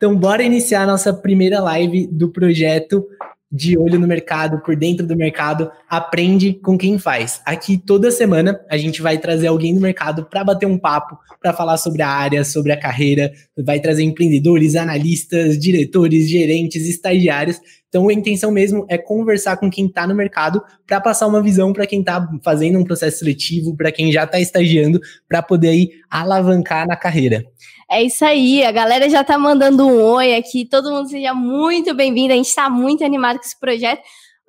Então, 0.00 0.16
bora 0.16 0.42
iniciar 0.42 0.84
a 0.84 0.86
nossa 0.86 1.12
primeira 1.12 1.60
live 1.60 2.06
do 2.06 2.30
projeto 2.30 3.06
de 3.52 3.76
olho 3.76 4.00
no 4.00 4.06
mercado, 4.06 4.62
por 4.62 4.74
dentro 4.74 5.06
do 5.06 5.14
mercado, 5.14 5.70
aprende 5.86 6.54
com 6.54 6.78
quem 6.78 6.98
faz. 6.98 7.42
Aqui 7.44 7.76
toda 7.76 8.10
semana 8.10 8.58
a 8.70 8.78
gente 8.78 9.02
vai 9.02 9.18
trazer 9.18 9.48
alguém 9.48 9.74
do 9.74 9.80
mercado 9.80 10.24
para 10.24 10.42
bater 10.42 10.64
um 10.64 10.78
papo, 10.78 11.18
para 11.38 11.52
falar 11.52 11.76
sobre 11.76 12.00
a 12.00 12.08
área, 12.08 12.42
sobre 12.44 12.72
a 12.72 12.80
carreira, 12.80 13.30
vai 13.62 13.78
trazer 13.78 14.02
empreendedores, 14.02 14.74
analistas, 14.74 15.58
diretores, 15.58 16.30
gerentes, 16.30 16.88
estagiários. 16.88 17.60
Então 17.90 18.08
a 18.08 18.12
intenção 18.12 18.52
mesmo 18.52 18.86
é 18.88 18.96
conversar 18.96 19.56
com 19.56 19.68
quem 19.68 19.86
está 19.86 20.06
no 20.06 20.14
mercado 20.14 20.62
para 20.86 21.00
passar 21.00 21.26
uma 21.26 21.42
visão 21.42 21.72
para 21.72 21.88
quem 21.88 22.00
está 22.00 22.26
fazendo 22.42 22.78
um 22.78 22.84
processo 22.84 23.18
seletivo, 23.18 23.76
para 23.76 23.90
quem 23.90 24.12
já 24.12 24.22
está 24.22 24.38
estagiando, 24.38 25.00
para 25.28 25.42
poder 25.42 25.70
aí 25.70 25.90
alavancar 26.08 26.86
na 26.86 26.96
carreira. 26.96 27.44
É 27.90 28.00
isso 28.00 28.24
aí, 28.24 28.64
a 28.64 28.70
galera 28.70 29.10
já 29.10 29.24
tá 29.24 29.36
mandando 29.36 29.84
um 29.84 30.00
oi 30.00 30.36
aqui, 30.36 30.64
todo 30.64 30.92
mundo 30.92 31.08
seja 31.08 31.34
muito 31.34 31.92
bem-vindo, 31.92 32.32
a 32.32 32.36
gente 32.36 32.46
está 32.46 32.70
muito 32.70 33.04
animado 33.04 33.38
com 33.38 33.44
esse 33.44 33.58
projeto, 33.58 34.00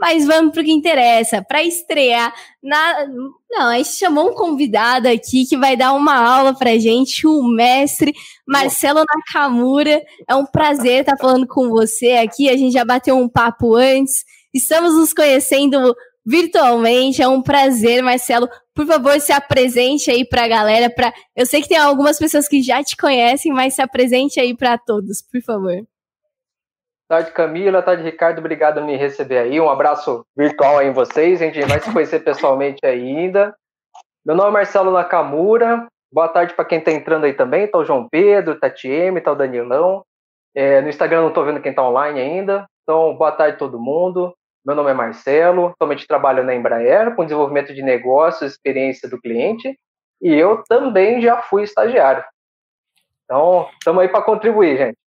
mas 0.01 0.25
vamos 0.25 0.51
para 0.51 0.63
o 0.63 0.65
que 0.65 0.71
interessa, 0.71 1.45
para 1.47 1.61
estrear 1.61 2.33
na... 2.61 3.05
Não, 3.51 3.67
a 3.67 3.77
gente 3.77 3.91
chamou 3.91 4.31
um 4.31 4.33
convidado 4.33 5.07
aqui 5.07 5.45
que 5.45 5.55
vai 5.55 5.77
dar 5.77 5.93
uma 5.93 6.15
aula 6.15 6.57
para 6.57 6.79
gente, 6.79 7.27
o 7.27 7.43
mestre 7.43 8.11
Marcelo 8.47 9.03
Nakamura, 9.05 10.01
é 10.27 10.33
um 10.33 10.45
prazer 10.45 11.01
estar 11.01 11.17
falando 11.17 11.45
com 11.45 11.69
você 11.69 12.13
aqui, 12.13 12.49
a 12.49 12.57
gente 12.57 12.73
já 12.73 12.83
bateu 12.83 13.15
um 13.15 13.29
papo 13.29 13.75
antes, 13.75 14.25
estamos 14.51 14.95
nos 14.95 15.13
conhecendo 15.13 15.95
virtualmente. 16.25 17.21
É 17.21 17.27
um 17.27 17.41
prazer, 17.41 18.01
Marcelo. 18.01 18.47
Por 18.73 18.85
favor, 18.85 19.19
se 19.19 19.31
apresente 19.31 20.09
aí 20.09 20.25
para 20.25 20.45
a 20.45 20.47
galera. 20.47 20.89
Pra... 20.89 21.13
Eu 21.35 21.45
sei 21.45 21.61
que 21.61 21.69
tem 21.69 21.77
algumas 21.77 22.17
pessoas 22.17 22.47
que 22.47 22.61
já 22.61 22.83
te 22.83 22.95
conhecem, 22.97 23.51
mas 23.51 23.75
se 23.75 23.81
apresente 23.81 24.39
aí 24.39 24.55
para 24.55 24.77
todos, 24.77 25.21
por 25.21 25.41
favor. 25.41 25.85
Tarde, 27.11 27.31
Camila. 27.33 27.81
Tarde, 27.81 28.03
Ricardo. 28.03 28.39
Obrigado 28.39 28.75
por 28.75 28.85
me 28.85 28.95
receber 28.95 29.39
aí. 29.39 29.59
Um 29.59 29.69
abraço 29.69 30.25
virtual 30.33 30.77
aí 30.77 30.87
em 30.87 30.93
vocês. 30.93 31.41
A 31.41 31.45
gente 31.45 31.59
vai 31.65 31.77
se 31.81 31.91
conhecer 31.91 32.21
pessoalmente 32.21 32.85
ainda. 32.85 33.53
Meu 34.25 34.33
nome 34.33 34.47
é 34.47 34.53
Marcelo 34.53 34.91
Nakamura. 34.91 35.87
Boa 36.09 36.29
tarde 36.29 36.53
para 36.53 36.63
quem 36.63 36.79
está 36.79 36.89
entrando 36.89 37.25
aí 37.25 37.33
também. 37.33 37.67
Tá 37.67 37.79
o 37.79 37.83
João 37.83 38.07
Pedro, 38.07 38.57
tá 38.57 38.69
TM, 38.69 39.19
tá 39.19 39.33
o 39.33 39.35
Danilão. 39.35 40.05
É, 40.55 40.79
no 40.79 40.87
Instagram 40.87 41.19
não 41.19 41.27
estou 41.27 41.43
vendo 41.43 41.61
quem 41.61 41.71
está 41.71 41.85
online 41.85 42.17
ainda. 42.17 42.65
Então, 42.83 43.13
boa 43.17 43.33
tarde 43.33 43.55
a 43.55 43.59
todo 43.59 43.77
mundo. 43.77 44.33
Meu 44.65 44.73
nome 44.73 44.91
é 44.91 44.93
Marcelo, 44.93 45.65
atualmente 45.65 46.07
trabalho 46.07 46.45
na 46.45 46.55
Embraer 46.55 47.13
com 47.13 47.25
desenvolvimento 47.25 47.73
de 47.73 47.81
negócios, 47.81 48.53
experiência 48.53 49.09
do 49.09 49.19
cliente, 49.19 49.77
e 50.21 50.33
eu 50.33 50.63
também 50.63 51.21
já 51.21 51.41
fui 51.41 51.63
estagiário. 51.63 52.23
Então, 53.25 53.67
estamos 53.73 54.01
aí 54.01 54.07
para 54.07 54.21
contribuir, 54.21 54.77
gente. 54.77 55.00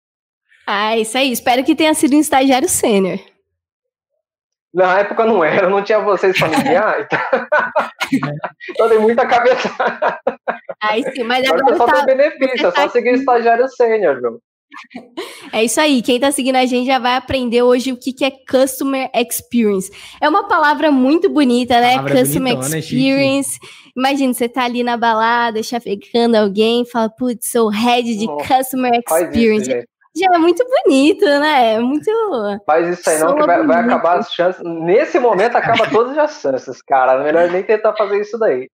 Ah, 0.66 0.96
isso 0.96 1.16
aí. 1.18 1.32
Espero 1.32 1.64
que 1.64 1.74
tenha 1.74 1.94
sido 1.94 2.16
um 2.16 2.20
estagiário 2.20 2.68
sênior. 2.68 3.18
Na 4.72 5.00
época 5.00 5.26
não 5.26 5.44
era, 5.44 5.68
não 5.68 5.82
tinha 5.82 6.00
vocês 6.00 6.38
familiares. 6.38 7.06
então 8.70 8.88
dei 8.88 8.98
muita 8.98 9.26
cabeça. 9.26 9.68
Aí 10.80 11.04
sim, 11.12 11.24
mas 11.24 11.44
agora, 11.44 11.60
agora 11.60 11.76
só 11.76 11.86
tá, 11.86 12.06
tem 12.06 12.16
benefício, 12.16 12.66
é 12.66 12.70
só 12.70 12.72
tá 12.72 12.88
seguir 12.88 13.10
o 13.10 13.16
estagiário 13.16 13.68
sênior, 13.68 14.20
viu? 14.20 14.40
É 15.52 15.62
isso 15.62 15.78
aí. 15.78 16.00
Quem 16.00 16.14
está 16.14 16.32
seguindo 16.32 16.56
a 16.56 16.64
gente 16.64 16.86
já 16.86 16.98
vai 16.98 17.14
aprender 17.14 17.60
hoje 17.60 17.92
o 17.92 17.96
que, 17.96 18.10
que 18.10 18.24
é 18.24 18.30
Customer 18.30 19.10
Experience. 19.14 19.92
É 20.18 20.26
uma 20.26 20.48
palavra 20.48 20.90
muito 20.90 21.28
bonita, 21.28 21.78
né? 21.78 21.96
Palavra 21.96 22.20
Customer 22.20 22.54
bonitona, 22.54 22.78
Experience. 22.78 23.58
Imagina, 23.94 24.32
você 24.32 24.48
tá 24.48 24.64
ali 24.64 24.82
na 24.82 24.96
balada, 24.96 25.62
chafecando 25.62 26.38
alguém, 26.38 26.86
fala, 26.86 27.10
putz, 27.10 27.50
sou 27.50 27.68
head 27.68 28.16
de 28.16 28.24
oh, 28.26 28.38
Customer 28.38 28.92
Experience. 28.94 29.70
Isso, 29.70 29.86
já 30.14 30.26
é 30.34 30.38
muito 30.38 30.64
bonito, 30.64 31.24
né? 31.24 31.74
É 31.74 31.78
muito. 31.80 32.10
Faz 32.66 32.98
isso 32.98 33.08
aí, 33.08 33.18
não, 33.18 33.34
que 33.34 33.46
vai, 33.46 33.66
vai, 33.66 33.80
acabar 33.80 34.18
as 34.18 34.32
chances. 34.32 34.62
Nesse 34.62 35.18
momento 35.18 35.56
acaba 35.56 35.88
todas 35.90 36.16
as 36.18 36.40
chances, 36.40 36.82
cara. 36.82 37.22
Melhor 37.22 37.50
nem 37.50 37.62
tentar 37.62 37.94
fazer 37.94 38.20
isso 38.20 38.38
daí. 38.38 38.68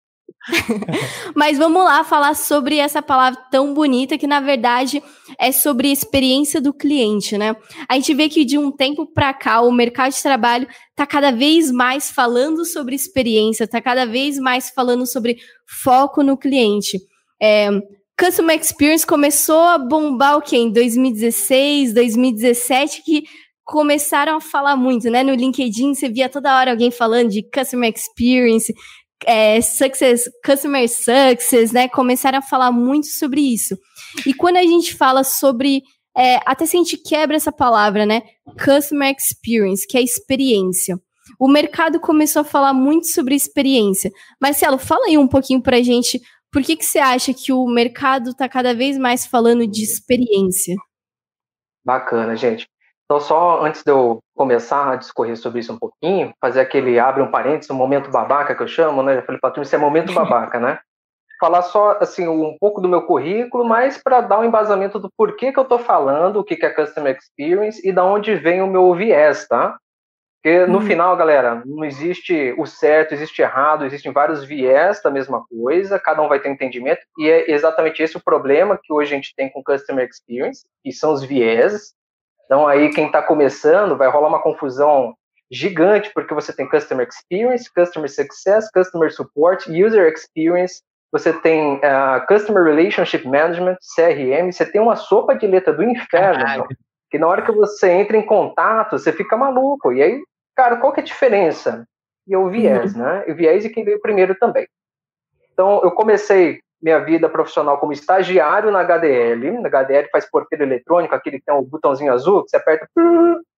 Mas 1.35 1.57
vamos 1.57 1.83
lá 1.83 2.03
falar 2.03 2.35
sobre 2.35 2.77
essa 2.77 3.01
palavra 3.01 3.39
tão 3.51 3.73
bonita 3.73 4.17
que 4.17 4.27
na 4.27 4.39
verdade 4.39 5.01
é 5.39 5.51
sobre 5.51 5.91
experiência 5.91 6.61
do 6.61 6.73
cliente, 6.73 7.37
né? 7.37 7.55
A 7.87 7.95
gente 7.95 8.13
vê 8.13 8.29
que 8.29 8.45
de 8.45 8.57
um 8.57 8.71
tempo 8.71 9.05
para 9.05 9.33
cá 9.33 9.61
o 9.61 9.71
mercado 9.71 10.13
de 10.13 10.21
trabalho 10.21 10.67
está 10.91 11.05
cada 11.05 11.31
vez 11.31 11.71
mais 11.71 12.11
falando 12.11 12.63
sobre 12.63 12.95
experiência, 12.95 13.63
está 13.63 13.81
cada 13.81 14.05
vez 14.05 14.37
mais 14.37 14.69
falando 14.69 15.05
sobre 15.05 15.37
foco 15.83 16.23
no 16.23 16.37
cliente. 16.37 16.99
É, 17.41 17.69
Customer 18.17 18.57
Experience 18.57 19.05
começou 19.05 19.59
a 19.59 19.77
bombar 19.77 20.37
o 20.37 20.41
quê? 20.41 20.55
Em 20.55 20.71
2016, 20.71 21.93
2017, 21.93 23.03
que 23.03 23.23
começaram 23.65 24.37
a 24.37 24.41
falar 24.41 24.77
muito, 24.77 25.09
né? 25.09 25.21
No 25.21 25.33
LinkedIn 25.33 25.93
você 25.93 26.07
via 26.07 26.29
toda 26.29 26.57
hora 26.57 26.71
alguém 26.71 26.91
falando 26.91 27.29
de 27.29 27.43
Customer 27.43 27.91
Experience, 27.93 28.73
é, 29.25 29.59
success, 29.59 30.29
customer 30.45 30.87
success, 30.87 31.71
né? 31.73 31.89
Começaram 31.89 32.39
a 32.39 32.41
falar 32.41 32.71
muito 32.71 33.07
sobre 33.07 33.41
isso. 33.41 33.77
E 34.25 34.33
quando 34.33 34.57
a 34.57 34.63
gente 34.63 34.95
fala 34.95 35.23
sobre. 35.23 35.81
É, 36.17 36.39
até 36.45 36.65
se 36.65 36.77
a 36.77 36.79
gente 36.79 36.95
quebra 36.95 37.35
essa 37.35 37.51
palavra, 37.51 38.05
né? 38.05 38.21
Customer 38.63 39.13
experience, 39.13 39.85
que 39.85 39.97
é 39.97 40.01
experiência. 40.01 40.97
O 41.37 41.47
mercado 41.47 41.99
começou 41.99 42.41
a 42.41 42.45
falar 42.45 42.73
muito 42.73 43.07
sobre 43.07 43.35
experiência. 43.35 44.09
Marcelo, 44.39 44.77
fala 44.77 45.07
aí 45.07 45.17
um 45.17 45.27
pouquinho 45.27 45.61
pra 45.61 45.81
gente. 45.81 46.21
Por 46.55 46.63
que, 46.63 46.77
que 46.77 46.85
você 46.85 46.99
acha 46.99 47.33
que 47.33 47.51
o 47.51 47.67
mercado 47.67 48.29
está 48.29 48.47
cada 48.47 48.73
vez 48.73 48.97
mais 48.97 49.25
falando 49.25 49.67
de 49.67 49.83
experiência? 49.83 50.73
Bacana, 51.85 52.33
gente. 52.37 52.65
Então, 53.03 53.19
só 53.19 53.61
antes 53.61 53.83
de 53.83 53.91
eu 53.91 54.19
começar 54.33 54.93
a 54.93 54.95
discorrer 54.95 55.35
sobre 55.35 55.59
isso 55.59 55.73
um 55.73 55.77
pouquinho, 55.77 56.33
fazer 56.39 56.61
aquele 56.61 56.97
abre 56.97 57.21
um 57.21 57.29
parênteses, 57.29 57.69
um 57.69 57.75
momento 57.75 58.09
babaca 58.09 58.55
que 58.55 58.63
eu 58.63 58.69
chamo, 58.69 59.03
né? 59.03 59.15
Já 59.15 59.23
falei 59.23 59.41
para 59.41 59.61
isso 59.61 59.75
é 59.75 59.77
momento 59.77 60.13
babaca, 60.15 60.57
né? 60.57 60.79
Falar 61.41 61.61
só, 61.61 61.97
assim, 61.99 62.25
um 62.25 62.55
pouco 62.57 62.79
do 62.79 62.87
meu 62.87 63.05
currículo, 63.05 63.65
mas 63.65 64.01
para 64.01 64.21
dar 64.21 64.39
um 64.39 64.45
embasamento 64.45 64.97
do 64.97 65.09
porquê 65.17 65.51
que 65.51 65.59
eu 65.59 65.63
estou 65.63 65.77
falando, 65.77 66.37
o 66.37 66.43
que, 66.45 66.55
que 66.55 66.65
é 66.65 66.69
Customer 66.69 67.17
Experience 67.17 67.85
e 67.85 67.91
da 67.91 68.05
onde 68.05 68.33
vem 68.33 68.61
o 68.61 68.67
meu 68.67 68.95
viés, 68.95 69.45
tá? 69.45 69.77
Porque 70.45 70.67
no 70.67 70.77
uhum. 70.77 70.85
final, 70.85 71.17
galera, 71.17 71.63
não 71.65 71.83
existe 71.83 72.53
o 72.55 72.67
certo, 72.67 73.15
existe 73.15 73.41
errado, 73.41 73.83
existem 73.83 74.11
vários 74.11 74.43
viés 74.45 75.01
da 75.01 75.09
mesma 75.09 75.43
coisa, 75.49 75.97
cada 75.97 76.21
um 76.21 76.27
vai 76.27 76.39
ter 76.39 76.49
um 76.49 76.51
entendimento, 76.51 77.01
e 77.17 77.27
é 77.27 77.49
exatamente 77.49 78.03
esse 78.03 78.15
o 78.15 78.23
problema 78.23 78.79
que 78.79 78.93
hoje 78.93 79.11
a 79.11 79.15
gente 79.15 79.33
tem 79.35 79.49
com 79.49 79.63
Customer 79.63 80.07
Experience, 80.07 80.63
que 80.83 80.91
são 80.91 81.13
os 81.13 81.23
viés, 81.23 81.95
então 82.45 82.67
aí 82.67 82.91
quem 82.91 83.07
está 83.07 83.23
começando 83.23 83.97
vai 83.97 84.07
rolar 84.07 84.27
uma 84.27 84.39
confusão 84.39 85.15
gigante, 85.49 86.11
porque 86.13 86.35
você 86.35 86.53
tem 86.53 86.69
Customer 86.69 87.07
Experience, 87.07 87.73
Customer 87.73 88.07
Success, 88.07 88.69
Customer 88.69 89.11
Support, 89.11 89.67
User 89.67 90.13
Experience, 90.13 90.83
você 91.11 91.33
tem 91.33 91.77
uh, 91.77 92.23
Customer 92.27 92.63
Relationship 92.63 93.27
Management, 93.27 93.77
CRM, 93.95 94.51
você 94.51 94.63
tem 94.63 94.79
uma 94.79 94.95
sopa 94.95 95.33
de 95.33 95.47
letra 95.47 95.73
do 95.73 95.81
inferno, 95.81 96.67
que 97.09 97.17
na 97.17 97.25
hora 97.25 97.41
que 97.41 97.51
você 97.51 97.89
entra 97.89 98.15
em 98.15 98.23
contato, 98.23 98.99
você 98.99 99.11
fica 99.11 99.35
maluco. 99.35 99.91
E 99.91 100.03
aí, 100.03 100.21
cara, 100.55 100.77
qual 100.77 100.93
que 100.93 100.99
é 100.99 101.03
a 101.03 101.05
diferença? 101.05 101.87
E 102.27 102.33
é 102.33 102.37
o 102.37 102.49
viés, 102.49 102.95
uhum. 102.95 103.01
né? 103.01 103.25
O 103.27 103.35
viés 103.35 103.65
e 103.65 103.69
quem 103.69 103.83
veio 103.83 104.01
primeiro 104.01 104.35
também. 104.35 104.67
Então, 105.53 105.81
eu 105.83 105.91
comecei 105.91 106.59
minha 106.81 106.99
vida 106.99 107.29
profissional 107.29 107.77
como 107.77 107.93
estagiário 107.93 108.71
na 108.71 108.81
HDL. 108.81 109.59
Na 109.59 109.69
HDL 109.69 110.09
faz 110.11 110.29
porteiro 110.29 110.63
eletrônico, 110.63 111.15
aquele 111.15 111.39
que 111.39 111.45
tem 111.45 111.55
um 111.55 111.63
botãozinho 111.63 112.13
azul, 112.13 112.43
que 112.43 112.49
você 112.49 112.57
aperta 112.57 112.87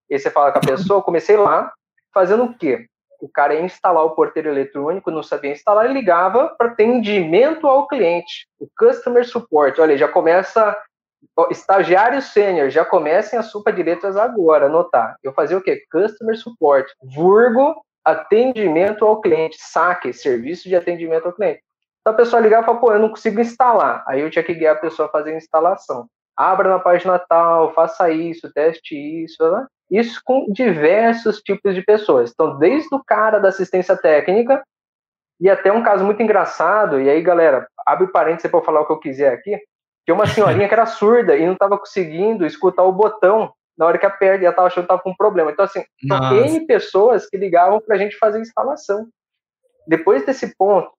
e 0.09 0.18
você 0.18 0.30
fala 0.30 0.52
com 0.52 0.59
a 0.59 0.62
pessoa. 0.62 1.00
Eu 1.00 1.03
comecei 1.03 1.35
lá 1.35 1.72
fazendo 2.13 2.46
o 2.46 2.58
quê? 2.58 2.85
O 3.19 3.28
cara 3.28 3.56
ia 3.56 3.62
instalar 3.62 4.06
o 4.06 4.12
porteiro 4.12 4.50
eletrônico, 4.50 5.09
não 5.09 5.24
sabia 5.24 5.52
instalar, 5.52 5.90
e 5.90 5.94
ligava 5.94 6.50
para 6.50 6.68
atendimento 6.68 7.68
ao 7.68 7.88
cliente, 7.88 8.47
o 8.59 8.68
customer 8.78 9.28
support. 9.28 9.79
Olha, 9.79 9.97
já 9.97 10.08
começa 10.08 10.78
estagiário 11.51 12.22
sênior, 12.22 12.69
já 12.69 12.83
comecem 12.83 13.38
a 13.38 13.44
sopa 13.44 13.72
de 13.72 13.83
letras 13.83 14.16
agora, 14.17 14.66
anotar. 14.66 15.17
Eu 15.23 15.34
fazia 15.34 15.58
o 15.58 15.61
quê? 15.61 15.84
Customer 15.91 16.37
support, 16.37 16.91
vurgo, 17.02 17.75
atendimento 18.03 19.05
ao 19.05 19.22
cliente, 19.22 19.58
saque, 19.59 20.14
serviço 20.14 20.69
de 20.69 20.75
atendimento 20.75 21.25
ao 21.25 21.34
cliente. 21.34 21.61
Então 22.02 22.14
a 22.14 22.17
pessoa 22.17 22.41
ligava 22.41 22.64
e 22.64 22.66
falava, 22.66 22.85
pô, 22.85 22.93
eu 22.93 22.99
não 22.99 23.09
consigo 23.09 23.41
instalar. 23.41 24.03
Aí 24.08 24.22
eu 24.22 24.29
tinha 24.29 24.43
que 24.43 24.53
guiar 24.53 24.75
a 24.75 24.79
pessoa 24.79 25.08
a 25.08 25.11
fazer 25.11 25.34
a 25.34 25.37
instalação. 25.37 26.08
Abra 26.35 26.69
na 26.69 26.79
página 26.79 27.20
tal, 27.20 27.73
faça 27.73 28.09
isso, 28.09 28.52
teste 28.53 28.96
isso, 28.96 29.52
né? 29.52 29.66
Isso 29.90 30.22
com 30.23 30.46
diversos 30.52 31.41
tipos 31.41 31.73
de 31.75 31.81
pessoas. 31.81 32.31
Então, 32.31 32.58
desde 32.58 32.93
o 32.96 33.03
cara 33.03 33.40
da 33.40 33.49
assistência 33.49 33.97
técnica 33.97 34.63
e 35.40 35.49
até 35.49 35.72
um 35.72 35.84
caso 35.84 36.05
muito 36.05 36.22
engraçado, 36.22 36.99
e 36.99 37.09
aí, 37.09 37.22
galera, 37.22 37.67
abre 37.85 38.08
parênteses 38.08 38.49
para 38.49 38.61
falar 38.61 38.81
o 38.81 38.85
que 38.85 38.93
eu 38.93 38.99
quiser 38.99 39.34
aqui, 39.34 39.59
que 40.08 40.12
uma 40.14 40.26
senhorinha 40.26 40.70
que 40.70 40.74
era 40.74 40.86
surda 40.88 41.36
e 41.36 41.46
não 41.46 41.54
estava 41.54 41.78
conseguindo 41.78 42.46
escutar 42.46 42.84
o 42.84 42.94
botão 42.94 43.52
na 43.78 43.86
hora 43.86 43.98
que 43.98 44.06
aperta, 44.06 44.42
e 44.42 44.46
ela 44.46 44.54
estava 44.54 44.68
achando 44.68 44.84
que 44.84 44.86
estava 44.86 45.02
com 45.02 45.12
um 45.12 45.16
problema. 45.16 45.52
Então, 45.52 45.66
assim, 45.66 45.84
tem 46.00 46.48
N 46.48 46.66
pessoas 46.66 47.30
que 47.30 47.38
ligavam 47.38 47.80
para 47.80 47.96
a 47.96 48.00
gente 48.00 48.18
fazer 48.18 48.40
instalação. 48.40 49.08
Depois 49.86 50.26
desse 50.26 50.56
ponto, 50.56 50.90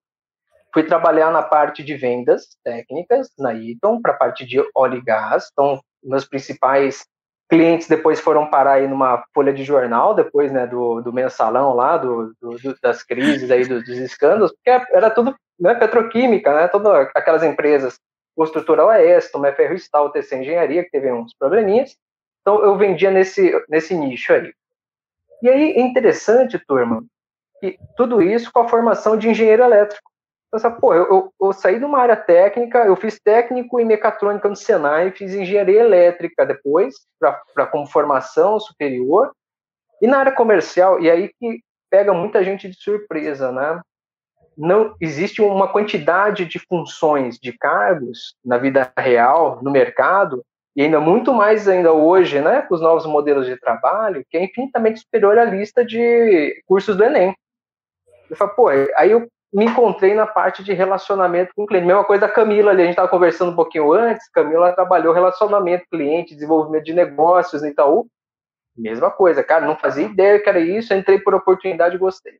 fui 0.73 0.83
trabalhar 0.83 1.29
na 1.29 1.41
parte 1.41 1.83
de 1.83 1.95
vendas 1.95 2.55
técnicas 2.63 3.29
na 3.37 3.53
Eaton, 3.53 4.01
para 4.01 4.13
a 4.13 4.17
parte 4.17 4.45
de 4.45 4.63
óleo 4.73 4.99
e 4.99 5.01
gás. 5.01 5.49
Então, 5.51 5.81
meus 6.01 6.25
principais 6.25 7.05
clientes 7.49 7.87
depois 7.87 8.21
foram 8.21 8.49
parar 8.49 8.73
aí 8.73 8.87
numa 8.87 9.25
folha 9.33 9.51
de 9.51 9.65
jornal, 9.65 10.13
depois 10.13 10.49
né, 10.51 10.65
do, 10.65 11.01
do 11.01 11.11
mensalão 11.11 11.73
lá, 11.73 11.97
do, 11.97 12.31
do, 12.39 12.55
das 12.81 13.03
crises 13.03 13.49
aí, 13.51 13.65
dos, 13.65 13.83
dos 13.83 13.97
escândalos, 13.97 14.53
porque 14.53 14.69
era 14.93 15.09
tudo 15.09 15.35
né, 15.59 15.73
petroquímica, 15.73 16.53
né, 16.53 16.67
todas 16.67 17.09
aquelas 17.15 17.43
empresas, 17.43 17.99
construtora 18.39 18.85
OES, 18.85 19.29
Tomé 19.29 19.51
Ferro 19.51 19.75
Stal, 19.75 20.13
TC 20.13 20.37
Engenharia, 20.37 20.85
que 20.85 20.91
teve 20.91 21.11
uns 21.11 21.33
probleminhas, 21.33 21.97
então 22.39 22.63
eu 22.63 22.77
vendia 22.77 23.11
nesse, 23.11 23.51
nesse 23.67 23.93
nicho 23.93 24.31
aí. 24.31 24.53
E 25.43 25.49
aí 25.49 25.71
é 25.73 25.81
interessante, 25.81 26.57
turma, 26.57 27.03
que 27.59 27.77
tudo 27.97 28.21
isso 28.21 28.49
com 28.49 28.61
a 28.61 28.69
formação 28.69 29.17
de 29.17 29.27
engenheiro 29.27 29.61
elétrico. 29.61 30.09
Então, 30.47 30.71
pô, 30.79 30.93
eu, 30.93 31.03
eu, 31.11 31.33
eu, 31.41 31.51
saí 31.51 31.79
de 31.79 31.85
uma 31.85 31.99
área 31.99 32.15
técnica, 32.15 32.85
eu 32.85 32.95
fiz 32.95 33.19
técnico 33.19 33.77
em 33.77 33.85
mecatrônica 33.85 34.47
no 34.47 34.55
Senai, 34.55 35.11
fiz 35.11 35.33
engenharia 35.33 35.81
elétrica 35.81 36.45
depois, 36.45 36.95
para 37.19 37.67
como 37.67 37.85
formação 37.87 38.57
superior, 38.57 39.33
e 40.01 40.07
na 40.07 40.17
área 40.17 40.31
comercial, 40.31 40.99
e 41.01 41.11
aí 41.11 41.29
que 41.37 41.59
pega 41.89 42.13
muita 42.13 42.41
gente 42.41 42.69
de 42.69 42.81
surpresa, 42.81 43.51
né? 43.51 43.81
Não 44.61 44.93
existe 44.99 45.41
uma 45.41 45.69
quantidade 45.69 46.43
de 46.43 46.59
funções, 46.59 47.39
de 47.39 47.57
cargos 47.57 48.35
na 48.43 48.57
vida 48.57 48.91
real, 48.97 49.59
no 49.63 49.71
mercado, 49.71 50.43
e 50.75 50.81
ainda 50.81 50.99
muito 50.99 51.33
mais 51.33 51.65
ainda 51.65 51.93
hoje, 51.93 52.41
né, 52.41 52.61
com 52.63 52.75
os 52.75 52.81
novos 52.81 53.05
modelos 53.05 53.45
de 53.45 53.57
trabalho, 53.57 54.21
que 54.29 54.37
é 54.37 54.43
infinitamente 54.43 54.99
superior 54.99 55.37
à 55.37 55.45
lista 55.45 55.85
de 55.85 56.61
cursos 56.65 56.97
do 56.97 57.05
Enem. 57.05 57.33
Eu 58.29 58.35
falo, 58.35 58.51
pô, 58.51 58.67
aí 58.67 59.11
eu 59.11 59.29
me 59.51 59.63
encontrei 59.63 60.13
na 60.13 60.27
parte 60.27 60.61
de 60.61 60.73
relacionamento 60.73 61.53
com 61.55 61.63
o 61.63 61.65
cliente. 61.65 61.87
Mesma 61.87 62.03
coisa 62.03 62.27
da 62.27 62.33
Camila 62.33 62.71
ali, 62.71 62.81
a 62.81 62.85
gente 62.85 62.95
estava 62.95 63.07
conversando 63.07 63.53
um 63.53 63.55
pouquinho 63.55 63.93
antes. 63.93 64.29
Camila 64.29 64.73
trabalhou 64.73 65.13
relacionamento 65.13 65.85
cliente, 65.89 66.35
desenvolvimento 66.35 66.83
de 66.83 66.93
negócios 66.93 67.61
no 67.61 67.69
Itaú. 67.69 68.07
Mesma 68.77 69.09
coisa, 69.09 69.41
cara, 69.41 69.65
não 69.65 69.77
fazia 69.77 70.05
ideia 70.05 70.37
que 70.37 70.49
era 70.49 70.59
isso, 70.59 70.93
entrei 70.93 71.17
por 71.17 71.33
oportunidade 71.33 71.95
e 71.95 71.99
gostei. 71.99 72.33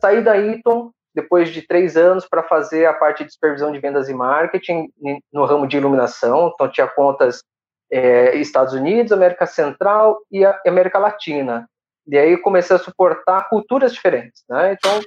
Saí 0.00 0.20
da 0.20 0.36
Eaton 0.36 0.90
depois 1.14 1.50
de 1.50 1.62
três 1.62 1.96
anos 1.96 2.26
para 2.28 2.42
fazer 2.42 2.86
a 2.86 2.92
parte 2.92 3.24
de 3.24 3.32
supervisão 3.32 3.70
de 3.70 3.78
vendas 3.78 4.08
e 4.08 4.14
marketing 4.14 4.88
no 5.32 5.44
ramo 5.44 5.66
de 5.66 5.76
iluminação. 5.76 6.50
Então, 6.52 6.70
tinha 6.70 6.86
contas 6.86 7.42
é, 7.90 8.36
Estados 8.36 8.74
Unidos, 8.74 9.12
América 9.12 9.46
Central 9.46 10.18
e 10.30 10.44
América 10.66 10.98
Latina. 10.98 11.68
E 12.06 12.18
aí 12.18 12.36
comecei 12.36 12.76
a 12.76 12.78
suportar 12.78 13.48
culturas 13.48 13.92
diferentes, 13.92 14.42
né? 14.48 14.72
Então, 14.72 15.00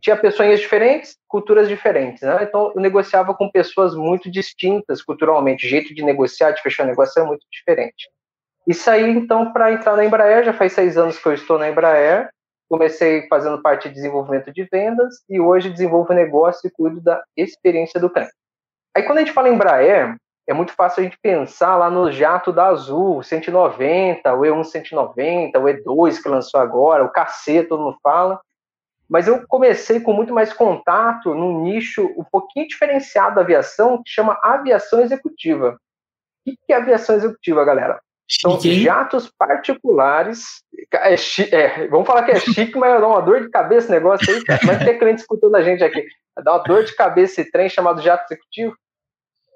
tinha 0.00 0.16
pessoas 0.16 0.60
diferentes, 0.60 1.16
culturas 1.26 1.68
diferentes, 1.68 2.22
né? 2.22 2.42
Então 2.42 2.72
eu 2.74 2.80
negociava 2.80 3.34
com 3.34 3.50
pessoas 3.50 3.94
muito 3.94 4.30
distintas 4.30 5.02
culturalmente, 5.02 5.66
o 5.66 5.68
jeito 5.68 5.94
de 5.94 6.02
negociar, 6.02 6.52
de 6.52 6.62
fechar 6.62 6.86
negócio 6.86 7.20
é 7.20 7.26
muito 7.26 7.44
diferente. 7.50 8.08
E 8.66 8.74
saí 8.74 9.10
então 9.10 9.52
para 9.52 9.72
entrar 9.72 9.96
na 9.96 10.04
Embraer, 10.04 10.44
já 10.44 10.52
faz 10.52 10.72
seis 10.72 10.96
anos 10.96 11.18
que 11.18 11.26
eu 11.26 11.34
estou 11.34 11.58
na 11.58 11.68
Embraer. 11.68 12.30
Comecei 12.70 13.26
fazendo 13.28 13.60
parte 13.60 13.88
de 13.88 13.94
desenvolvimento 13.96 14.52
de 14.52 14.66
vendas 14.70 15.22
e 15.28 15.40
hoje 15.40 15.70
desenvolvo 15.70 16.14
negócio 16.14 16.66
e 16.66 16.70
cuido 16.70 17.00
da 17.00 17.22
experiência 17.36 17.98
do 17.98 18.08
cliente. 18.08 18.32
Aí 18.96 19.02
quando 19.02 19.18
a 19.18 19.20
gente 19.20 19.32
fala 19.32 19.48
em 19.48 19.54
Embraer, 19.54 20.16
é 20.48 20.54
muito 20.54 20.72
fácil 20.72 21.00
a 21.00 21.04
gente 21.04 21.18
pensar 21.20 21.76
lá 21.76 21.90
no 21.90 22.10
jato 22.10 22.52
da 22.52 22.68
Azul, 22.68 23.22
190, 23.22 24.32
o 24.34 24.40
E1 24.40 24.64
190, 24.64 25.58
o 25.58 25.64
E2 25.64 26.22
que 26.22 26.28
lançou 26.28 26.60
agora, 26.60 27.04
o 27.04 27.10
KC, 27.10 27.64
todo 27.64 27.82
mundo 27.82 27.98
fala 28.02 28.40
mas 29.10 29.26
eu 29.26 29.44
comecei 29.48 29.98
com 29.98 30.12
muito 30.12 30.32
mais 30.32 30.52
contato 30.52 31.34
num 31.34 31.64
nicho 31.64 32.06
um 32.16 32.22
pouquinho 32.22 32.68
diferenciado 32.68 33.34
da 33.34 33.40
aviação, 33.40 34.00
que 34.00 34.08
chama 34.08 34.38
aviação 34.40 35.00
executiva. 35.00 35.76
O 36.46 36.52
que 36.52 36.72
é 36.72 36.76
aviação 36.76 37.16
executiva, 37.16 37.64
galera? 37.64 38.00
São 38.30 38.60
jatos 38.60 39.28
particulares. 39.36 40.62
É, 40.94 41.14
é, 41.52 41.88
vamos 41.88 42.06
falar 42.06 42.22
que 42.22 42.30
é 42.30 42.38
chique, 42.38 42.78
mas 42.78 43.00
dá 43.00 43.08
uma 43.08 43.20
dor 43.20 43.40
de 43.40 43.50
cabeça 43.50 43.86
esse 43.86 43.90
negócio 43.90 44.32
aí. 44.32 44.42
Mas 44.64 44.84
tem 44.84 44.98
cliente 44.98 45.22
escutando 45.22 45.56
a 45.56 45.62
gente 45.62 45.82
aqui. 45.82 46.06
Dá 46.44 46.52
uma 46.52 46.62
dor 46.62 46.84
de 46.84 46.94
cabeça 46.94 47.40
esse 47.40 47.50
trem 47.50 47.68
chamado 47.68 48.00
jato 48.00 48.24
executivo. 48.32 48.76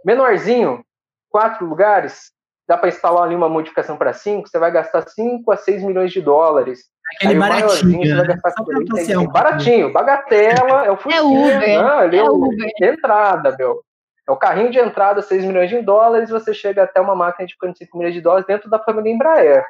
Menorzinho, 0.04 0.84
quatro 1.30 1.64
lugares, 1.64 2.32
dá 2.68 2.76
para 2.76 2.88
instalar 2.88 3.24
ali 3.24 3.34
uma 3.34 3.48
modificação 3.48 3.96
para 3.96 4.12
cinco, 4.12 4.48
você 4.48 4.58
vai 4.58 4.70
gastar 4.70 5.08
5 5.08 5.50
a 5.52 5.56
6 5.56 5.82
milhões 5.82 6.12
de 6.12 6.20
dólares. 6.20 6.84
Aquele 7.16 7.38
baratinho, 7.38 8.16
né? 8.16 9.18
um 9.18 9.28
baratinho, 9.28 9.92
bagatela, 9.92 10.86
é 10.86 10.90
o 10.90 10.96
Fusquinha, 10.96 11.18
é 11.18 11.22
Uber, 11.22 11.82
não, 11.82 12.00
é, 12.00 12.16
é 12.16 12.22
Uber. 12.30 12.72
entrada, 12.80 13.54
meu. 13.58 13.82
É 14.26 14.32
o 14.32 14.36
carrinho 14.36 14.70
de 14.70 14.78
entrada, 14.78 15.20
6 15.20 15.44
milhões 15.44 15.68
de 15.68 15.82
dólares, 15.82 16.30
você 16.30 16.54
chega 16.54 16.82
até 16.82 17.00
uma 17.00 17.14
máquina 17.14 17.46
de 17.46 17.56
45 17.56 17.98
milhões 17.98 18.14
de 18.14 18.20
dólares 18.20 18.46
dentro 18.46 18.70
da 18.70 18.78
família 18.78 19.12
Embraer. 19.12 19.66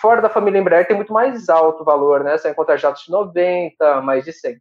Fora 0.00 0.20
da 0.20 0.28
família 0.28 0.58
Embraer 0.58 0.86
tem 0.86 0.96
muito 0.96 1.12
mais 1.12 1.48
alto 1.48 1.84
valor, 1.84 2.24
né? 2.24 2.36
Você 2.36 2.50
encontra 2.50 2.76
jatos 2.76 3.04
de 3.04 3.12
90, 3.12 4.00
mais 4.00 4.24
de 4.24 4.32
100. 4.32 4.58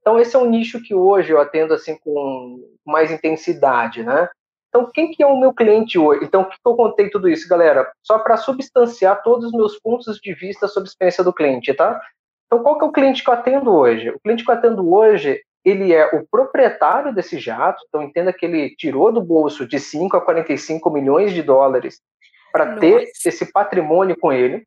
Então 0.00 0.20
esse 0.20 0.36
é 0.36 0.38
um 0.38 0.44
nicho 0.44 0.82
que 0.82 0.94
hoje 0.94 1.32
eu 1.32 1.40
atendo 1.40 1.72
assim 1.72 1.96
com 1.98 2.60
mais 2.84 3.10
intensidade, 3.10 4.02
né? 4.02 4.28
Então, 4.74 4.90
quem 4.92 5.12
que 5.12 5.22
é 5.22 5.26
o 5.26 5.38
meu 5.38 5.54
cliente 5.54 5.96
hoje? 5.96 6.24
Então, 6.24 6.42
o 6.42 6.48
que 6.48 6.56
eu 6.66 6.74
contei 6.74 7.08
tudo 7.08 7.28
isso, 7.28 7.48
galera? 7.48 7.88
Só 8.02 8.18
para 8.18 8.36
substanciar 8.36 9.22
todos 9.22 9.46
os 9.46 9.52
meus 9.52 9.78
pontos 9.78 10.18
de 10.18 10.34
vista 10.34 10.66
sobre 10.66 10.88
a 10.88 10.90
experiência 10.90 11.22
do 11.22 11.32
cliente, 11.32 11.72
tá? 11.72 12.00
Então, 12.46 12.60
qual 12.60 12.76
que 12.76 12.84
é 12.84 12.88
o 12.88 12.92
cliente 12.92 13.22
que 13.22 13.30
eu 13.30 13.34
atendo 13.34 13.72
hoje? 13.72 14.10
O 14.10 14.18
cliente 14.18 14.44
que 14.44 14.50
eu 14.50 14.54
atendo 14.54 14.92
hoje, 14.92 15.40
ele 15.64 15.92
é 15.92 16.06
o 16.14 16.26
proprietário 16.26 17.14
desse 17.14 17.38
jato, 17.38 17.82
então 17.88 18.02
entenda 18.02 18.32
que 18.32 18.44
ele 18.44 18.74
tirou 18.76 19.10
do 19.10 19.22
bolso 19.22 19.66
de 19.66 19.80
5 19.80 20.16
a 20.16 20.20
45 20.20 20.90
milhões 20.90 21.32
de 21.32 21.42
dólares 21.42 22.00
para 22.52 22.76
ter 22.76 23.10
esse 23.24 23.50
patrimônio 23.50 24.16
com 24.20 24.32
ele. 24.32 24.66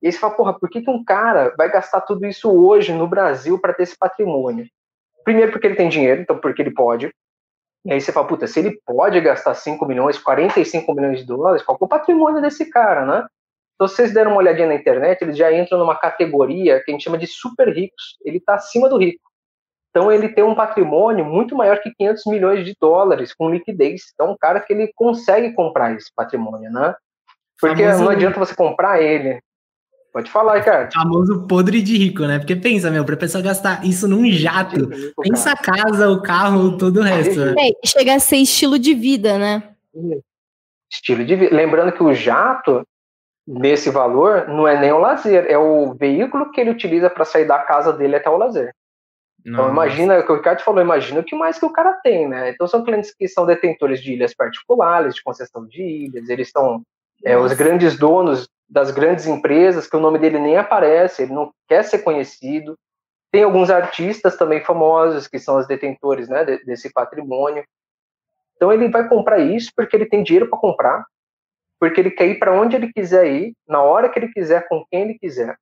E 0.00 0.06
aí 0.06 0.12
você 0.12 0.18
fala, 0.18 0.34
porra, 0.34 0.58
por 0.58 0.70
que, 0.70 0.80
que 0.80 0.90
um 0.90 1.04
cara 1.04 1.52
vai 1.58 1.70
gastar 1.70 2.00
tudo 2.02 2.24
isso 2.24 2.50
hoje 2.50 2.92
no 2.92 3.08
Brasil 3.08 3.58
para 3.58 3.74
ter 3.74 3.82
esse 3.82 3.98
patrimônio? 3.98 4.66
Primeiro 5.24 5.50
porque 5.50 5.66
ele 5.66 5.76
tem 5.76 5.88
dinheiro, 5.88 6.22
então 6.22 6.38
porque 6.38 6.62
ele 6.62 6.70
pode. 6.70 7.12
E 7.84 7.92
aí 7.92 8.00
você 8.00 8.12
fala, 8.12 8.26
puta, 8.26 8.46
se 8.46 8.60
ele 8.60 8.80
pode 8.86 9.20
gastar 9.20 9.54
5 9.54 9.84
milhões, 9.86 10.18
45 10.18 10.94
milhões 10.94 11.20
de 11.20 11.26
dólares, 11.26 11.62
qual 11.62 11.76
é 11.80 11.84
o 11.84 11.88
patrimônio 11.88 12.40
desse 12.40 12.70
cara, 12.70 13.04
né? 13.04 13.26
Então, 13.74 13.86
se 13.86 13.96
vocês 13.96 14.12
deram 14.12 14.32
uma 14.32 14.40
olhadinha 14.40 14.66
na 14.66 14.74
internet, 14.74 15.22
eles 15.22 15.36
já 15.36 15.52
entram 15.52 15.78
numa 15.78 15.94
categoria 15.94 16.82
que 16.82 16.90
a 16.90 16.92
gente 16.92 17.04
chama 17.04 17.16
de 17.16 17.26
super 17.26 17.68
ricos. 17.68 18.16
Ele 18.24 18.38
está 18.38 18.54
acima 18.54 18.88
do 18.88 18.98
rico. 18.98 19.27
Então, 19.98 20.12
ele 20.12 20.28
tem 20.28 20.44
um 20.44 20.54
patrimônio 20.54 21.24
muito 21.24 21.56
maior 21.56 21.80
que 21.80 21.90
500 21.90 22.22
milhões 22.26 22.64
de 22.64 22.76
dólares 22.80 23.34
com 23.34 23.50
liquidez. 23.50 24.02
Então, 24.14 24.32
um 24.32 24.36
cara 24.38 24.60
que 24.60 24.72
ele 24.72 24.92
consegue 24.94 25.52
comprar 25.52 25.92
esse 25.96 26.12
patrimônio, 26.14 26.70
né? 26.70 26.94
Porque 27.60 27.82
Famoso... 27.82 28.04
não 28.04 28.10
adianta 28.10 28.38
você 28.38 28.54
comprar 28.54 29.02
ele 29.02 29.40
Pode 30.12 30.30
falar, 30.30 30.64
cara. 30.64 30.88
Famoso 30.92 31.46
podre 31.46 31.82
de 31.82 31.96
rico, 31.96 32.24
né? 32.24 32.38
Porque 32.38 32.56
pensa, 32.56 32.90
meu, 32.90 33.04
pra 33.04 33.16
pessoa 33.16 33.42
gastar 33.42 33.84
isso 33.84 34.08
num 34.08 34.28
jato, 34.30 34.88
rico, 34.88 35.22
pensa 35.22 35.54
cara. 35.54 35.82
a 35.82 35.84
casa, 35.84 36.10
o 36.10 36.22
carro, 36.22 36.78
todo 36.78 37.00
o 37.00 37.02
resto. 37.02 37.38
Né? 37.38 37.54
É, 37.58 37.86
chega 37.86 38.14
a 38.14 38.18
ser 38.18 38.36
estilo 38.36 38.78
de 38.78 38.94
vida, 38.94 39.38
né? 39.38 39.62
Estilo 40.90 41.24
de 41.24 41.36
vida. 41.36 41.54
Lembrando 41.54 41.92
que 41.92 42.02
o 42.02 42.14
jato, 42.14 42.82
nesse 43.46 43.90
valor, 43.90 44.48
não 44.48 44.66
é 44.66 44.80
nem 44.80 44.92
o 44.92 44.98
lazer, 44.98 45.44
é 45.46 45.58
o 45.58 45.94
veículo 45.94 46.50
que 46.50 46.60
ele 46.60 46.70
utiliza 46.70 47.10
para 47.10 47.24
sair 47.24 47.46
da 47.46 47.58
casa 47.58 47.92
dele 47.92 48.16
até 48.16 48.30
o 48.30 48.38
lazer. 48.38 48.74
Então, 49.48 49.68
Nossa. 49.68 49.70
Então 49.70 49.70
imagina, 49.70 50.18
o 50.18 50.24
que 50.24 50.32
o 50.32 50.36
Ricardo 50.36 50.60
falou, 50.60 50.82
imagina 50.82 51.20
o 51.20 51.24
que 51.24 51.34
mais 51.34 51.58
que 51.58 51.64
o 51.64 51.72
cara 51.72 51.94
tem, 52.02 52.28
né? 52.28 52.50
Então 52.50 52.66
são 52.66 52.84
clientes 52.84 53.14
que 53.14 53.26
são 53.26 53.46
detentores 53.46 54.02
de 54.02 54.12
ilhas 54.12 54.34
particulares, 54.34 55.14
de 55.14 55.22
concessão 55.22 55.66
de 55.66 55.82
ilhas, 55.82 56.28
eles 56.28 56.50
são 56.50 56.82
é, 57.24 57.36
os 57.36 57.52
grandes 57.54 57.98
donos 57.98 58.48
das 58.68 58.90
grandes 58.90 59.26
empresas, 59.26 59.88
que 59.88 59.96
o 59.96 60.00
nome 60.00 60.18
dele 60.18 60.38
nem 60.38 60.58
aparece, 60.58 61.22
ele 61.22 61.32
não 61.32 61.50
quer 61.66 61.82
ser 61.82 62.00
conhecido. 62.00 62.76
Tem 63.32 63.42
alguns 63.42 63.70
artistas 63.70 64.36
também 64.36 64.62
famosos, 64.62 65.26
que 65.26 65.38
são 65.38 65.58
os 65.58 65.66
detentores 65.66 66.28
né, 66.28 66.44
desse 66.44 66.92
patrimônio. 66.92 67.64
Então 68.56 68.72
ele 68.72 68.88
vai 68.88 69.08
comprar 69.08 69.38
isso 69.38 69.72
porque 69.74 69.96
ele 69.96 70.06
tem 70.06 70.22
dinheiro 70.22 70.48
para 70.48 70.58
comprar, 70.58 71.06
porque 71.80 72.00
ele 72.00 72.10
quer 72.10 72.26
ir 72.26 72.38
para 72.38 72.52
onde 72.52 72.76
ele 72.76 72.92
quiser 72.92 73.26
ir, 73.32 73.54
na 73.66 73.82
hora 73.82 74.08
que 74.10 74.18
ele 74.18 74.32
quiser, 74.32 74.68
com 74.68 74.84
quem 74.90 75.02
ele 75.02 75.18
quiser. 75.18 75.56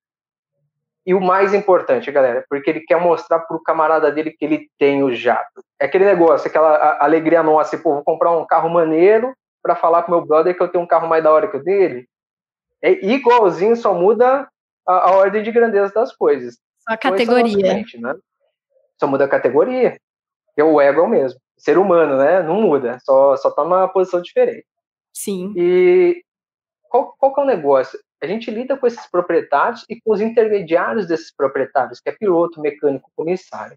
E 1.06 1.14
o 1.14 1.20
mais 1.20 1.54
importante, 1.54 2.10
galera, 2.10 2.44
porque 2.50 2.68
ele 2.68 2.80
quer 2.80 3.00
mostrar 3.00 3.38
para 3.38 3.56
o 3.56 3.62
camarada 3.62 4.10
dele 4.10 4.32
que 4.32 4.44
ele 4.44 4.68
tem 4.76 5.04
o 5.04 5.14
jato. 5.14 5.62
É 5.80 5.86
aquele 5.86 6.04
negócio, 6.04 6.48
aquela 6.48 6.98
alegria 7.00 7.44
nossa, 7.44 7.78
pô, 7.78 7.94
vou 7.94 8.02
comprar 8.02 8.32
um 8.32 8.44
carro 8.44 8.68
maneiro 8.68 9.32
para 9.62 9.76
falar 9.76 10.02
pro 10.02 10.16
meu 10.16 10.26
brother 10.26 10.56
que 10.56 10.62
eu 10.62 10.68
tenho 10.68 10.82
um 10.82 10.86
carro 10.86 11.06
mais 11.06 11.22
da 11.22 11.32
hora 11.32 11.48
que 11.48 11.56
o 11.56 11.62
dele. 11.62 12.08
É 12.82 12.90
igualzinho, 13.06 13.76
só 13.76 13.94
muda 13.94 14.48
a, 14.86 15.10
a 15.10 15.16
ordem 15.16 15.44
de 15.44 15.52
grandeza 15.52 15.92
das 15.94 16.14
coisas. 16.14 16.54
Só 16.78 16.90
a 16.90 16.94
é 16.94 16.96
categoria. 16.96 17.56
Cliente, 17.56 18.00
né? 18.00 18.14
Só 18.98 19.06
muda 19.06 19.26
a 19.26 19.28
categoria. 19.28 19.96
E 20.56 20.62
o 20.62 20.80
ego 20.80 21.00
é 21.00 21.04
o 21.04 21.08
mesmo. 21.08 21.38
Ser 21.56 21.78
humano, 21.78 22.16
né? 22.16 22.42
Não 22.42 22.60
muda. 22.60 22.98
Só, 23.04 23.36
só 23.36 23.50
tá 23.50 23.62
numa 23.62 23.88
posição 23.88 24.20
diferente. 24.20 24.66
Sim. 25.12 25.52
E 25.56 26.22
qual, 26.88 27.14
qual 27.18 27.32
que 27.32 27.40
é 27.40 27.44
o 27.44 27.46
negócio? 27.46 27.98
A 28.23 28.26
gente 28.26 28.50
lida 28.50 28.76
com 28.76 28.87
esses 28.87 29.11
proprietários 29.11 29.85
e 29.88 30.00
com 30.00 30.12
os 30.12 30.20
intermediários 30.20 31.06
desses 31.06 31.35
proprietários, 31.35 32.00
que 32.00 32.08
é 32.08 32.12
piloto, 32.12 32.61
mecânico, 32.61 33.11
comissário. 33.14 33.76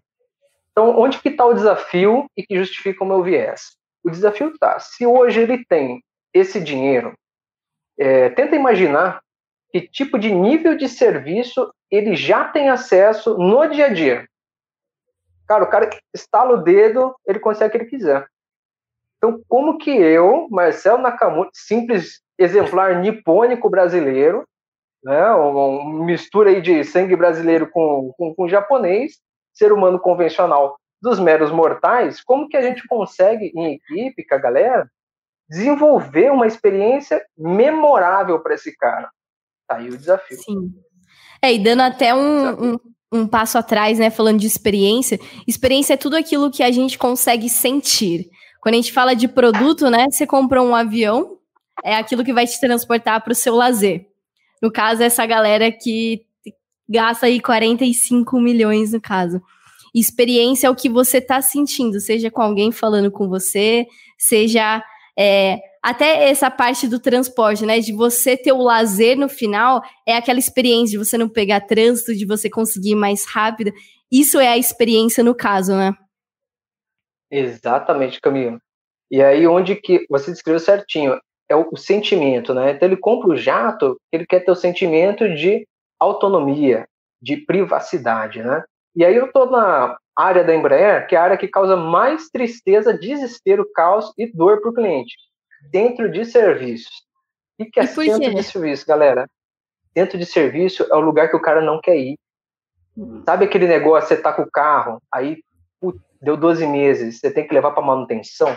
Então, 0.72 0.98
onde 0.98 1.18
que 1.18 1.28
está 1.28 1.44
o 1.44 1.54
desafio 1.54 2.26
e 2.36 2.42
que 2.42 2.56
justifica 2.56 3.04
o 3.04 3.06
meu 3.06 3.22
viés? 3.22 3.76
O 4.02 4.10
desafio 4.10 4.48
está, 4.48 4.78
se 4.78 5.04
hoje 5.04 5.40
ele 5.40 5.64
tem 5.66 6.02
esse 6.32 6.60
dinheiro, 6.60 7.12
é, 7.98 8.30
tenta 8.30 8.56
imaginar 8.56 9.20
que 9.70 9.80
tipo 9.80 10.18
de 10.18 10.32
nível 10.32 10.76
de 10.76 10.88
serviço 10.88 11.72
ele 11.90 12.16
já 12.16 12.44
tem 12.48 12.70
acesso 12.70 13.36
no 13.36 13.66
dia 13.66 13.86
a 13.86 13.92
dia. 13.92 14.26
Cara, 15.46 15.64
o 15.64 15.68
cara 15.68 15.90
estala 16.14 16.54
o 16.54 16.62
dedo, 16.62 17.14
ele 17.26 17.40
consegue 17.40 17.68
o 17.68 17.70
que 17.72 17.76
ele 17.78 17.90
quiser. 17.90 18.26
Então, 19.18 19.42
como 19.48 19.76
que 19.76 19.90
eu, 19.90 20.48
Marcelo 20.50 21.02
Nakamoto, 21.02 21.50
simples 21.52 22.22
exemplar 22.40 22.98
nipônico 22.98 23.68
brasileiro, 23.68 24.44
né, 25.04 25.30
uma 25.32 26.04
mistura 26.04 26.50
aí 26.50 26.60
de 26.60 26.82
sangue 26.84 27.14
brasileiro 27.14 27.70
com, 27.70 28.12
com, 28.16 28.34
com 28.34 28.48
japonês, 28.48 29.18
ser 29.52 29.72
humano 29.72 30.00
convencional 30.00 30.76
dos 31.02 31.18
meros 31.18 31.50
mortais, 31.50 32.22
como 32.22 32.48
que 32.48 32.56
a 32.56 32.62
gente 32.62 32.86
consegue, 32.86 33.52
em 33.54 33.74
equipe, 33.74 34.26
com 34.26 34.34
a 34.34 34.38
galera, 34.38 34.90
desenvolver 35.48 36.30
uma 36.30 36.46
experiência 36.46 37.22
memorável 37.36 38.40
para 38.40 38.54
esse 38.54 38.76
cara? 38.76 39.10
Tá 39.66 39.76
aí 39.76 39.88
o 39.88 39.96
desafio. 39.96 40.38
Sim. 40.38 40.72
É, 41.42 41.52
e 41.52 41.58
dando 41.58 41.80
até 41.80 42.14
um, 42.14 42.72
um, 42.72 42.78
um, 43.12 43.26
passo 43.26 43.56
atrás, 43.56 43.98
né, 43.98 44.10
falando 44.10 44.38
de 44.38 44.46
experiência, 44.46 45.18
experiência 45.46 45.94
é 45.94 45.96
tudo 45.96 46.16
aquilo 46.16 46.50
que 46.50 46.62
a 46.62 46.70
gente 46.70 46.98
consegue 46.98 47.48
sentir. 47.48 48.28
Quando 48.60 48.74
a 48.74 48.76
gente 48.76 48.92
fala 48.92 49.14
de 49.14 49.26
produto, 49.26 49.88
né, 49.88 50.06
você 50.10 50.26
comprou 50.26 50.66
um 50.66 50.76
avião, 50.76 51.39
é 51.84 51.96
aquilo 51.96 52.24
que 52.24 52.32
vai 52.32 52.46
te 52.46 52.60
transportar 52.60 53.22
para 53.22 53.32
o 53.32 53.36
seu 53.36 53.54
lazer. 53.54 54.06
No 54.62 54.70
caso, 54.70 55.02
essa 55.02 55.24
galera 55.26 55.72
que 55.72 56.24
gasta 56.88 57.26
aí 57.26 57.40
45 57.40 58.40
milhões 58.40 58.92
no 58.92 59.00
caso. 59.00 59.40
Experiência 59.94 60.66
é 60.66 60.70
o 60.70 60.74
que 60.74 60.88
você 60.88 61.18
está 61.18 61.40
sentindo, 61.40 62.00
seja 62.00 62.30
com 62.30 62.42
alguém 62.42 62.70
falando 62.70 63.10
com 63.10 63.28
você, 63.28 63.86
seja 64.18 64.82
é, 65.18 65.58
até 65.82 66.28
essa 66.28 66.50
parte 66.50 66.86
do 66.86 66.98
transporte, 66.98 67.64
né? 67.64 67.80
De 67.80 67.92
você 67.92 68.36
ter 68.36 68.52
o 68.52 68.62
lazer 68.62 69.16
no 69.16 69.28
final, 69.28 69.82
é 70.06 70.16
aquela 70.16 70.38
experiência 70.38 70.98
de 70.98 71.04
você 71.04 71.16
não 71.16 71.28
pegar 71.28 71.60
trânsito, 71.62 72.14
de 72.14 72.26
você 72.26 72.50
conseguir 72.50 72.94
mais 72.94 73.24
rápido. 73.24 73.72
Isso 74.10 74.38
é 74.38 74.48
a 74.48 74.58
experiência 74.58 75.24
no 75.24 75.34
caso, 75.34 75.74
né? 75.74 75.92
Exatamente, 77.30 78.20
Camilo. 78.20 78.60
E 79.10 79.22
aí, 79.22 79.46
onde 79.46 79.74
que 79.76 80.06
você 80.08 80.30
descreveu 80.30 80.60
certinho, 80.60 81.18
é 81.52 81.56
o, 81.56 81.68
o 81.72 81.76
sentimento, 81.76 82.54
né? 82.54 82.72
Então, 82.72 82.88
ele 82.88 82.96
compra 82.96 83.30
o 83.30 83.36
jato, 83.36 84.00
ele 84.12 84.26
quer 84.26 84.40
ter 84.40 84.50
o 84.50 84.56
sentimento 84.56 85.28
de 85.34 85.66
autonomia, 85.98 86.86
de 87.20 87.36
privacidade, 87.36 88.42
né? 88.42 88.64
E 88.94 89.04
aí, 89.04 89.14
eu 89.14 89.26
estou 89.26 89.50
na 89.50 89.96
área 90.16 90.44
da 90.44 90.54
Embraer, 90.54 91.06
que 91.06 91.14
é 91.14 91.18
a 91.18 91.22
área 91.22 91.36
que 91.36 91.48
causa 91.48 91.76
mais 91.76 92.28
tristeza, 92.28 92.96
desespero, 92.96 93.70
caos 93.72 94.12
e 94.18 94.26
dor 94.26 94.60
para 94.60 94.70
o 94.70 94.74
cliente 94.74 95.14
dentro 95.70 96.10
de 96.10 96.24
serviços. 96.24 96.92
O 97.58 97.70
que 97.70 97.80
é 97.80 97.86
centro 97.86 98.34
de 98.34 98.42
serviço, 98.42 98.86
galera? 98.86 99.28
Dentro 99.94 100.18
de 100.18 100.24
serviço 100.24 100.86
é 100.90 100.94
o 100.94 101.00
lugar 101.00 101.28
que 101.28 101.36
o 101.36 101.42
cara 101.42 101.60
não 101.60 101.80
quer 101.80 101.96
ir. 101.96 102.16
Hum. 102.96 103.22
Sabe 103.26 103.44
aquele 103.44 103.66
negócio, 103.66 104.08
você 104.08 104.16
tá 104.16 104.32
com 104.32 104.42
o 104.42 104.50
carro, 104.50 105.02
aí 105.12 105.42
putz, 105.80 106.00
deu 106.22 106.36
12 106.36 106.66
meses, 106.66 107.18
você 107.18 107.30
tem 107.30 107.46
que 107.46 107.54
levar 107.54 107.72
para 107.72 107.84
manutenção? 107.84 108.56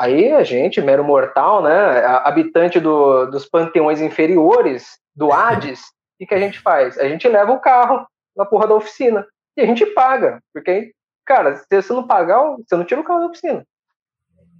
Aí 0.00 0.32
a 0.32 0.42
gente, 0.42 0.80
mero 0.80 1.04
mortal, 1.04 1.62
né, 1.62 2.06
habitante 2.24 2.80
do, 2.80 3.26
dos 3.26 3.44
panteões 3.44 4.00
inferiores, 4.00 4.98
do 5.14 5.28
Hades, 5.30 5.82
o 6.18 6.26
que 6.26 6.34
a 6.34 6.38
gente 6.38 6.58
faz? 6.58 6.98
A 6.98 7.06
gente 7.06 7.28
leva 7.28 7.52
o 7.52 7.60
carro 7.60 8.06
na 8.34 8.46
porra 8.46 8.66
da 8.66 8.74
oficina 8.74 9.26
e 9.58 9.60
a 9.60 9.66
gente 9.66 9.84
paga, 9.84 10.40
porque, 10.54 10.92
cara, 11.26 11.56
se 11.56 11.66
você 11.70 11.92
não 11.92 12.06
pagar, 12.06 12.40
você 12.56 12.76
não 12.76 12.84
tira 12.84 13.02
o 13.02 13.04
carro 13.04 13.20
da 13.20 13.26
oficina. 13.26 13.62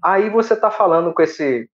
Aí 0.05 0.29
você 0.29 0.53
está 0.53 0.71
falando 0.71 1.15
com 1.15 1.23
esse 1.23 1.67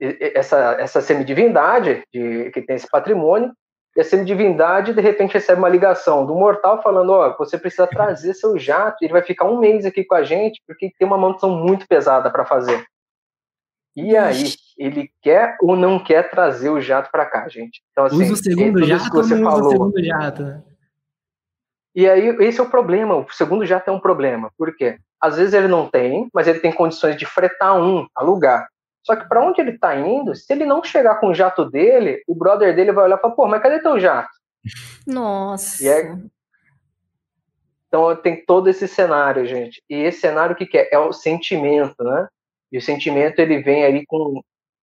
essa, 0.00 0.76
essa 0.80 1.00
semidivindade 1.02 2.02
de, 2.12 2.50
que 2.52 2.62
tem 2.62 2.76
esse 2.76 2.88
patrimônio, 2.88 3.52
e 3.96 4.00
a 4.00 4.04
semidivindade 4.04 4.94
de 4.94 5.00
repente 5.00 5.34
recebe 5.34 5.58
uma 5.58 5.68
ligação 5.68 6.24
do 6.24 6.34
mortal 6.34 6.82
falando: 6.82 7.12
Ó, 7.12 7.28
oh, 7.28 7.36
você 7.36 7.58
precisa 7.58 7.86
trazer 7.86 8.32
seu 8.32 8.58
jato, 8.58 8.96
ele 9.02 9.12
vai 9.12 9.22
ficar 9.22 9.44
um 9.44 9.58
mês 9.58 9.84
aqui 9.84 10.04
com 10.04 10.14
a 10.14 10.22
gente, 10.22 10.60
porque 10.66 10.90
tem 10.98 11.06
uma 11.06 11.18
manutenção 11.18 11.50
muito 11.50 11.86
pesada 11.86 12.30
para 12.30 12.46
fazer. 12.46 12.84
E 13.96 14.16
aí, 14.16 14.54
ele 14.76 15.10
quer 15.22 15.56
ou 15.60 15.76
não 15.76 16.02
quer 16.02 16.28
trazer 16.28 16.68
o 16.68 16.80
jato 16.80 17.10
para 17.10 17.26
cá, 17.26 17.48
gente? 17.48 17.82
Então, 17.92 18.04
assim, 18.04 18.16
usa 18.16 18.32
o 18.32 18.36
segundo 18.36 18.82
é 18.82 18.86
jato 18.86 19.04
que 19.04 19.16
você 19.16 19.40
falou. 19.40 19.68
o 19.68 19.70
segundo 19.70 20.04
jato? 20.04 20.42
Né? 20.42 20.62
E 21.94 22.08
aí, 22.08 22.28
esse 22.40 22.58
é 22.58 22.62
o 22.62 22.68
problema. 22.68 23.16
O 23.16 23.30
segundo 23.30 23.64
jato 23.64 23.88
é 23.88 23.92
um 23.92 24.00
problema. 24.00 24.50
Por 24.58 24.76
quê? 24.76 24.98
Às 25.20 25.36
vezes 25.36 25.54
ele 25.54 25.68
não 25.68 25.88
tem, 25.88 26.28
mas 26.34 26.48
ele 26.48 26.58
tem 26.58 26.72
condições 26.72 27.16
de 27.16 27.24
fretar 27.24 27.80
um, 27.80 28.06
alugar. 28.14 28.68
Só 29.04 29.14
que 29.14 29.28
para 29.28 29.44
onde 29.44 29.60
ele 29.60 29.72
está 29.72 29.94
indo, 29.94 30.34
se 30.34 30.52
ele 30.52 30.64
não 30.64 30.82
chegar 30.82 31.16
com 31.16 31.28
o 31.28 31.34
jato 31.34 31.64
dele, 31.64 32.22
o 32.26 32.34
brother 32.34 32.74
dele 32.74 32.90
vai 32.90 33.04
olhar 33.04 33.16
e 33.16 33.20
falar, 33.20 33.34
pô, 33.34 33.46
mas 33.46 33.62
cadê 33.62 33.78
teu 33.78 34.00
jato? 34.00 34.30
Nossa. 35.06 35.86
É... 35.86 36.16
Então 37.86 38.16
tem 38.16 38.44
todo 38.44 38.68
esse 38.68 38.88
cenário, 38.88 39.46
gente. 39.46 39.82
E 39.88 39.94
esse 39.94 40.20
cenário 40.20 40.54
o 40.54 40.56
que, 40.56 40.66
que 40.66 40.78
é? 40.78 40.88
É 40.92 40.98
o 40.98 41.12
sentimento, 41.12 42.02
né? 42.02 42.26
E 42.72 42.78
o 42.78 42.82
sentimento 42.82 43.38
ele 43.38 43.62
vem 43.62 43.84
ali 43.84 44.04
com 44.06 44.40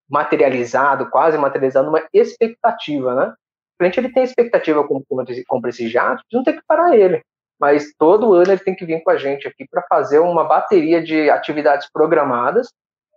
materializado, 0.10 1.10
quase 1.10 1.38
materializado, 1.38 1.90
uma 1.90 2.06
expectativa, 2.14 3.16
né? 3.16 3.34
O 3.76 3.78
cliente 3.80 4.00
ele 4.00 4.12
tem 4.12 4.24
expectativa 4.24 4.86
como 4.88 5.04
compra 5.48 5.70
esse 5.70 5.90
jato, 5.90 6.24
não 6.32 6.44
tem 6.44 6.56
que 6.56 6.64
parar 6.68 6.96
ele 6.96 7.22
mas 7.62 7.94
todo 7.96 8.34
ano 8.34 8.52
ele 8.52 8.60
tem 8.60 8.76
que 8.76 8.84
vir 8.84 9.04
com 9.04 9.12
a 9.12 9.18
gente 9.18 9.48
aqui 9.48 9.68
para 9.70 9.86
fazer 9.88 10.18
uma 10.18 10.44
bateria 10.44 11.00
de 11.00 11.30
atividades 11.30 11.88
programadas. 11.94 12.74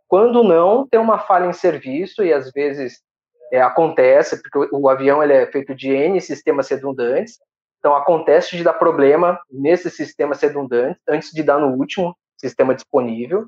Quando 0.07 0.45
não, 0.45 0.87
tem 0.87 1.01
uma 1.01 1.19
falha 1.19 1.47
em 1.47 1.53
serviço 1.55 2.23
e 2.23 2.31
às 2.31 2.53
vezes 2.53 3.01
é, 3.51 3.63
acontece, 3.63 4.43
porque 4.43 4.59
o, 4.77 4.83
o 4.83 4.89
avião 4.91 5.23
ele 5.23 5.33
é 5.33 5.47
feito 5.47 5.75
de 5.75 5.89
N 5.89 6.21
sistemas 6.21 6.69
redundantes, 6.69 7.39
então 7.79 7.97
acontece 7.97 8.55
de 8.55 8.63
dar 8.63 8.75
problema 8.75 9.41
nesses 9.51 9.97
sistemas 9.97 10.43
redundantes 10.43 11.01
antes 11.09 11.31
de 11.31 11.43
dar 11.43 11.59
no 11.59 11.69
último 11.69 12.15
sistema 12.39 12.75
disponível. 12.75 13.47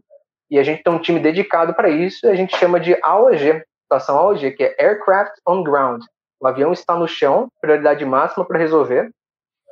E 0.51 0.59
a 0.59 0.63
gente 0.63 0.83
tem 0.83 0.93
um 0.93 0.99
time 0.99 1.21
dedicado 1.21 1.75
para 1.75 1.89
isso 1.89 2.27
e 2.27 2.29
a 2.29 2.35
gente 2.35 2.57
chama 2.57 2.79
de 2.79 2.97
AOG, 3.03 3.63
situação 3.83 4.19
AOG, 4.19 4.53
que 4.53 4.63
é 4.63 4.77
Aircraft 4.79 5.35
on 5.47 5.63
Ground. 5.63 6.03
O 6.41 6.47
avião 6.47 6.73
está 6.73 6.97
no 6.97 7.09
chão, 7.09 7.49
prioridade 7.61 8.05
máxima 8.05 8.45
para 8.45 8.59
resolver 8.59 9.11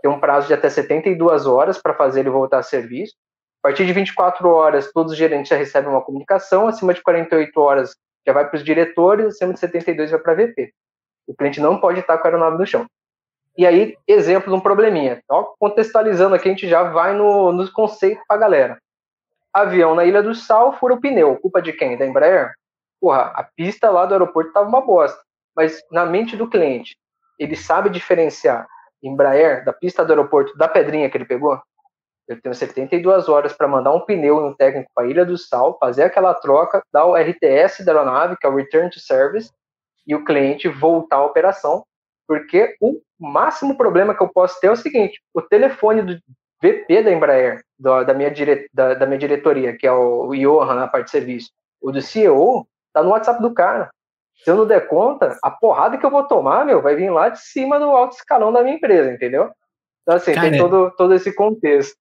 tem 0.04 0.10
um 0.10 0.20
prazo 0.20 0.48
de 0.48 0.52
até 0.52 0.68
72 0.68 1.46
horas 1.46 1.80
para 1.80 1.94
fazer 1.94 2.20
ele 2.20 2.28
voltar 2.28 2.58
a 2.58 2.62
serviço. 2.62 3.14
A 3.62 3.68
partir 3.68 3.86
de 3.86 3.92
24 3.94 4.46
horas, 4.50 4.92
todos 4.92 5.12
os 5.12 5.18
gerentes 5.18 5.48
já 5.48 5.56
recebem 5.56 5.88
uma 5.88 6.02
comunicação, 6.02 6.68
acima 6.68 6.92
de 6.92 7.02
48 7.02 7.58
horas 7.58 7.96
já 8.26 8.34
vai 8.34 8.46
para 8.46 8.58
os 8.58 8.62
diretores, 8.62 9.28
acima 9.28 9.54
de 9.54 9.60
72 9.60 10.10
vai 10.10 10.20
para 10.20 10.34
VP. 10.34 10.74
O 11.26 11.34
cliente 11.34 11.58
não 11.58 11.80
pode 11.80 12.00
estar 12.00 12.18
com 12.18 12.28
a 12.28 12.30
aeronave 12.30 12.58
no 12.58 12.66
chão. 12.66 12.86
E 13.56 13.66
aí, 13.66 13.96
exemplo 14.06 14.50
de 14.50 14.58
um 14.58 14.60
probleminha. 14.60 15.22
Então, 15.24 15.54
contextualizando 15.58 16.34
aqui, 16.34 16.48
a 16.48 16.52
gente 16.52 16.68
já 16.68 16.82
vai 16.82 17.14
no, 17.14 17.50
nos 17.50 17.70
conceitos 17.70 18.22
para 18.28 18.36
a 18.36 18.40
galera. 18.40 18.78
Avião 19.54 19.94
na 19.94 20.04
Ilha 20.04 20.22
do 20.22 20.34
Sal 20.34 20.76
fura 20.78 20.94
o 20.94 21.00
pneu. 21.00 21.36
Culpa 21.36 21.62
de 21.62 21.72
quem? 21.72 21.96
Da 21.96 22.04
Embraer? 22.04 22.52
Porra, 23.00 23.32
a 23.34 23.44
pista 23.44 23.88
lá 23.90 24.04
do 24.04 24.14
aeroporto 24.14 24.48
estava 24.48 24.68
uma 24.68 24.80
bosta. 24.80 25.18
Mas 25.54 25.80
na 25.90 26.04
mente 26.04 26.36
do 26.36 26.50
cliente, 26.50 26.96
ele 27.38 27.54
sabe 27.54 27.88
diferenciar 27.88 28.66
Embraer, 29.02 29.64
da 29.64 29.72
pista 29.72 30.04
do 30.04 30.12
aeroporto 30.12 30.56
da 30.56 30.66
Pedrinha 30.66 31.08
que 31.10 31.16
ele 31.16 31.26
pegou, 31.26 31.60
eu 32.26 32.40
tenho 32.40 32.54
72 32.54 33.28
horas 33.28 33.52
para 33.52 33.68
mandar 33.68 33.92
um 33.92 34.00
pneu 34.00 34.40
e 34.40 34.44
um 34.44 34.54
técnico 34.54 34.90
para 34.94 35.04
a 35.04 35.06
Ilha 35.06 35.26
do 35.26 35.36
Sal, 35.36 35.76
fazer 35.78 36.04
aquela 36.04 36.32
troca, 36.32 36.82
dar 36.90 37.04
o 37.04 37.14
RTS 37.14 37.84
da 37.84 37.92
aeronave, 37.92 38.36
que 38.38 38.46
é 38.46 38.48
o 38.48 38.56
Return 38.56 38.88
to 38.88 38.98
Service, 38.98 39.50
e 40.06 40.14
o 40.14 40.24
cliente 40.24 40.68
voltar 40.68 41.16
à 41.16 41.24
operação, 41.24 41.84
porque 42.26 42.76
o 42.80 43.00
máximo 43.18 43.76
problema 43.76 44.14
que 44.14 44.22
eu 44.22 44.28
posso 44.28 44.58
ter 44.58 44.68
é 44.68 44.70
o 44.70 44.76
seguinte: 44.76 45.20
o 45.34 45.42
telefone 45.42 46.02
do 46.02 46.18
VP 46.62 47.02
da 47.02 47.12
Embraer, 47.12 47.62
da, 47.84 48.14
minha, 48.14 48.30
dire, 48.30 48.68
da, 48.72 48.94
da 48.94 49.06
minha 49.06 49.18
diretoria, 49.18 49.76
que 49.76 49.86
é 49.86 49.92
o 49.92 50.34
Johan, 50.34 50.74
na 50.74 50.88
parte 50.88 51.06
de 51.06 51.10
serviço, 51.10 51.50
o 51.80 51.92
do 51.92 52.00
CEO, 52.00 52.66
tá 52.92 53.02
no 53.02 53.10
WhatsApp 53.10 53.42
do 53.42 53.52
cara. 53.52 53.90
Se 54.42 54.50
eu 54.50 54.56
não 54.56 54.66
der 54.66 54.88
conta, 54.88 55.38
a 55.42 55.50
porrada 55.50 55.98
que 55.98 56.04
eu 56.04 56.10
vou 56.10 56.24
tomar, 56.24 56.64
meu, 56.64 56.82
vai 56.82 56.96
vir 56.96 57.10
lá 57.10 57.28
de 57.28 57.40
cima 57.40 57.78
do 57.78 57.84
alto 57.84 58.16
escalão 58.16 58.52
da 58.52 58.62
minha 58.62 58.76
empresa, 58.76 59.12
entendeu? 59.12 59.50
Então, 60.02 60.16
assim, 60.16 60.32
Cara, 60.32 60.50
tem 60.50 60.58
todo, 60.58 60.90
todo 60.96 61.14
esse 61.14 61.32
contexto. 61.34 61.96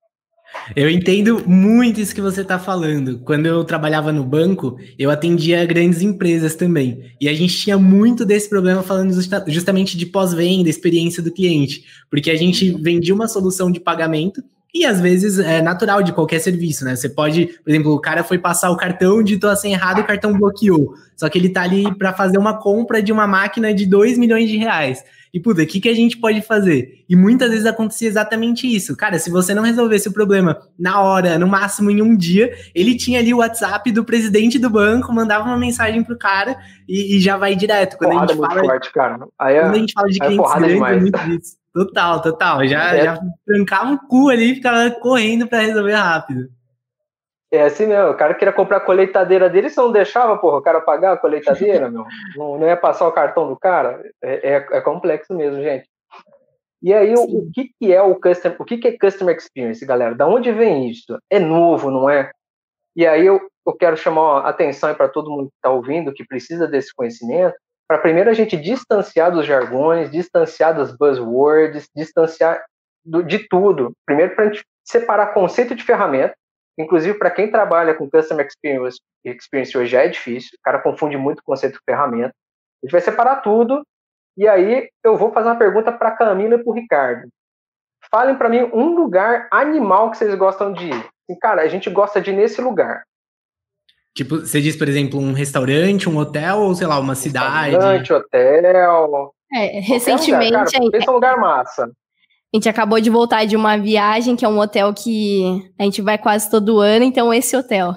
Eu 0.76 0.90
entendo 0.90 1.48
muito 1.48 2.00
isso 2.00 2.14
que 2.14 2.22
você 2.22 2.42
está 2.42 2.60
falando. 2.60 3.20
Quando 3.20 3.46
eu 3.46 3.64
trabalhava 3.64 4.12
no 4.12 4.24
banco, 4.24 4.78
eu 5.00 5.10
atendia 5.10 5.66
grandes 5.66 6.02
empresas 6.02 6.56
também. 6.56 7.16
E 7.20 7.28
a 7.28 7.34
gente 7.34 7.58
tinha 7.58 7.78
muito 7.78 8.26
desse 8.26 8.50
problema 8.50 8.84
falando 8.84 9.14
justamente 9.48 9.98
de 9.98 10.06
pós-venda, 10.06 10.70
experiência 10.70 11.24
do 11.24 11.34
cliente. 11.34 11.84
Porque 12.10 12.30
a 12.30 12.36
gente 12.36 12.72
vendia 12.82 13.16
uma 13.16 13.28
solução 13.28 13.72
de 13.72 13.80
pagamento 13.80 14.44
E 14.74 14.86
às 14.86 15.00
vezes 15.00 15.38
é 15.38 15.62
natural 15.62 16.02
de 16.02 16.12
qualquer 16.12 16.40
serviço, 16.40 16.84
né? 16.84 16.96
Você 16.96 17.08
pode, 17.08 17.46
por 17.64 17.70
exemplo, 17.70 17.94
o 17.94 18.02
cara 18.02 18.24
foi 18.24 18.40
passar 18.40 18.72
o 18.72 18.78
cartão, 18.78 19.22
digitou 19.22 19.50
a 19.50 19.56
senha 19.56 19.76
errada 19.76 20.00
e 20.00 20.04
o 20.04 20.08
cartão 20.08 20.34
bloqueou. 20.34 20.96
Só 21.16 21.30
que 21.30 21.38
ele 21.38 21.50
tá 21.50 21.62
ali 21.62 21.94
para 21.96 22.12
fazer 22.12 22.40
uma 22.40 22.60
compra 22.60 23.02
de 23.02 23.12
uma 23.12 23.28
máquina 23.28 23.72
de 23.72 23.86
2 23.86 24.18
milhões 24.18 24.50
de 24.50 24.58
reais. 24.58 25.04
E, 25.34 25.40
puta, 25.40 25.64
o 25.64 25.66
que, 25.66 25.82
que 25.82 25.90
a 25.90 25.96
gente 25.96 26.18
pode 26.18 26.42
fazer? 26.42 27.04
E 27.10 27.16
muitas 27.16 27.50
vezes 27.50 27.66
acontecia 27.66 28.08
exatamente 28.08 28.68
isso. 28.68 28.96
Cara, 28.96 29.18
se 29.18 29.32
você 29.32 29.54
não 29.56 29.64
resolvesse 29.64 30.08
o 30.08 30.14
problema 30.14 30.60
na 30.78 31.02
hora, 31.02 31.40
no 31.40 31.48
máximo 31.48 31.90
em 31.90 32.04
um 32.04 32.16
dia, 32.16 32.54
ele 32.74 32.96
tinha 32.96 33.20
ali 33.20 33.34
o 33.34 33.38
WhatsApp 33.38 33.92
do 33.92 34.06
presidente 34.06 34.60
do 34.60 34.70
banco, 34.70 35.12
mandava 35.12 35.46
uma 35.46 35.58
mensagem 35.58 36.04
pro 36.04 36.18
cara 36.18 36.56
e, 36.88 37.18
e 37.18 37.20
já 37.20 37.36
vai 37.36 37.56
direto. 37.56 37.98
Quando 37.98 38.12
porrada 38.12 38.32
a 38.32 38.36
gente 38.36 38.48
fala, 38.48 38.62
forte, 38.64 38.94
cara. 38.94 39.28
Aí 39.40 39.56
é, 39.56 39.62
quando 39.62 39.76
a 39.76 39.80
gente 39.80 39.94
fala 39.94 40.08
de 40.08 40.22
é 40.22 40.26
clientes 40.28 40.54
grandes, 40.54 40.82
é 40.82 41.00
muito 41.00 41.20
disso. 41.20 41.63
Total, 41.74 42.22
total. 42.22 42.66
Já, 42.68 42.96
é. 42.96 43.04
já 43.04 43.20
trancava 43.46 43.94
o 43.94 44.08
cu 44.08 44.30
ali 44.30 44.52
e 44.52 44.56
ficava 44.56 44.92
correndo 44.92 45.48
para 45.48 45.60
resolver 45.60 45.94
rápido. 45.94 46.50
É 47.52 47.64
assim 47.64 47.86
mesmo, 47.86 48.10
o 48.10 48.18
cara 48.18 48.34
queria 48.34 48.54
comprar 48.54 48.78
a 48.78 48.82
colheitadeira 48.82 49.48
dele, 49.48 49.70
você 49.70 49.80
não 49.80 49.92
deixava, 49.92 50.36
porra, 50.38 50.58
o 50.58 50.62
cara 50.62 50.82
pagar 50.82 51.14
a 51.14 51.18
colheitadeira, 51.18 51.88
meu? 51.88 52.04
Não, 52.36 52.58
não 52.58 52.66
ia 52.66 52.76
passar 52.76 53.08
o 53.08 53.12
cartão 53.12 53.48
do 53.48 53.56
cara? 53.56 54.04
É, 54.24 54.54
é, 54.54 54.68
é 54.72 54.82
complexo 54.82 55.36
mesmo, 55.36 55.62
gente. 55.62 55.88
E 56.82 56.92
aí, 56.92 57.14
o, 57.14 57.22
o, 57.22 57.52
que, 57.54 57.70
que 57.80 57.94
é 57.94 58.02
o 58.02 58.16
customer, 58.16 58.60
o 58.60 58.66
que, 58.66 58.78
que 58.78 58.88
é 58.88 58.98
customer 58.98 59.38
experience, 59.38 59.86
galera? 59.86 60.16
Da 60.16 60.28
onde 60.28 60.52
vem 60.52 60.90
isso? 60.90 61.16
É 61.30 61.40
novo, 61.40 61.92
não 61.92 62.10
é? 62.10 62.32
E 62.96 63.06
aí 63.06 63.24
eu, 63.24 63.40
eu 63.66 63.74
quero 63.74 63.96
chamar 63.96 64.40
a 64.40 64.50
atenção 64.50 64.94
para 64.96 65.08
todo 65.08 65.30
mundo 65.30 65.50
que 65.50 65.56
está 65.56 65.70
ouvindo, 65.70 66.12
que 66.12 66.26
precisa 66.26 66.68
desse 66.68 66.94
conhecimento, 66.94 67.56
para 67.88 67.98
primeiro 67.98 68.30
a 68.30 68.34
gente 68.34 68.58
distanciar 68.58 69.32
dos 69.32 69.46
jargões, 69.46 70.12
distanciar 70.12 70.76
dos 70.76 70.96
buzzwords, 70.96 71.90
distanciar 71.96 72.64
do, 73.04 73.24
de 73.24 73.48
tudo. 73.48 73.92
Primeiro, 74.06 74.36
para 74.36 74.46
a 74.46 74.48
gente 74.48 74.64
separar 74.84 75.34
conceito 75.34 75.76
de 75.76 75.84
ferramenta. 75.84 76.36
Inclusive, 76.78 77.18
para 77.18 77.30
quem 77.30 77.52
trabalha 77.52 77.94
com 77.94 78.10
Customer 78.10 78.46
experience, 78.46 79.00
experience 79.24 79.78
hoje 79.78 79.96
é 79.96 80.08
difícil, 80.08 80.52
o 80.58 80.62
cara 80.64 80.80
confunde 80.80 81.16
muito 81.18 81.40
o 81.40 81.44
conceito 81.44 81.74
de 81.74 81.84
ferramenta. 81.86 82.34
A 82.82 82.86
gente 82.86 82.92
vai 82.92 83.02
separar 83.02 83.38
tudo, 83.38 83.84
e 84.36 84.48
aí 84.48 84.90
eu 85.04 85.16
vou 85.16 85.32
fazer 85.32 85.50
uma 85.50 85.58
pergunta 85.58 85.92
para 85.92 86.12
Camila 86.12 86.56
e 86.56 86.64
para 86.64 86.70
o 86.70 86.74
Ricardo. 86.74 87.30
Falem 88.10 88.36
para 88.36 88.50
mim 88.50 88.64
um 88.74 88.96
lugar 88.96 89.48
animal 89.52 90.10
que 90.10 90.18
vocês 90.18 90.34
gostam 90.36 90.74
de 90.74 90.90
ir. 90.90 91.10
Cara, 91.40 91.62
a 91.62 91.68
gente 91.68 91.90
gosta 91.90 92.20
de 92.20 92.32
ir 92.32 92.36
nesse 92.36 92.60
lugar. 92.62 93.04
Tipo, 94.16 94.42
você 94.42 94.62
diz, 94.62 94.76
por 94.76 94.88
exemplo, 94.88 95.20
um 95.20 95.34
restaurante, 95.34 96.08
um 96.08 96.18
hotel 96.18 96.60
ou, 96.60 96.76
sei 96.76 96.86
lá, 96.86 97.00
uma 97.00 97.16
cidade? 97.16 97.72
Restaurante, 97.72 98.14
hotel. 98.14 99.34
É, 99.52 99.80
recentemente. 99.80 100.52
Lugar, 100.52 100.72
cara, 100.72 100.92
pensa 100.92 101.12
um 101.12 101.14
lugar 101.16 101.38
massa. 101.38 101.84
A 102.54 102.58
gente 102.58 102.70
acabou 102.70 103.02
de 103.02 103.10
voltar 103.10 103.46
de 103.46 103.56
uma 103.56 103.78
viagem, 103.78 104.36
que 104.36 104.46
é 104.46 104.48
um 104.48 104.60
hotel 104.60 104.94
que 104.94 105.68
a 105.80 105.84
gente 105.84 106.04
vai 106.04 106.20
quase 106.20 106.52
todo 106.52 106.80
ano, 106.80 107.04
então 107.04 107.34
esse 107.34 107.58
hotel. 107.58 107.96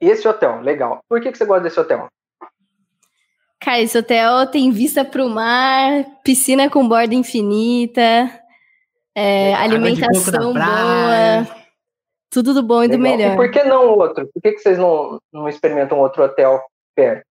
Esse 0.00 0.26
hotel, 0.26 0.60
legal. 0.60 1.00
Por 1.08 1.20
que, 1.20 1.30
que 1.30 1.38
você 1.38 1.44
gosta 1.44 1.62
desse 1.62 1.78
hotel? 1.78 2.08
Cara, 3.60 3.80
esse 3.80 3.96
hotel 3.96 4.46
tem 4.48 4.72
vista 4.72 5.04
para 5.04 5.24
o 5.24 5.30
mar, 5.30 6.04
piscina 6.24 6.68
com 6.68 6.88
borda 6.88 7.14
infinita, 7.14 8.28
é, 9.14 9.54
alimentação 9.54 10.54
boa. 10.54 11.59
Tudo 12.30 12.54
do 12.54 12.62
bom 12.62 12.84
e 12.84 12.88
do 12.88 12.98
melhor. 12.98 13.32
E 13.32 13.36
por 13.36 13.50
que 13.50 13.64
não 13.64 13.88
outro? 13.98 14.28
Por 14.32 14.40
que, 14.40 14.52
que 14.52 14.58
vocês 14.60 14.78
não, 14.78 15.20
não 15.32 15.48
experimentam 15.48 15.98
outro 15.98 16.22
hotel 16.22 16.62
perto? 16.94 17.24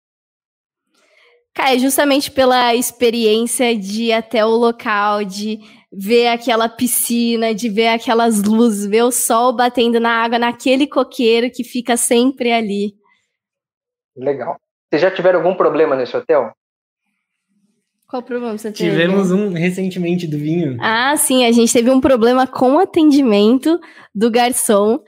Cara, 1.53 1.75
é 1.75 1.79
justamente 1.79 2.31
pela 2.31 2.75
experiência 2.75 3.77
de 3.77 4.03
ir 4.03 4.13
até 4.13 4.45
o 4.45 4.49
local, 4.49 5.23
de 5.23 5.59
ver 5.91 6.27
aquela 6.27 6.69
piscina, 6.69 7.53
de 7.53 7.69
ver 7.69 7.87
aquelas 7.87 8.43
luzes, 8.43 8.85
ver 8.89 9.03
o 9.03 9.11
sol 9.11 9.53
batendo 9.53 9.99
na 9.99 10.23
água, 10.23 10.37
naquele 10.37 10.85
coqueiro 10.85 11.49
que 11.49 11.63
fica 11.63 11.97
sempre 11.97 12.51
ali. 12.51 12.93
Legal. 14.15 14.57
Vocês 14.89 15.01
já 15.01 15.11
tiveram 15.11 15.39
algum 15.39 15.55
problema 15.55 15.95
nesse 15.95 16.15
hotel? 16.15 16.51
Qual 18.09 18.23
problema 18.23 18.57
você 18.57 18.71
teve? 18.71 18.89
Tivemos 18.89 19.29
um 19.29 19.53
recentemente 19.53 20.25
do 20.25 20.35
vinho. 20.35 20.77
Ah, 20.81 21.15
sim, 21.15 21.45
a 21.45 21.51
gente 21.51 21.71
teve 21.71 21.91
um 21.91 22.01
problema 22.01 22.47
com 22.47 22.73
o 22.75 22.79
atendimento 22.79 23.79
do 24.15 24.31
garçom 24.31 24.99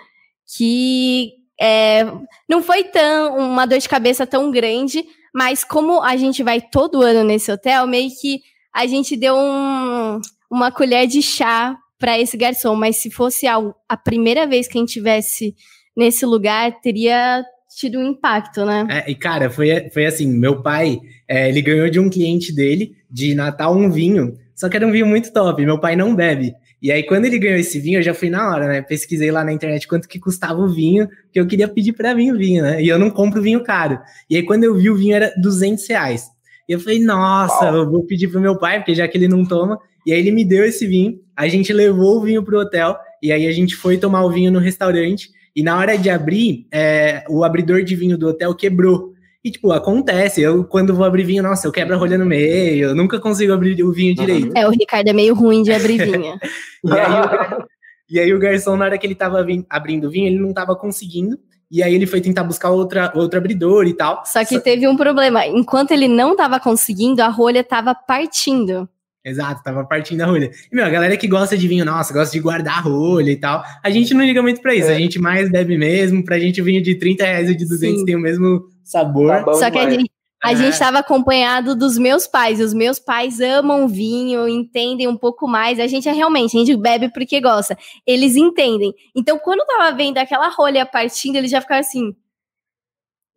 que 0.55 1.31
é, 1.60 2.05
não 2.48 2.62
foi 2.62 2.84
tão 2.84 3.38
uma 3.39 3.65
dor 3.65 3.79
de 3.79 3.89
cabeça 3.89 4.27
tão 4.27 4.51
grande, 4.51 5.03
mas 5.34 5.63
como 5.63 6.00
a 6.03 6.15
gente 6.15 6.43
vai 6.43 6.62
todo 6.62 7.01
ano 7.01 7.24
nesse 7.24 7.51
hotel, 7.51 7.88
meio 7.88 8.12
que 8.22 8.39
a 8.72 8.86
gente 8.86 9.17
deu 9.17 9.36
um, 9.36 10.22
uma 10.51 10.72
colher 10.72 11.07
de 11.07 11.24
chá 11.24 11.75
para 11.98 12.20
esse 12.20 12.37
garçom. 12.37 12.75
Mas 12.75 12.98
se 12.98 13.09
fosse 13.09 13.48
a, 13.48 13.57
a 13.90 13.98
primeira 13.98 14.46
vez 14.46 14.68
que 14.68 14.77
a 14.77 14.81
gente 14.81 14.94
tivesse 14.94 15.55
nesse 15.98 16.24
lugar, 16.24 16.79
teria 16.81 17.44
tido 17.81 17.98
um 17.98 18.11
impacto, 18.11 18.63
né? 18.63 18.87
É, 18.89 19.09
e 19.09 19.15
cara, 19.15 19.50
foi, 19.50 19.89
foi 19.89 20.05
assim, 20.05 20.27
meu 20.27 20.61
pai, 20.61 21.00
é, 21.27 21.50
ele 21.50 21.63
ganhou 21.63 21.89
de 21.89 22.00
um 22.00 22.11
cliente 22.11 22.53
dele, 22.53 22.96
de 23.09 23.33
Natal, 23.33 23.75
um 23.75 23.89
vinho, 23.89 24.37
só 24.53 24.70
que 24.70 24.77
era 24.77 24.85
um 24.85 24.91
vinho 24.91 25.07
muito 25.07 25.33
top, 25.33 25.65
meu 25.65 25.79
pai 25.79 25.96
não 25.96 26.15
bebe. 26.15 26.53
E 26.79 26.91
aí, 26.91 27.03
quando 27.03 27.25
ele 27.25 27.39
ganhou 27.39 27.57
esse 27.57 27.79
vinho, 27.79 28.00
eu 28.00 28.03
já 28.03 28.13
fui 28.13 28.29
na 28.29 28.50
hora, 28.50 28.67
né? 28.67 28.81
Pesquisei 28.81 29.31
lá 29.31 29.44
na 29.44 29.51
internet 29.51 29.87
quanto 29.87 30.07
que 30.07 30.20
custava 30.20 30.59
o 30.59 30.67
vinho, 30.67 31.07
que 31.31 31.39
eu 31.39 31.46
queria 31.46 31.67
pedir 31.67 31.94
para 31.94 32.13
mim 32.15 32.31
o 32.31 32.37
vinho, 32.37 32.63
né? 32.63 32.81
E 32.81 32.87
eu 32.87 32.98
não 32.98 33.09
compro 33.09 33.41
vinho 33.41 33.63
caro. 33.63 34.00
E 34.27 34.35
aí, 34.35 34.44
quando 34.44 34.63
eu 34.63 34.75
vi 34.75 34.89
o 34.89 34.96
vinho, 34.96 35.15
era 35.15 35.31
200 35.39 35.87
reais. 35.87 36.25
E 36.67 36.74
eu 36.74 36.79
falei, 36.79 37.00
nossa, 37.00 37.65
eu 37.65 37.89
vou 37.89 38.03
pedir 38.03 38.29
pro 38.29 38.41
meu 38.41 38.57
pai, 38.57 38.79
porque 38.79 38.96
já 38.96 39.07
que 39.07 39.15
ele 39.15 39.27
não 39.27 39.46
toma. 39.46 39.79
E 40.07 40.11
aí, 40.11 40.20
ele 40.20 40.31
me 40.31 40.44
deu 40.44 40.65
esse 40.65 40.87
vinho, 40.87 41.20
a 41.35 41.48
gente 41.48 41.72
levou 41.72 42.17
o 42.17 42.22
vinho 42.22 42.44
pro 42.44 42.59
hotel, 42.59 42.98
e 43.22 43.31
aí 43.31 43.46
a 43.46 43.51
gente 43.51 43.75
foi 43.75 43.98
tomar 43.98 44.24
o 44.24 44.31
vinho 44.31 44.51
no 44.51 44.57
restaurante. 44.57 45.29
E 45.55 45.64
na 45.64 45.77
hora 45.77 45.98
de 45.98 46.09
abrir, 46.09 46.68
é, 46.72 47.24
o 47.29 47.44
abridor 47.44 47.83
de 47.83 47.96
vinho 47.96 48.18
do 48.18 48.27
hotel 48.27 48.55
quebrou. 48.55 49.11
E, 49.44 49.51
tipo, 49.51 49.72
acontece. 49.72 50.42
Eu, 50.42 50.64
quando 50.64 50.96
vou 50.96 51.05
abrir 51.05 51.24
vinho, 51.24 51.44
nossa, 51.44 51.68
eu 51.68 51.72
quebro 51.72 51.96
a 51.96 51.98
rolha 51.98 52.18
no 52.18 52.25
meio, 52.25 52.90
eu 52.90 52.96
nunca 52.96 53.20
consigo 53.20 53.51
abrir 53.53 53.83
o 53.83 53.92
vinho 53.92 54.16
direito. 54.16 54.51
É, 54.55 54.68
o 54.68 54.72
Ricardo 54.72 55.07
é 55.07 55.14
meio 55.14 55.33
ruim 55.33 55.64
de 55.64 55.74
abrir 55.74 55.98
vinho. 55.98 56.37
e, 56.85 56.92
aí, 56.92 57.22
o, 57.22 57.66
e 58.09 58.20
aí 58.20 58.33
o 58.33 58.40
garçom, 58.40 58.77
na 58.77 58.85
hora 58.85 58.98
que 58.98 59.05
ele 59.05 59.16
tava 59.16 59.46
abrindo 59.70 60.07
o 60.07 60.11
vinho, 60.11 60.27
ele 60.27 60.40
não 60.40 60.53
tava 60.53 60.75
conseguindo. 60.75 61.37
E 61.72 61.81
aí 61.81 61.96
ele 61.96 62.05
foi 62.05 62.20
tentar 62.20 62.44
buscar 62.44 62.70
outra, 62.70 63.11
outro 63.16 63.40
abridor 63.40 63.87
e 63.87 63.94
tal. 63.94 64.24
Só 64.25 64.44
que 64.44 64.55
Só... 64.55 64.61
teve 64.61 64.87
um 64.87 64.98
problema. 64.98 65.48
Enquanto 65.48 65.92
ele 65.92 66.07
não 66.07 66.35
tava 66.35 66.59
conseguindo, 66.59 67.22
a 67.22 67.29
rolha 67.29 67.64
tava 67.64 67.96
partindo. 67.96 68.87
Exato, 69.24 69.62
tava 69.64 69.86
partindo 69.86 70.22
a 70.22 70.25
rolha. 70.25 70.50
E, 70.72 70.75
meu, 70.75 70.84
a 70.84 70.90
galera 70.90 71.16
que 71.16 71.27
gosta 71.27 71.55
de 71.55 71.68
vinho, 71.68 71.86
nossa, 71.86 72.12
gosta 72.12 72.34
de 72.34 72.40
guardar 72.40 72.79
a 72.79 72.81
rolha 72.81 73.31
e 73.31 73.38
tal, 73.38 73.64
a 73.84 73.90
gente 73.92 74.14
não 74.14 74.25
liga 74.25 74.42
muito 74.42 74.62
pra 74.62 74.74
isso. 74.74 74.90
É. 74.90 74.96
A 74.96 74.98
gente 74.98 75.20
mais 75.20 75.50
bebe 75.50 75.77
mesmo, 75.77 76.25
pra 76.25 76.40
gente 76.40 76.62
vinho 76.62 76.81
de 76.81 76.96
30 76.96 77.24
reais 77.24 77.50
e 77.50 77.55
de 77.55 77.66
200 77.68 78.00
Sim. 78.00 78.05
tem 78.05 78.16
o 78.16 78.20
mesmo 78.20 78.64
sabor. 78.84 79.44
Tá 79.46 79.53
Só 79.53 79.70
que 79.70 79.77
a 79.77 79.90
gente, 79.90 80.12
a 80.44 80.53
é. 80.53 80.55
gente 80.55 80.74
estava 80.74 81.00
acompanhado 81.00 81.75
dos 81.75 82.00
meus 82.00 82.25
pais. 82.25 82.60
Os 82.60 82.74
meus 82.74 82.98
pais 82.98 83.40
amam 83.40 83.88
vinho, 83.88 84.48
entendem 84.48 85.07
um 85.07 85.18
pouco 85.18 85.48
mais. 85.48 85.79
A 85.79 85.86
gente 85.86 86.10
é 86.10 86.12
realmente, 86.12 86.57
a 86.57 86.60
gente 86.60 86.75
bebe 86.75 87.10
porque 87.10 87.40
gosta. 87.40 87.77
Eles 88.07 88.36
entendem. 88.36 88.92
Então, 89.16 89.38
quando 89.38 89.64
tava 89.68 89.96
vendo 89.96 90.18
aquela 90.18 90.50
rolha 90.50 90.84
partindo, 90.84 91.36
eles 91.36 91.51
já 91.51 91.62
ficaram 91.62 91.81
assim: 91.81 92.16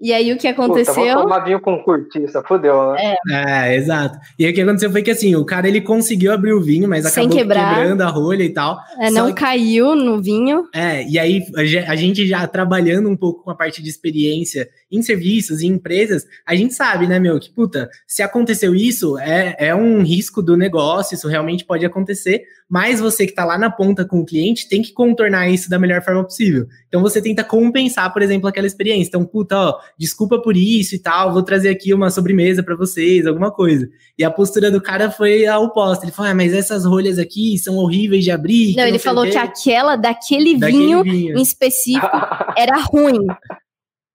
e 0.01 0.13
aí 0.13 0.33
o 0.33 0.39
que 0.39 0.49
aconteceu? 0.49 0.95
Puta, 0.95 1.15
vou 1.15 1.23
tomar 1.23 1.39
vinho 1.41 1.61
com 1.61 1.83
cortiça, 1.83 2.43
fodeu, 2.43 2.93
né? 2.93 3.15
É. 3.31 3.71
é. 3.71 3.77
exato. 3.77 4.19
E 4.39 4.45
aí 4.45 4.51
o 4.51 4.55
que 4.55 4.61
aconteceu 4.61 4.91
foi 4.91 5.03
que 5.03 5.11
assim, 5.11 5.35
o 5.37 5.45
cara 5.45 5.69
ele 5.69 5.81
conseguiu 5.81 6.33
abrir 6.33 6.53
o 6.53 6.61
vinho, 6.61 6.89
mas 6.89 7.07
Sem 7.07 7.25
acabou 7.25 7.39
quebrar. 7.39 7.75
quebrando 7.77 8.01
a 8.03 8.09
rolha 8.09 8.43
e 8.43 8.53
tal. 8.53 8.79
É, 8.99 9.11
não 9.11 9.29
que... 9.29 9.41
caiu 9.41 9.95
no 9.95 10.21
vinho. 10.21 10.69
É, 10.75 11.07
e 11.09 11.19
aí 11.19 11.45
a 11.87 11.97
gente 11.97 12.27
já 12.27 12.47
trabalhando 12.47 13.09
um 13.09 13.17
pouco 13.17 13.45
com 13.45 13.51
a 13.51 13.55
parte 13.55 13.83
de 13.83 13.89
experiência 13.89 14.69
em 14.91 15.03
serviços, 15.03 15.61
em 15.61 15.69
empresas, 15.69 16.25
a 16.47 16.55
gente 16.55 16.75
sabe, 16.75 17.07
né, 17.07 17.19
meu, 17.19 17.39
que 17.41 17.51
puta, 17.51 17.91
se 18.07 18.23
aconteceu 18.23 18.75
isso, 18.75 19.19
é, 19.19 19.57
é 19.59 19.75
um 19.75 20.03
risco 20.03 20.41
do 20.41 20.57
negócio, 20.57 21.15
isso 21.15 21.27
realmente 21.27 21.65
pode 21.65 21.85
acontecer, 21.85 22.43
mas 22.69 23.01
você 23.01 23.25
que 23.27 23.33
está 23.33 23.45
lá 23.45 23.59
na 23.59 23.71
ponta 23.71 24.05
com 24.05 24.21
o 24.21 24.25
cliente 24.25 24.69
tem 24.69 24.83
que 24.83 24.93
contornar 24.93 25.49
isso 25.49 25.69
da 25.69 25.79
melhor 25.79 26.03
forma 26.03 26.23
possível. 26.23 26.67
Então 26.89 27.03
você 27.03 27.21
tenta 27.21 27.43
compensar, 27.43 28.13
por 28.13 28.23
exemplo, 28.23 28.49
aquela 28.49 28.67
experiência. 28.67 29.09
Então, 29.09 29.25
puta, 29.25 29.57
ó, 29.57 29.81
desculpa 29.99 30.41
por 30.41 30.57
isso 30.57 30.95
e 30.95 30.99
tal, 30.99 31.33
vou 31.33 31.43
trazer 31.43 31.69
aqui 31.69 31.93
uma 31.93 32.11
sobremesa 32.11 32.63
para 32.63 32.77
vocês, 32.77 33.27
alguma 33.27 33.51
coisa. 33.51 33.89
E 34.19 34.25
a 34.25 34.31
postura 34.31 34.71
do 34.71 34.81
cara 34.81 35.11
foi 35.11 35.47
a 35.47 35.59
oposta. 35.59 36.05
Ele 36.05 36.13
falou: 36.13 36.31
ah, 36.31 36.35
mas 36.35 36.53
essas 36.53 36.85
rolhas 36.85 37.19
aqui 37.19 37.59
são 37.59 37.77
horríveis 37.77 38.25
de 38.25 38.31
abrir. 38.31 38.77
Não, 38.77 38.87
ele 38.87 38.99
falou 38.99 39.25
que 39.25 39.37
aquela 39.37 39.97
daquele, 39.97 40.57
daquele 40.57 40.79
vinho, 40.79 41.03
vinho, 41.03 41.39
em 41.39 41.43
específico 41.43 42.07
era 42.57 42.79
ruim. 42.81 43.27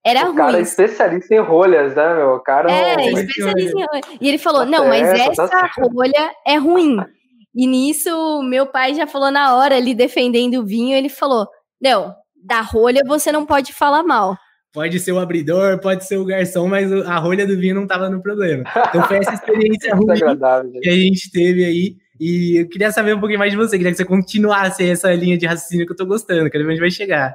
Era 0.04 0.22
o 0.22 0.26
ruim. 0.28 0.36
cara 0.36 0.58
é 0.58 0.62
especialista 0.62 1.34
em 1.34 1.40
rolhas, 1.40 1.94
né, 1.94 2.14
meu? 2.14 2.34
O 2.34 2.40
cara 2.40 2.70
é, 2.70 2.94
é 2.94 3.12
especialista 3.12 3.78
em 3.78 3.84
rolhas. 3.84 4.06
E 4.20 4.28
ele 4.28 4.38
falou: 4.38 4.64
não, 4.64 4.88
mas 4.88 5.06
essa 5.08 5.48
tá 5.48 5.70
rolha 5.78 6.30
é 6.46 6.56
ruim. 6.56 6.96
E 7.54 7.66
nisso, 7.66 8.42
meu 8.42 8.66
pai 8.66 8.94
já 8.94 9.06
falou 9.06 9.30
na 9.30 9.56
hora 9.56 9.76
ali 9.76 9.94
defendendo 9.94 10.60
o 10.60 10.66
vinho, 10.66 10.96
ele 10.96 11.08
falou: 11.08 11.48
Não, 11.80 12.14
da 12.42 12.60
rolha 12.60 13.02
você 13.06 13.32
não 13.32 13.44
pode 13.44 13.72
falar 13.72 14.02
mal. 14.02 14.36
Pode 14.72 15.00
ser 15.00 15.12
o 15.12 15.18
abridor, 15.18 15.80
pode 15.80 16.04
ser 16.04 16.16
o 16.16 16.24
garçom, 16.24 16.68
mas 16.68 16.92
a 16.92 17.18
rolha 17.18 17.44
do 17.44 17.58
vinho 17.58 17.74
não 17.74 17.82
estava 17.82 18.08
no 18.08 18.22
problema. 18.22 18.64
Então 18.88 19.02
foi 19.02 19.18
essa 19.18 19.34
experiência 19.34 19.94
ruim 19.96 20.12
é 20.76 20.80
que 20.80 20.88
a 20.88 20.92
gente 20.92 21.30
teve 21.32 21.64
aí. 21.64 21.96
E 22.20 22.60
eu 22.60 22.68
queria 22.68 22.92
saber 22.92 23.14
um 23.14 23.18
pouquinho 23.18 23.38
mais 23.38 23.50
de 23.50 23.56
você, 23.56 23.76
queria 23.76 23.90
que 23.90 23.96
você 23.96 24.04
continuasse 24.04 24.88
essa 24.88 25.12
linha 25.12 25.36
de 25.36 25.46
raciocínio 25.46 25.86
que 25.86 25.92
eu 25.92 25.96
tô 25.96 26.06
gostando, 26.06 26.50
quero 26.50 26.64
ver 26.64 26.72
onde 26.72 26.80
vai 26.80 26.90
chegar. 26.90 27.34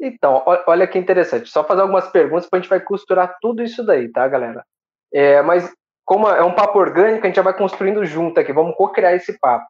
Então, 0.00 0.42
olha 0.66 0.86
que 0.86 0.98
interessante. 0.98 1.48
Só 1.48 1.62
fazer 1.62 1.82
algumas 1.82 2.08
perguntas 2.08 2.48
para 2.48 2.58
a 2.58 2.62
gente 2.62 2.70
vai 2.70 2.80
costurar 2.80 3.36
tudo 3.40 3.62
isso 3.62 3.84
daí, 3.84 4.10
tá, 4.10 4.26
galera? 4.26 4.64
É, 5.12 5.40
mas 5.42 5.70
como 6.04 6.28
é 6.28 6.42
um 6.42 6.54
papo 6.54 6.78
orgânico, 6.78 7.24
a 7.24 7.26
gente 7.28 7.36
já 7.36 7.42
vai 7.42 7.56
construindo 7.56 8.04
junto 8.04 8.40
aqui. 8.40 8.52
Vamos 8.52 8.76
co-criar 8.76 9.14
esse 9.14 9.38
papo. 9.38 9.66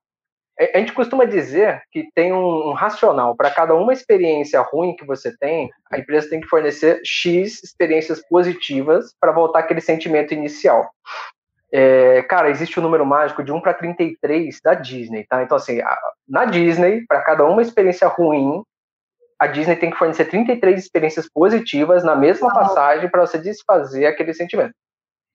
É, 0.58 0.76
a 0.76 0.80
gente 0.80 0.92
costuma 0.92 1.24
dizer 1.24 1.82
que 1.90 2.08
tem 2.14 2.32
um, 2.32 2.68
um 2.68 2.72
racional. 2.72 3.34
Para 3.36 3.50
cada 3.50 3.74
uma 3.74 3.92
experiência 3.92 4.60
ruim 4.60 4.94
que 4.94 5.04
você 5.04 5.36
tem, 5.36 5.70
a 5.90 5.98
empresa 5.98 6.30
tem 6.30 6.40
que 6.40 6.46
fornecer 6.46 7.00
X 7.04 7.62
experiências 7.62 8.22
positivas 8.28 9.14
para 9.20 9.32
voltar 9.32 9.60
aquele 9.60 9.80
sentimento 9.80 10.32
inicial. 10.32 10.88
É, 11.72 12.22
cara, 12.22 12.50
existe 12.50 12.78
o 12.78 12.80
um 12.80 12.84
número 12.84 13.04
mágico 13.04 13.42
de 13.42 13.50
1 13.50 13.60
para 13.60 13.74
33 13.74 14.60
da 14.62 14.74
Disney, 14.74 15.26
tá? 15.28 15.42
Então, 15.42 15.56
assim, 15.56 15.80
na 16.28 16.44
Disney, 16.44 17.04
para 17.08 17.20
cada 17.22 17.44
uma 17.44 17.60
experiência 17.60 18.06
ruim, 18.06 18.62
a 19.40 19.48
Disney 19.48 19.74
tem 19.74 19.90
que 19.90 19.96
fornecer 19.98 20.26
33 20.26 20.78
experiências 20.78 21.28
positivas 21.28 22.04
na 22.04 22.14
mesma 22.14 22.52
passagem 22.52 23.10
para 23.10 23.26
você 23.26 23.38
desfazer 23.38 24.06
aquele 24.06 24.32
sentimento. 24.32 24.72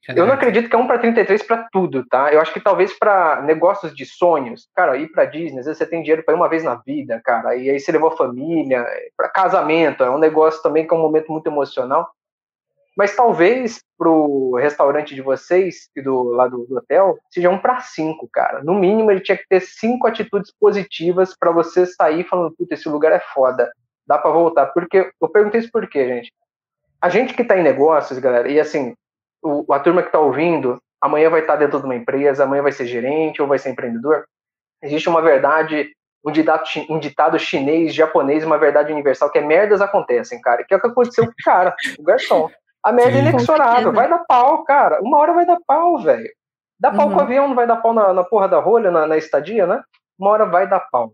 Eu 0.07 0.25
não 0.25 0.33
acredito 0.33 0.69
que 0.69 0.75
é 0.75 0.79
1 0.79 0.87
para 0.87 0.97
33 0.97 1.43
para 1.43 1.67
tudo, 1.71 2.05
tá? 2.07 2.33
Eu 2.33 2.39
acho 2.39 2.53
que 2.53 2.59
talvez 2.59 2.97
para 2.97 3.41
negócios 3.41 3.93
de 3.93 4.05
sonhos, 4.05 4.67
cara, 4.73 4.97
ir 4.97 5.11
para 5.11 5.25
Disney, 5.25 5.59
às 5.59 5.65
vezes 5.65 5.77
você 5.77 5.85
tem 5.85 6.01
dinheiro 6.01 6.23
para 6.23 6.33
ir 6.33 6.37
uma 6.37 6.49
vez 6.49 6.63
na 6.63 6.75
vida, 6.75 7.21
cara, 7.23 7.55
e 7.55 7.69
aí 7.69 7.79
você 7.79 7.91
levou 7.91 8.09
a 8.09 8.17
família, 8.17 8.85
para 9.15 9.29
casamento, 9.29 10.03
é 10.03 10.09
um 10.09 10.17
negócio 10.17 10.61
também 10.63 10.87
que 10.87 10.93
é 10.93 10.97
um 10.97 11.01
momento 11.01 11.31
muito 11.31 11.47
emocional. 11.47 12.09
Mas 12.97 13.15
talvez 13.15 13.81
pro 13.97 14.55
restaurante 14.55 15.15
de 15.15 15.21
vocês 15.21 15.89
e 15.95 16.01
do 16.01 16.23
lado 16.23 16.65
do 16.67 16.77
hotel 16.77 17.17
seja 17.29 17.49
um 17.49 17.57
para 17.57 17.79
cinco, 17.79 18.27
cara. 18.31 18.61
No 18.63 18.73
mínimo 18.73 19.11
ele 19.11 19.21
tinha 19.21 19.37
que 19.37 19.47
ter 19.47 19.61
cinco 19.61 20.07
atitudes 20.07 20.51
positivas 20.59 21.33
para 21.37 21.51
você 21.51 21.85
sair 21.85 22.25
falando, 22.25 22.53
puta, 22.57 22.73
esse 22.73 22.89
lugar 22.89 23.11
é 23.11 23.19
foda, 23.19 23.71
dá 24.05 24.17
para 24.17 24.31
voltar. 24.31 24.65
Porque 24.67 25.11
eu 25.21 25.29
perguntei 25.29 25.61
isso 25.61 25.71
por 25.71 25.87
quê, 25.87 26.07
gente? 26.07 26.33
A 27.01 27.07
gente 27.07 27.33
que 27.33 27.41
está 27.41 27.57
em 27.57 27.63
negócios, 27.63 28.19
galera, 28.19 28.49
e 28.49 28.59
assim, 28.59 28.93
o, 29.43 29.73
a 29.73 29.79
turma 29.79 30.01
que 30.01 30.09
está 30.09 30.19
ouvindo, 30.19 30.81
amanhã 31.01 31.29
vai 31.29 31.41
estar 31.41 31.53
tá 31.53 31.59
dentro 31.59 31.79
de 31.79 31.85
uma 31.85 31.95
empresa, 31.95 32.43
amanhã 32.43 32.63
vai 32.63 32.71
ser 32.71 32.85
gerente 32.85 33.41
ou 33.41 33.47
vai 33.47 33.57
ser 33.57 33.69
empreendedor. 33.69 34.25
Existe 34.81 35.09
uma 35.09 35.21
verdade 35.21 35.91
um 36.25 36.31
ditado, 36.31 36.63
um 36.89 36.99
ditado 36.99 37.39
chinês, 37.39 37.93
japonês, 37.93 38.43
uma 38.43 38.57
verdade 38.57 38.91
universal, 38.91 39.31
que 39.31 39.39
é 39.39 39.41
merdas 39.41 39.81
acontecem, 39.81 40.41
cara. 40.41 40.63
Que 40.63 40.73
é 40.73 40.77
o 40.77 40.81
que 40.81 40.87
aconteceu 40.87 41.25
com 41.25 41.31
o 41.31 41.43
cara, 41.43 41.75
o 41.97 42.03
garçom. 42.03 42.49
A 42.83 42.91
média 42.91 43.17
é 43.17 43.21
inexorável, 43.21 43.91
vai 43.91 44.09
dar 44.09 44.19
pau, 44.19 44.63
cara. 44.63 45.01
Uma 45.01 45.17
hora 45.17 45.33
vai 45.33 45.45
dar 45.45 45.59
pau, 45.65 45.99
velho. 45.99 46.29
Dá 46.79 46.91
pau 46.91 47.07
uhum. 47.07 47.13
com 47.13 47.19
o 47.19 47.21
avião, 47.21 47.47
não 47.47 47.55
vai 47.55 47.67
dar 47.67 47.77
pau 47.77 47.93
na, 47.93 48.13
na 48.13 48.23
porra 48.23 48.47
da 48.47 48.59
rolha, 48.59 48.89
na, 48.89 49.05
na 49.05 49.17
estadia, 49.17 49.67
né? 49.67 49.81
Uma 50.17 50.31
hora 50.31 50.45
vai 50.45 50.67
dar 50.67 50.79
pau. 50.91 51.13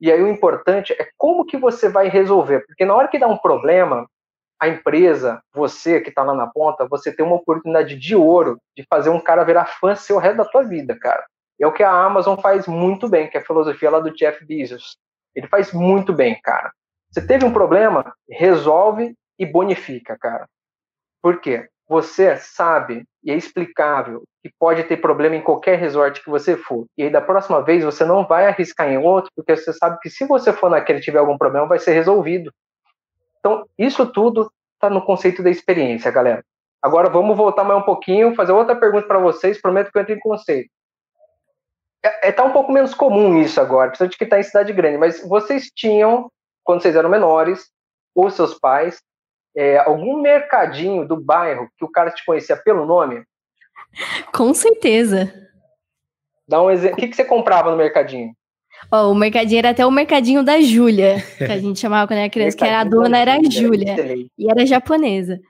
E 0.00 0.10
aí 0.10 0.20
o 0.20 0.28
importante 0.28 0.92
é 0.98 1.08
como 1.16 1.44
que 1.44 1.56
você 1.56 1.88
vai 1.88 2.08
resolver. 2.08 2.64
Porque 2.66 2.84
na 2.84 2.94
hora 2.94 3.06
que 3.06 3.18
dá 3.18 3.28
um 3.28 3.36
problema, 3.36 4.06
a 4.60 4.68
empresa, 4.68 5.42
você 5.54 6.00
que 6.00 6.10
está 6.10 6.22
lá 6.22 6.34
na 6.34 6.46
ponta, 6.46 6.86
você 6.86 7.10
tem 7.10 7.24
uma 7.24 7.36
oportunidade 7.36 7.96
de 7.96 8.14
ouro 8.14 8.58
de 8.76 8.84
fazer 8.88 9.08
um 9.08 9.20
cara 9.20 9.42
virar 9.42 9.64
fã 9.64 9.96
seu 9.96 10.18
resto 10.18 10.36
da 10.36 10.44
tua 10.44 10.62
vida, 10.62 10.96
cara. 10.98 11.24
É 11.58 11.66
o 11.66 11.72
que 11.72 11.82
a 11.82 11.90
Amazon 11.90 12.38
faz 12.38 12.66
muito 12.66 13.08
bem, 13.08 13.28
que 13.28 13.36
é 13.36 13.40
a 13.40 13.44
filosofia 13.44 13.90
lá 13.90 14.00
do 14.00 14.14
Jeff 14.14 14.44
Bezos. 14.44 14.96
Ele 15.34 15.46
faz 15.46 15.72
muito 15.72 16.12
bem, 16.12 16.38
cara. 16.42 16.70
Você 17.10 17.26
teve 17.26 17.44
um 17.44 17.52
problema, 17.52 18.14
resolve 18.28 19.14
e 19.38 19.46
bonifica, 19.46 20.16
cara. 20.18 20.46
Por 21.22 21.40
quê? 21.40 21.68
Você 21.88 22.36
sabe 22.36 23.04
e 23.22 23.30
é 23.30 23.36
explicável 23.36 24.22
que 24.42 24.50
pode 24.58 24.84
ter 24.84 24.98
problema 24.98 25.36
em 25.36 25.42
qualquer 25.42 25.78
resort 25.78 26.22
que 26.22 26.30
você 26.30 26.56
for. 26.56 26.86
E 26.96 27.02
aí 27.02 27.10
da 27.10 27.20
próxima 27.20 27.62
vez 27.62 27.84
você 27.84 28.04
não 28.04 28.26
vai 28.26 28.46
arriscar 28.46 28.88
em 28.88 28.98
outro, 28.98 29.30
porque 29.34 29.56
você 29.56 29.72
sabe 29.72 29.98
que 30.00 30.08
se 30.08 30.26
você 30.26 30.52
for 30.52 30.70
naquele 30.70 30.98
e 30.98 31.02
tiver 31.02 31.18
algum 31.18 31.36
problema, 31.36 31.66
vai 31.66 31.78
ser 31.78 31.92
resolvido. 31.92 32.50
Então, 33.40 33.66
isso 33.78 34.06
tudo 34.06 34.52
está 34.74 34.88
no 34.88 35.04
conceito 35.04 35.42
da 35.42 35.50
experiência, 35.50 36.10
galera. 36.10 36.44
Agora 36.80 37.10
vamos 37.10 37.36
voltar 37.36 37.64
mais 37.64 37.80
um 37.80 37.84
pouquinho, 37.84 38.34
fazer 38.34 38.52
outra 38.52 38.76
pergunta 38.76 39.06
para 39.06 39.18
vocês, 39.18 39.60
prometo 39.60 39.90
que 39.90 39.98
eu 39.98 40.02
entro 40.02 40.14
em 40.14 40.20
conceito. 40.20 40.70
É, 42.02 42.28
é, 42.28 42.32
tá 42.32 42.44
um 42.44 42.52
pouco 42.52 42.72
menos 42.72 42.94
comum 42.94 43.40
isso 43.40 43.60
agora, 43.60 43.88
principalmente 43.88 44.16
que 44.16 44.24
está 44.24 44.38
em 44.38 44.42
cidade 44.42 44.72
grande, 44.72 44.96
mas 44.96 45.20
vocês 45.26 45.70
tinham, 45.74 46.30
quando 46.64 46.80
vocês 46.80 46.96
eram 46.96 47.10
menores, 47.10 47.70
ou 48.14 48.30
seus 48.30 48.58
pais, 48.58 49.02
é, 49.54 49.78
algum 49.78 50.20
mercadinho 50.20 51.06
do 51.06 51.20
bairro 51.20 51.68
que 51.76 51.84
o 51.84 51.90
cara 51.90 52.10
te 52.10 52.24
conhecia 52.24 52.56
pelo 52.56 52.86
nome? 52.86 53.24
Com 54.32 54.54
certeza. 54.54 55.32
Dá 56.48 56.62
um 56.62 56.70
exemplo. 56.70 56.96
O 56.96 57.00
que, 57.00 57.08
que 57.08 57.16
você 57.16 57.24
comprava 57.24 57.70
no 57.70 57.76
mercadinho? 57.76 58.34
O 58.90 59.14
mercadinho 59.14 59.58
era 59.58 59.70
até 59.70 59.84
o 59.86 59.90
mercadinho 59.90 60.42
da 60.42 60.60
Júlia, 60.60 61.22
que 61.38 61.44
a 61.44 61.58
gente 61.58 61.78
chamava 61.78 62.06
quando 62.06 62.18
era 62.18 62.28
criança, 62.30 62.56
que 62.56 62.64
era 62.64 62.80
a 62.80 62.84
dona 62.84 63.18
era 63.18 63.34
a 63.34 63.50
Júlia, 63.50 63.94
e 64.38 64.50
era 64.50 64.66
japonesa. 64.66 65.40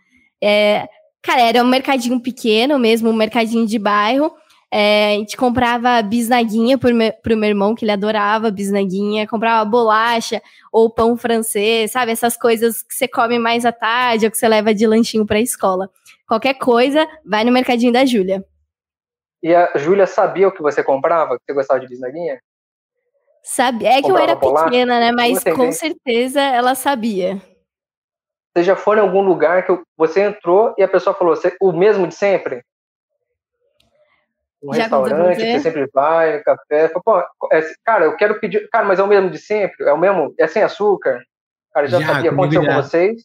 É, 0.42 0.88
cara, 1.22 1.42
era 1.42 1.62
um 1.62 1.68
mercadinho 1.68 2.20
pequeno 2.20 2.78
mesmo, 2.78 3.08
um 3.08 3.14
mercadinho 3.14 3.66
de 3.66 3.78
bairro, 3.78 4.32
é, 4.72 5.14
a 5.14 5.18
gente 5.18 5.36
comprava 5.36 6.00
bisnaguinha 6.00 6.78
pro 6.78 6.94
meu, 6.94 7.12
pro 7.12 7.36
meu 7.36 7.48
irmão, 7.48 7.74
que 7.74 7.84
ele 7.84 7.90
adorava 7.90 8.52
bisnaguinha, 8.52 9.26
comprava 9.26 9.68
bolacha 9.68 10.40
ou 10.72 10.88
pão 10.88 11.16
francês, 11.16 11.90
sabe? 11.90 12.12
Essas 12.12 12.36
coisas 12.36 12.80
que 12.80 12.94
você 12.94 13.08
come 13.08 13.36
mais 13.38 13.64
à 13.64 13.72
tarde 13.72 14.26
ou 14.26 14.30
que 14.30 14.38
você 14.38 14.46
leva 14.46 14.72
de 14.72 14.86
lanchinho 14.86 15.26
pra 15.26 15.40
escola. 15.40 15.90
Qualquer 16.26 16.54
coisa, 16.54 17.04
vai 17.26 17.42
no 17.42 17.50
mercadinho 17.50 17.92
da 17.92 18.04
Júlia. 18.04 18.44
E 19.42 19.52
a 19.52 19.72
Júlia 19.76 20.06
sabia 20.06 20.46
o 20.46 20.52
que 20.52 20.62
você 20.62 20.84
comprava, 20.84 21.36
que 21.36 21.44
você 21.46 21.52
gostava 21.52 21.80
de 21.80 21.88
bisnaguinha? 21.88 22.40
Sabia. 23.42 23.90
É 23.90 23.96
que 23.96 24.02
comprava 24.02 24.30
eu 24.30 24.30
era 24.30 24.36
pequena, 24.36 25.00
né? 25.00 25.12
Mas 25.12 25.42
com 25.44 25.72
certeza 25.72 26.40
ela 26.40 26.74
sabia. 26.74 27.40
Você 28.54 28.64
já 28.64 28.76
foi 28.76 28.96
em 28.96 29.00
algum 29.00 29.22
lugar 29.22 29.64
que 29.64 29.78
você 29.96 30.22
entrou 30.22 30.74
e 30.76 30.82
a 30.82 30.88
pessoa 30.88 31.14
falou, 31.14 31.34
o 31.60 31.72
mesmo 31.72 32.06
de 32.06 32.14
sempre? 32.14 32.62
um 34.62 34.74
Já 34.74 34.82
restaurante 34.82 35.36
que 35.36 35.52
você 35.52 35.60
sempre 35.60 35.88
vai, 35.92 36.40
café. 36.42 36.90
Pô, 37.04 37.18
é, 37.50 37.62
cara, 37.84 38.04
eu 38.04 38.16
quero 38.16 38.38
pedir. 38.38 38.68
Cara, 38.70 38.86
mas 38.86 38.98
é 38.98 39.02
o 39.02 39.06
mesmo 39.06 39.30
de 39.30 39.38
sempre? 39.38 39.86
É 39.86 39.92
o 39.92 39.98
mesmo? 39.98 40.34
É 40.38 40.46
sem 40.46 40.62
açúcar? 40.62 41.22
Cara, 41.72 41.86
já, 41.86 42.00
já 42.00 42.06
sabia, 42.06 42.30
aconteceu 42.30 42.62
já. 42.62 42.68
com 42.68 42.82
vocês? 42.82 43.22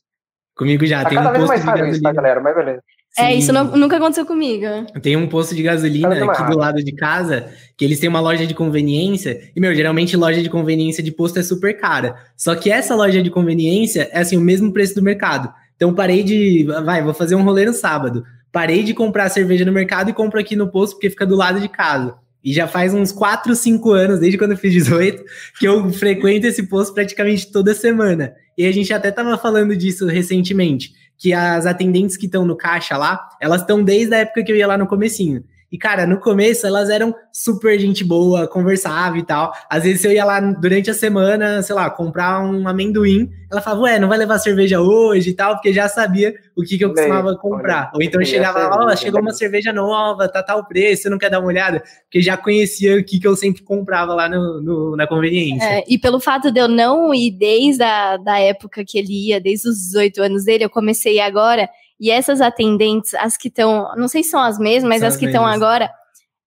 Comigo 0.56 0.86
já. 0.86 1.04
Tá 1.04 1.10
tem 1.10 1.18
cada 1.18 1.30
um 1.30 1.34
vez 1.34 1.48
mais 1.48 1.64
raro 1.64 1.86
isso, 1.88 2.02
tá, 2.02 2.14
galera? 2.14 2.40
Mas 2.40 2.56
beleza. 2.56 2.82
É, 3.18 3.34
isso 3.34 3.54
não, 3.54 3.78
nunca 3.78 3.96
aconteceu 3.96 4.26
comigo. 4.26 4.66
Tem 5.02 5.16
um 5.16 5.28
posto 5.28 5.56
de 5.56 5.64
gasolina 5.64 6.26
aqui 6.26 6.52
do 6.52 6.58
lado 6.58 6.84
de 6.84 6.92
casa, 6.92 7.48
que 7.78 7.86
eles 7.86 8.00
têm 8.00 8.10
uma 8.10 8.20
loja 8.20 8.46
de 8.46 8.54
conveniência, 8.54 9.52
e, 9.56 9.60
meu, 9.60 9.74
geralmente 9.74 10.18
loja 10.18 10.42
de 10.42 10.50
conveniência 10.50 11.02
de 11.02 11.12
posto 11.12 11.40
é 11.40 11.44
super 11.44 11.80
cara. 11.80 12.16
Só 12.36 12.56
que 12.56 12.70
essa 12.70 12.94
loja 12.94 13.24
de 13.24 13.30
conveniência 13.30 14.10
é, 14.12 14.20
assim, 14.20 14.36
o 14.36 14.42
mesmo 14.42 14.72
preço 14.74 14.96
do 14.96 15.02
mercado. 15.02 15.52
Então, 15.76 15.94
parei 15.94 16.24
de. 16.24 16.66
Vai, 16.84 17.02
vou 17.02 17.14
fazer 17.14 17.36
um 17.36 17.44
rolê 17.44 17.66
no 17.66 17.74
sábado. 17.74 18.24
Parei 18.52 18.84
de 18.84 18.94
comprar 18.94 19.30
cerveja 19.30 19.66
no 19.66 19.72
mercado 19.72 20.10
e 20.10 20.14
compro 20.14 20.40
aqui 20.40 20.56
no 20.56 20.70
posto 20.70 20.94
porque 20.94 21.10
fica 21.10 21.26
do 21.26 21.36
lado 21.36 21.60
de 21.60 21.68
casa. 21.70 22.16
E 22.44 22.54
já 22.54 22.68
faz 22.68 22.94
uns 22.94 23.12
4, 23.12 23.56
5 23.56 23.92
anos, 23.92 24.20
desde 24.20 24.38
quando 24.38 24.52
eu 24.52 24.58
fiz 24.58 24.72
18, 24.72 25.24
que 25.58 25.66
eu 25.66 25.90
frequento 25.92 26.46
esse 26.46 26.64
posto 26.64 26.94
praticamente 26.94 27.52
toda 27.52 27.74
semana. 27.74 28.34
E 28.58 28.66
a 28.66 28.72
gente 28.72 28.94
até 28.94 29.10
estava 29.10 29.38
falando 29.38 29.76
disso 29.76 30.06
recentemente, 30.06 30.94
que 31.18 31.34
as 31.34 31.66
atendentes 31.66 32.18
que 32.18 32.26
estão 32.26 32.46
no 32.46 32.56
caixa 32.56 32.98
lá, 32.98 33.30
elas 33.40 33.62
estão 33.62 33.84
desde 33.84 34.14
a 34.14 34.20
época 34.20 34.44
que 34.44 34.52
eu 34.52 34.56
ia 34.56 34.68
lá 34.68 34.78
no 34.78 34.88
comecinho. 34.88 35.44
E, 35.72 35.78
cara, 35.78 36.06
no 36.06 36.20
começo 36.20 36.66
elas 36.66 36.90
eram 36.90 37.14
super 37.32 37.78
gente 37.80 38.04
boa, 38.04 38.48
conversava 38.48 39.18
e 39.18 39.24
tal. 39.24 39.52
Às 39.70 39.84
vezes 39.84 40.06
eu 40.06 40.12
ia 40.12 40.24
lá 40.24 40.40
durante 40.40 40.90
a 40.90 40.94
semana, 40.94 41.62
sei 41.64 41.76
lá, 41.76 41.90
comprar 41.90 42.40
um 42.42 42.68
amendoim. 42.68 43.30
Ela 43.52 43.62
falava, 43.62 43.84
ué, 43.84 44.00
não 44.00 44.08
vai 44.08 44.18
levar 44.18 44.38
cerveja 44.40 44.80
hoje 44.80 45.32
e 45.32 45.34
tal, 45.34 45.56
porque 45.56 45.74
já 45.74 45.88
sabia 45.88 46.34
o 46.56 46.62
que, 46.62 46.78
que 46.78 46.86
eu 46.86 46.94
costumava 46.94 47.36
comprar. 47.36 47.92
Ou 47.94 48.02
então 48.02 48.22
eu 48.22 48.26
chegava 48.26 48.60
lá, 48.60 48.86
ó, 48.86 48.92
oh, 48.92 48.96
chegou 48.96 49.22
uma 49.22 49.34
cerveja 49.34 49.74
nova, 49.74 50.30
tá 50.30 50.42
tal 50.42 50.66
preço, 50.66 51.04
você 51.04 51.10
não 51.10 51.18
quer 51.18 51.30
dar 51.30 51.40
uma 51.40 51.48
olhada? 51.48 51.84
Porque 52.04 52.22
já 52.22 52.38
conhecia 52.38 52.98
o 52.98 53.04
que, 53.04 53.20
que 53.20 53.28
eu 53.28 53.36
sempre 53.36 53.62
comprava 53.64 54.14
lá 54.14 54.30
no, 54.30 54.62
no 54.62 54.96
na 54.96 55.08
conveniência. 55.08 55.66
É, 55.66 55.84
e 55.88 55.98
pelo 55.98 56.20
fato 56.20 56.52
de 56.52 56.60
eu 56.60 56.68
não 56.68 57.14
ir 57.14 57.32
desde 57.32 57.84
a 57.84 58.18
da 58.18 58.40
época 58.40 58.84
que 58.86 58.98
ele 58.98 59.30
ia, 59.30 59.42
desde 59.42 59.68
os 59.68 59.78
18 59.78 60.22
anos 60.22 60.46
dele, 60.46 60.64
eu 60.64 60.70
comecei 60.70 61.20
agora 61.20 61.68
e 62.00 62.12
essas 62.12 62.42
atendentes, 62.42 63.14
as 63.14 63.38
que 63.38 63.48
estão, 63.48 63.94
não 63.96 64.08
sei 64.08 64.24
se 64.24 64.30
são 64.30 64.42
as 64.42 64.60
mesmas, 64.60 64.90
mas 64.90 65.00
são 65.00 65.08
as 65.08 65.18
que 65.18 65.26
estão 65.26 65.46
agora, 65.46 65.90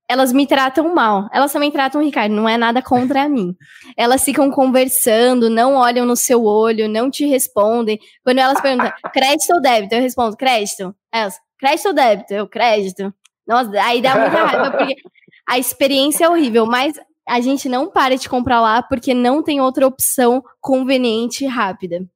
elas 0.08 0.32
me 0.32 0.46
tratam 0.46 0.94
mal. 0.94 1.28
Elas 1.32 1.52
também 1.52 1.70
tratam 1.70 2.00
o 2.00 2.04
Ricardo, 2.04 2.34
não 2.34 2.48
é 2.48 2.56
nada 2.56 2.82
contra 2.82 3.28
mim. 3.28 3.54
Elas 3.96 4.24
ficam 4.24 4.50
conversando, 4.50 5.50
não 5.50 5.74
olham 5.74 6.06
no 6.06 6.16
seu 6.16 6.44
olho, 6.44 6.88
não 6.88 7.10
te 7.10 7.26
respondem. 7.26 7.98
Quando 8.24 8.38
elas 8.38 8.60
perguntam, 8.60 8.92
crédito 9.12 9.54
ou 9.54 9.60
débito? 9.60 9.94
Eu 9.94 10.00
respondo, 10.00 10.36
crédito. 10.36 10.94
Elas, 11.12 11.38
crédito 11.58 11.88
ou 11.88 11.94
débito? 11.94 12.32
Eu, 12.32 12.48
crédito. 12.48 13.12
Nossa, 13.46 13.70
aí 13.82 14.00
dá 14.00 14.16
muita 14.16 14.44
raiva, 14.44 14.70
porque 14.76 14.96
a 15.48 15.58
experiência 15.58 16.24
é 16.24 16.28
horrível, 16.28 16.66
mas 16.66 16.94
a 17.26 17.40
gente 17.40 17.68
não 17.68 17.90
para 17.90 18.16
de 18.16 18.28
comprar 18.28 18.60
lá 18.60 18.82
porque 18.82 19.12
não 19.12 19.42
tem 19.42 19.60
outra 19.60 19.86
opção 19.86 20.42
conveniente 20.60 21.44
e 21.44 21.48
rápida. 21.48 22.06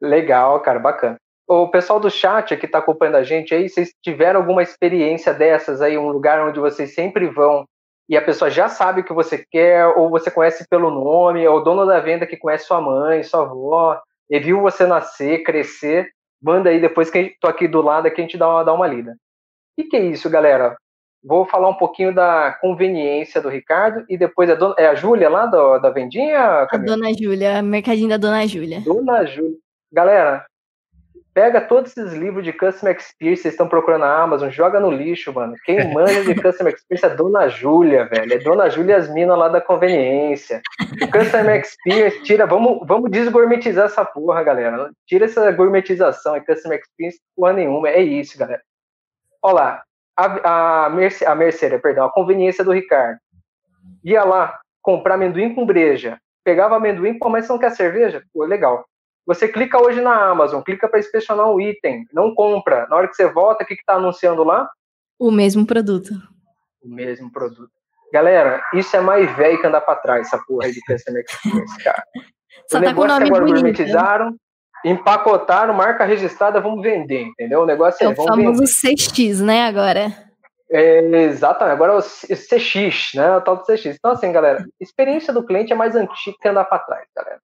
Legal, 0.00 0.60
cara, 0.60 0.78
bacana 0.78 1.16
o 1.46 1.68
pessoal 1.68 2.00
do 2.00 2.10
chat 2.10 2.56
que 2.56 2.66
está 2.66 2.78
acompanhando 2.78 3.16
a 3.16 3.22
gente 3.22 3.54
aí, 3.54 3.68
vocês 3.68 3.92
tiveram 4.02 4.40
alguma 4.40 4.62
experiência 4.62 5.32
dessas 5.32 5.82
aí, 5.82 5.98
um 5.98 6.08
lugar 6.08 6.46
onde 6.46 6.58
vocês 6.58 6.94
sempre 6.94 7.26
vão 7.26 7.64
e 8.08 8.16
a 8.16 8.22
pessoa 8.22 8.50
já 8.50 8.68
sabe 8.68 9.00
o 9.00 9.04
que 9.04 9.12
você 9.12 9.44
quer, 9.50 9.86
ou 9.86 10.10
você 10.10 10.30
conhece 10.30 10.66
pelo 10.68 10.90
nome, 10.90 11.46
ou 11.46 11.58
o 11.58 11.60
dono 11.60 11.86
da 11.86 12.00
venda 12.00 12.26
que 12.26 12.36
conhece 12.36 12.66
sua 12.66 12.80
mãe, 12.80 13.22
sua 13.22 13.42
avó, 13.42 14.00
e 14.28 14.38
viu 14.38 14.60
você 14.60 14.86
nascer, 14.86 15.42
crescer, 15.42 16.10
manda 16.42 16.68
aí 16.68 16.80
depois 16.80 17.10
que 17.10 17.34
tô 17.40 17.46
aqui 17.48 17.66
do 17.66 17.80
lado 17.80 18.06
aqui 18.06 18.20
a 18.20 18.24
gente 18.24 18.36
dá 18.36 18.48
uma, 18.48 18.64
dá 18.64 18.72
uma 18.72 18.86
lida. 18.86 19.12
O 19.12 19.82
que, 19.82 19.88
que 19.88 19.96
é 19.96 20.04
isso, 20.04 20.28
galera? 20.28 20.76
Vou 21.22 21.46
falar 21.46 21.70
um 21.70 21.74
pouquinho 21.74 22.14
da 22.14 22.52
conveniência 22.60 23.40
do 23.40 23.48
Ricardo 23.48 24.04
e 24.10 24.18
depois 24.18 24.50
a 24.50 24.54
dona, 24.54 24.74
é 24.78 24.86
a 24.86 24.94
Júlia 24.94 25.30
lá 25.30 25.46
do, 25.46 25.78
da 25.78 25.88
vendinha? 25.88 26.66
A 26.70 26.76
dona 26.76 27.10
Júlia, 27.18 27.62
mercadinho 27.62 28.10
da 28.10 28.18
dona 28.18 28.46
Júlia. 28.46 28.80
Dona 28.80 29.24
Júlia. 29.24 29.56
Galera, 29.90 30.44
pega 31.34 31.60
todos 31.60 31.90
esses 31.90 32.14
livros 32.14 32.44
de 32.44 32.52
Customer 32.52 32.96
Experience, 32.96 33.42
vocês 33.42 33.54
estão 33.54 33.68
procurando 33.68 34.02
na 34.02 34.22
Amazon, 34.22 34.48
joga 34.48 34.78
no 34.78 34.90
lixo, 34.90 35.32
mano. 35.32 35.54
Quem 35.64 35.92
manja 35.92 36.24
de 36.24 36.40
Customer 36.40 36.72
Experience 36.72 37.04
é 37.04 37.16
Dona 37.16 37.48
Júlia, 37.48 38.06
velho. 38.06 38.32
É 38.32 38.38
Dona 38.38 38.70
Júlia 38.70 38.96
as 38.96 39.12
minas 39.12 39.36
lá 39.36 39.48
da 39.48 39.60
conveniência. 39.60 40.62
O 41.02 41.10
Customer 41.10 41.60
Experience, 41.60 42.22
tira, 42.22 42.46
vamos, 42.46 42.86
vamos 42.86 43.10
desgourmetizar 43.10 43.86
essa 43.86 44.04
porra, 44.04 44.44
galera. 44.44 44.90
Tira 45.06 45.24
essa 45.24 45.50
gourmetização 45.50 46.36
e 46.36 46.40
Customer 46.40 46.78
Experience 46.78 47.20
porra 47.36 47.52
nenhuma. 47.52 47.88
É 47.88 48.00
isso, 48.00 48.38
galera. 48.38 48.62
Olha 49.42 49.54
lá, 49.54 49.82
a, 50.16 50.84
a, 50.84 50.90
Merce, 50.90 51.26
a 51.26 51.34
Merceria, 51.34 51.80
perdão, 51.80 52.06
a 52.06 52.12
conveniência 52.12 52.64
do 52.64 52.72
Ricardo. 52.72 53.18
Ia 54.04 54.22
lá 54.22 54.60
comprar 54.80 55.14
amendoim 55.14 55.54
com 55.54 55.66
breja, 55.66 56.18
pegava 56.44 56.76
amendoim, 56.76 57.18
pô, 57.18 57.28
mas 57.28 57.46
você 57.46 57.52
não 57.52 57.58
quer 57.58 57.70
cerveja? 57.70 58.22
Pô, 58.32 58.44
legal. 58.44 58.86
Você 59.26 59.48
clica 59.48 59.82
hoje 59.82 60.00
na 60.00 60.30
Amazon, 60.30 60.62
clica 60.62 60.88
para 60.88 60.98
inspecionar 60.98 61.50
um 61.50 61.60
item, 61.60 62.06
não 62.12 62.34
compra. 62.34 62.86
Na 62.88 62.96
hora 62.96 63.08
que 63.08 63.14
você 63.14 63.26
volta, 63.26 63.64
o 63.64 63.66
que 63.66 63.74
está 63.74 63.94
anunciando 63.94 64.44
lá? 64.44 64.68
O 65.18 65.30
mesmo 65.30 65.66
produto. 65.66 66.12
O 66.82 66.88
mesmo 66.88 67.32
produto. 67.32 67.70
Galera, 68.12 68.62
isso 68.74 68.94
é 68.96 69.00
mais 69.00 69.34
velho 69.36 69.60
que 69.60 69.66
andar 69.66 69.80
para 69.80 69.96
trás, 69.96 70.26
essa 70.26 70.38
porra 70.46 70.70
de 70.70 70.80
Customer 70.82 71.24
Experience, 71.26 71.82
cara. 71.82 72.02
Só 72.70 72.78
o 72.78 72.82
tá 72.82 72.94
com 72.94 73.00
o 73.00 73.06
nome 73.06 73.26
agora 73.26 73.44
bonito. 73.44 73.82
empacotaram, 74.84 75.74
marca 75.74 76.04
registrada, 76.04 76.60
vamos 76.60 76.82
vender, 76.82 77.22
entendeu? 77.22 77.62
O 77.62 77.66
negócio 77.66 78.04
é, 78.04 78.06
é 78.06 78.08
o 78.10 78.14
famoso 78.14 78.60
vender. 78.60 78.94
CX, 78.96 79.40
né, 79.40 79.66
agora? 79.66 80.12
É, 80.70 80.98
exatamente, 81.22 81.74
agora 81.74 81.92
é 81.92 81.96
o 81.96 82.02
CX, 82.02 83.14
né? 83.14 83.36
O 83.36 83.40
tal 83.40 83.56
do 83.56 83.64
CX. 83.64 83.86
Então, 83.86 84.12
assim, 84.12 84.30
galera, 84.30 84.64
experiência 84.80 85.32
do 85.32 85.44
cliente 85.44 85.72
é 85.72 85.76
mais 85.76 85.96
antiga 85.96 86.36
que 86.40 86.48
andar 86.48 86.64
para 86.64 86.78
trás, 86.80 87.06
galera. 87.16 87.40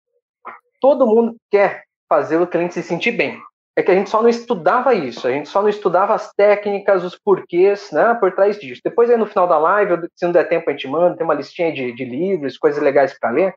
Todo 0.81 1.07
mundo 1.07 1.37
quer 1.51 1.85
fazer 2.09 2.39
o 2.39 2.47
cliente 2.47 2.75
se 2.75 2.83
sentir 2.83 3.13
bem. 3.13 3.41
É 3.77 3.83
que 3.83 3.91
a 3.91 3.95
gente 3.95 4.11
só 4.11 4.21
não 4.21 4.29
estudava 4.29 4.95
isso, 4.95 5.27
a 5.27 5.31
gente 5.31 5.49
só 5.49 5.63
não 5.63 5.69
estudava 5.69 6.13
as 6.13 6.33
técnicas, 6.35 7.05
os 7.05 7.17
porquês, 7.17 7.91
né, 7.93 8.15
por 8.15 8.33
trás 8.33 8.59
disso. 8.59 8.81
Depois, 8.85 9.09
aí, 9.09 9.17
no 9.17 9.27
final 9.27 9.47
da 9.47 9.59
live, 9.59 10.09
se 10.15 10.25
não 10.25 10.33
der 10.33 10.49
tempo, 10.49 10.69
a 10.69 10.73
gente 10.73 10.89
manda, 10.89 11.17
tem 11.17 11.25
uma 11.25 11.35
listinha 11.35 11.73
de, 11.73 11.93
de 11.93 12.05
livros, 12.05 12.59
coisas 12.59 12.83
legais 12.83 13.17
para 13.19 13.31
ler, 13.31 13.55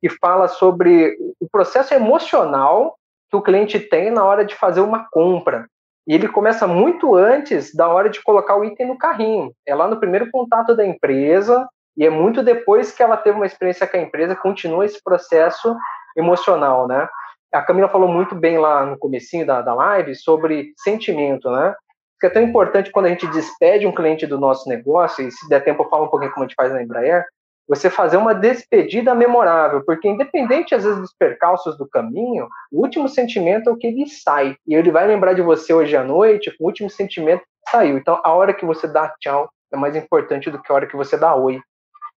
que 0.00 0.08
fala 0.08 0.46
sobre 0.46 1.16
o 1.40 1.48
processo 1.50 1.92
emocional 1.92 2.96
que 3.30 3.36
o 3.36 3.42
cliente 3.42 3.78
tem 3.80 4.10
na 4.10 4.24
hora 4.24 4.44
de 4.44 4.54
fazer 4.54 4.80
uma 4.80 5.06
compra. 5.10 5.66
E 6.06 6.14
ele 6.14 6.28
começa 6.28 6.66
muito 6.66 7.14
antes 7.14 7.74
da 7.74 7.88
hora 7.88 8.08
de 8.08 8.22
colocar 8.22 8.56
o 8.56 8.64
item 8.64 8.86
no 8.86 8.96
carrinho. 8.96 9.52
É 9.66 9.74
lá 9.74 9.86
no 9.86 10.00
primeiro 10.00 10.30
contato 10.30 10.74
da 10.74 10.86
empresa 10.86 11.68
e 11.96 12.06
é 12.06 12.08
muito 12.08 12.42
depois 12.42 12.92
que 12.92 13.02
ela 13.02 13.16
teve 13.16 13.36
uma 13.36 13.44
experiência 13.44 13.86
com 13.86 13.96
a 13.96 14.00
empresa, 14.00 14.34
continua 14.34 14.86
esse 14.86 15.02
processo 15.02 15.76
emocional, 16.18 16.86
né? 16.86 17.08
A 17.52 17.62
Camila 17.62 17.88
falou 17.88 18.08
muito 18.08 18.34
bem 18.34 18.58
lá 18.58 18.84
no 18.84 18.98
comecinho 18.98 19.46
da, 19.46 19.62
da 19.62 19.74
live 19.74 20.14
sobre 20.14 20.72
sentimento, 20.76 21.50
né? 21.50 21.74
Que 22.20 22.26
é 22.26 22.30
tão 22.30 22.42
importante 22.42 22.90
quando 22.90 23.06
a 23.06 23.08
gente 23.08 23.26
despede 23.28 23.86
um 23.86 23.94
cliente 23.94 24.26
do 24.26 24.38
nosso 24.38 24.68
negócio, 24.68 25.26
e 25.26 25.30
se 25.30 25.48
der 25.48 25.64
tempo 25.64 25.82
eu 25.82 25.88
falo 25.88 26.04
um 26.04 26.08
pouquinho 26.08 26.32
como 26.32 26.44
a 26.44 26.48
gente 26.48 26.56
faz 26.56 26.72
na 26.72 26.82
Embraer, 26.82 27.24
você 27.68 27.90
fazer 27.90 28.16
uma 28.16 28.34
despedida 28.34 29.14
memorável, 29.14 29.82
porque 29.84 30.08
independente 30.08 30.74
às 30.74 30.84
vezes 30.84 30.98
dos 30.98 31.14
percalços 31.14 31.76
do 31.76 31.86
caminho, 31.86 32.48
o 32.72 32.80
último 32.80 33.08
sentimento 33.08 33.68
é 33.68 33.72
o 33.72 33.76
que 33.76 33.86
ele 33.86 34.06
sai, 34.08 34.56
e 34.66 34.74
ele 34.74 34.90
vai 34.90 35.06
lembrar 35.06 35.34
de 35.34 35.42
você 35.42 35.72
hoje 35.72 35.94
à 35.96 36.02
noite 36.02 36.54
o 36.58 36.64
último 36.64 36.88
sentimento 36.88 37.42
saiu. 37.70 37.98
Então, 37.98 38.20
a 38.24 38.32
hora 38.32 38.54
que 38.54 38.64
você 38.64 38.88
dá 38.88 39.14
tchau 39.20 39.50
é 39.72 39.76
mais 39.76 39.94
importante 39.94 40.50
do 40.50 40.60
que 40.60 40.72
a 40.72 40.74
hora 40.74 40.86
que 40.86 40.96
você 40.96 41.16
dá 41.16 41.34
oi. 41.34 41.60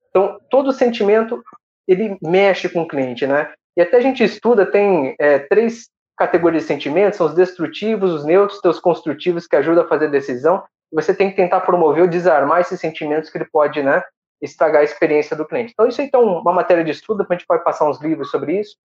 Então, 0.09 0.37
todo 0.49 0.71
sentimento 0.71 1.41
ele 1.87 2.17
mexe 2.21 2.69
com 2.69 2.81
o 2.81 2.87
cliente, 2.87 3.27
né? 3.27 3.51
Até 3.81 3.97
a 3.97 4.01
gente 4.01 4.23
estuda, 4.23 4.65
tem 4.65 5.15
é, 5.19 5.39
três 5.39 5.89
categorias 6.17 6.63
de 6.63 6.67
sentimentos, 6.67 7.17
são 7.17 7.27
os 7.27 7.33
destrutivos, 7.33 8.13
os 8.13 8.25
neutros, 8.25 8.59
os 8.63 8.79
construtivos, 8.79 9.47
que 9.47 9.55
ajudam 9.55 9.83
a 9.83 9.87
fazer 9.87 10.09
decisão. 10.09 10.63
Você 10.91 11.13
tem 11.13 11.29
que 11.29 11.35
tentar 11.35 11.61
promover 11.61 12.03
ou 12.03 12.07
desarmar 12.07 12.61
esses 12.61 12.79
sentimentos 12.79 13.29
que 13.29 13.37
ele 13.37 13.47
pode, 13.51 13.81
né, 13.81 14.03
estragar 14.41 14.81
a 14.81 14.83
experiência 14.83 15.35
do 15.35 15.45
cliente. 15.45 15.71
Então, 15.73 15.87
isso 15.87 16.01
aí 16.01 16.07
então 16.07 16.23
uma 16.23 16.53
matéria 16.53 16.83
de 16.83 16.91
estudo, 16.91 17.25
a 17.27 17.33
gente 17.33 17.45
pode 17.45 17.63
passar 17.63 17.89
uns 17.89 18.01
livros 18.01 18.29
sobre 18.29 18.59
isso. 18.59 18.75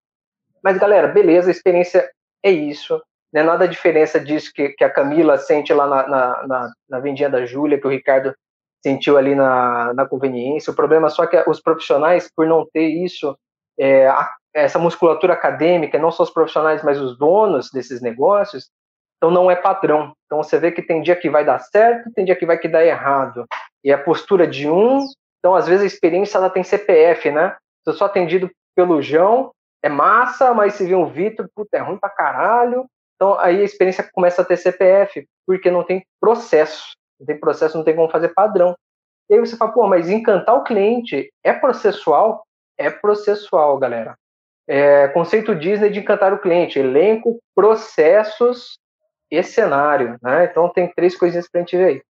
Mas, 0.62 0.78
galera, 0.78 1.08
beleza, 1.08 1.48
a 1.48 1.50
experiência 1.50 2.08
é 2.42 2.50
isso. 2.50 3.00
Não 3.32 3.42
é 3.42 3.44
nada 3.44 3.64
a 3.64 3.68
diferença 3.68 4.18
disso 4.18 4.52
que, 4.54 4.70
que 4.70 4.84
a 4.84 4.90
Camila 4.90 5.36
sente 5.36 5.72
lá 5.72 5.86
na, 5.86 6.08
na, 6.08 6.46
na, 6.46 6.72
na 6.88 7.00
vendinha 7.00 7.28
da 7.28 7.44
Júlia, 7.44 7.78
que 7.78 7.86
o 7.86 7.90
Ricardo 7.90 8.34
sentiu 8.82 9.18
ali 9.18 9.34
na, 9.34 9.92
na 9.94 10.06
conveniência. 10.06 10.70
O 10.70 10.76
problema 10.76 11.08
é 11.08 11.10
só 11.10 11.26
que 11.26 11.36
os 11.48 11.60
profissionais, 11.60 12.30
por 12.34 12.46
não 12.46 12.66
ter 12.72 12.86
isso, 12.86 13.36
é, 13.78 14.08
essa 14.56 14.78
musculatura 14.78 15.34
acadêmica, 15.34 15.98
não 15.98 16.10
só 16.10 16.22
os 16.22 16.30
profissionais, 16.30 16.82
mas 16.82 16.98
os 16.98 17.18
donos 17.18 17.70
desses 17.70 18.00
negócios, 18.00 18.70
então 19.16 19.30
não 19.30 19.50
é 19.50 19.56
padrão. 19.56 20.14
Então 20.24 20.42
você 20.42 20.58
vê 20.58 20.72
que 20.72 20.82
tem 20.82 21.02
dia 21.02 21.14
que 21.14 21.28
vai 21.28 21.44
dar 21.44 21.58
certo, 21.58 22.10
tem 22.14 22.24
dia 22.24 22.34
que 22.34 22.46
vai 22.46 22.58
que 22.58 22.68
dar 22.68 22.84
errado. 22.84 23.44
E 23.84 23.92
a 23.92 23.98
postura 23.98 24.46
de 24.46 24.68
um, 24.68 25.04
então 25.38 25.54
às 25.54 25.66
vezes 25.66 25.82
a 25.82 25.86
experiência 25.86 26.38
ela 26.38 26.48
tem 26.48 26.64
CPF, 26.64 27.30
né? 27.30 27.54
Se 27.84 27.90
eu 27.90 27.94
sou 27.94 28.06
atendido 28.06 28.50
pelo 28.74 29.02
João, 29.02 29.52
é 29.82 29.90
massa, 29.90 30.54
mas 30.54 30.74
se 30.74 30.86
vir 30.86 30.96
um 30.96 31.06
Vitor, 31.06 31.48
puta, 31.54 31.76
é 31.76 31.80
ruim 31.80 31.98
pra 31.98 32.08
caralho. 32.08 32.86
Então 33.14 33.38
aí 33.38 33.60
a 33.60 33.64
experiência 33.64 34.08
começa 34.10 34.40
a 34.40 34.44
ter 34.44 34.56
CPF, 34.56 35.26
porque 35.46 35.70
não 35.70 35.84
tem 35.84 36.02
processo. 36.18 36.94
Não 37.20 37.26
tem 37.26 37.38
processo, 37.38 37.76
não 37.76 37.84
tem 37.84 37.94
como 37.94 38.10
fazer 38.10 38.28
padrão. 38.30 38.74
E 39.28 39.34
aí 39.34 39.40
você 39.40 39.56
fala, 39.56 39.72
pô, 39.72 39.86
mas 39.86 40.08
encantar 40.08 40.54
o 40.54 40.64
cliente 40.64 41.30
é 41.44 41.52
processual? 41.52 42.44
É 42.78 42.90
processual, 42.90 43.78
galera 43.78 44.16
é, 44.68 45.08
conceito 45.08 45.54
Disney 45.54 45.90
de 45.90 46.00
encantar 46.00 46.32
o 46.32 46.38
cliente, 46.38 46.78
elenco, 46.78 47.40
processos 47.54 48.78
e 49.30 49.42
cenário, 49.42 50.18
né? 50.22 50.44
Então 50.44 50.68
tem 50.68 50.92
três 50.92 51.16
coisinhas 51.16 51.48
para 51.48 51.60
a 51.60 51.62
gente 51.62 51.76
ver 51.76 51.84
aí. 51.84 52.02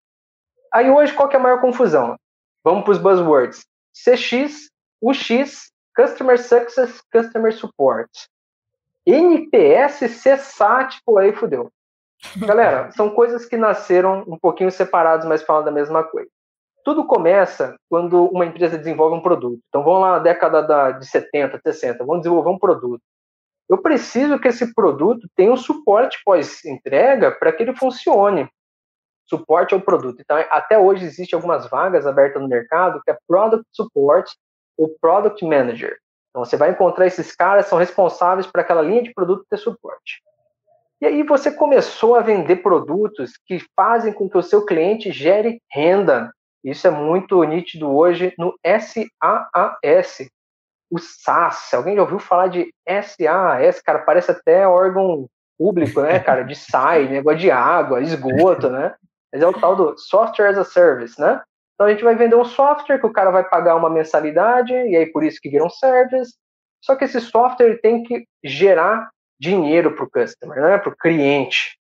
Aí 0.74 0.90
hoje 0.90 1.14
qual 1.14 1.30
que 1.30 1.36
é 1.36 1.40
a 1.40 1.42
maior 1.42 1.62
confusão? 1.62 2.18
Vamos 2.64 2.84
para 2.84 2.92
os 2.92 2.98
buzzwords. 2.98 3.66
CX, 3.94 4.70
UX, 5.02 5.72
Customer 5.96 6.42
Success, 6.42 7.02
Customer 7.12 7.54
Support. 7.54 8.10
NPS, 9.06 10.00
CSAT, 10.24 11.00
pô, 11.06 11.18
aí 11.18 11.32
fudeu. 11.32 11.72
Galera, 12.38 12.92
são 12.92 13.10
coisas 13.10 13.46
que 13.46 13.56
nasceram 13.56 14.24
um 14.28 14.38
pouquinho 14.38 14.72
separados, 14.72 15.28
mas 15.28 15.44
falam 15.44 15.64
da 15.64 15.72
mesma 15.72 16.04
coisa 16.04 16.30
tudo 16.86 17.04
começa 17.04 17.76
quando 17.90 18.26
uma 18.28 18.46
empresa 18.46 18.78
desenvolve 18.78 19.16
um 19.16 19.22
produto. 19.22 19.60
Então, 19.68 19.84
vamos 19.84 20.02
lá 20.02 20.12
na 20.12 20.20
década 20.20 20.62
da, 20.62 20.92
de 20.92 21.08
70, 21.08 21.60
60, 21.66 22.06
vamos 22.06 22.22
desenvolver 22.22 22.52
um 22.52 22.60
produto. 22.60 23.02
Eu 23.68 23.80
preciso 23.80 24.40
que 24.40 24.48
esse 24.48 24.72
produto 24.76 25.28
tenha 25.36 25.52
um 25.52 25.58
suporte 25.58 26.20
pós-entrega 26.24 27.32
para 27.32 27.52
que 27.52 27.64
ele 27.64 27.76
funcione. 27.76 28.48
Suporte 29.28 29.74
ao 29.74 29.82
produto. 29.82 30.22
Então, 30.22 30.38
até 30.52 30.78
hoje 30.78 31.04
existem 31.04 31.36
algumas 31.36 31.68
vagas 31.68 32.06
abertas 32.06 32.40
no 32.40 32.48
mercado 32.48 33.02
que 33.04 33.10
é 33.10 33.18
Product 33.28 33.66
Support 33.72 34.32
ou 34.78 34.96
Product 35.02 35.44
Manager. 35.44 35.98
Então, 36.30 36.46
você 36.46 36.56
vai 36.56 36.70
encontrar 36.70 37.08
esses 37.08 37.36
caras 37.36 37.66
são 37.66 37.80
responsáveis 37.80 38.46
para 38.46 38.62
aquela 38.62 38.84
linha 38.84 39.02
de 39.02 39.12
produto 39.12 39.44
ter 39.50 39.58
suporte. 39.58 40.22
E 41.02 41.08
aí 41.08 41.24
você 41.24 41.52
começou 41.52 42.14
a 42.14 42.22
vender 42.22 42.58
produtos 42.58 43.34
que 43.48 43.58
fazem 43.76 44.14
com 44.14 44.30
que 44.30 44.38
o 44.38 44.44
seu 44.44 44.64
cliente 44.64 45.12
gere 45.12 45.60
renda, 45.72 46.32
isso 46.72 46.88
é 46.88 46.92
muito 46.92 47.44
nítido 47.44 47.96
hoje 47.96 48.34
no 48.38 48.58
SaaS, 48.66 50.30
o 50.92 51.00
SaaS. 51.00 51.74
Alguém 51.74 51.96
já 51.96 52.02
ouviu 52.02 52.20
falar 52.20 52.48
de 52.48 52.74
SaaS? 52.88 53.82
Cara, 53.82 54.00
parece 54.00 54.32
até 54.32 54.68
órgão 54.68 55.28
público, 55.58 56.02
né, 56.02 56.20
cara? 56.20 56.44
De 56.44 56.56
SAI, 56.56 57.08
negócio 57.10 57.40
de 57.40 57.52
água, 57.52 58.02
esgoto, 58.02 58.70
né? 58.70 58.94
Mas 59.32 59.42
é 59.42 59.48
o 59.48 59.54
tal 59.54 59.76
do 59.76 59.98
Software 59.98 60.50
as 60.50 60.58
a 60.58 60.64
Service, 60.64 61.20
né? 61.20 61.42
Então 61.74 61.88
a 61.88 61.92
gente 61.92 62.04
vai 62.04 62.16
vender 62.16 62.36
um 62.36 62.46
software 62.46 63.00
que 63.00 63.06
o 63.06 63.12
cara 63.12 63.32
vai 63.32 63.44
pagar 63.44 63.76
uma 63.76 63.90
mensalidade, 63.90 64.74
e 64.74 64.96
aí 64.96 65.06
por 65.08 65.24
isso 65.24 65.40
que 65.42 65.50
vira 65.50 65.66
um 65.66 65.70
service. 65.70 66.34
Só 66.82 66.96
que 66.96 67.04
esse 67.04 67.20
software 67.20 67.80
tem 67.82 68.04
que 68.04 68.26
gerar 68.44 69.10
dinheiro 69.40 69.94
para 69.94 70.06
o 70.06 70.10
customer, 70.10 70.62
né? 70.62 70.78
para 70.78 70.90
o 70.90 70.96
cliente. 70.96 71.78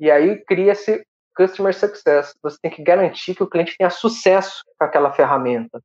E 0.00 0.10
aí 0.10 0.42
cria-se 0.44 1.04
Customer 1.36 1.74
Success. 1.74 2.34
Você 2.42 2.58
tem 2.62 2.70
que 2.70 2.82
garantir 2.82 3.34
que 3.34 3.42
o 3.42 3.48
cliente 3.48 3.76
tenha 3.76 3.90
sucesso 3.90 4.62
com 4.78 4.84
aquela 4.84 5.12
ferramenta. 5.12 5.80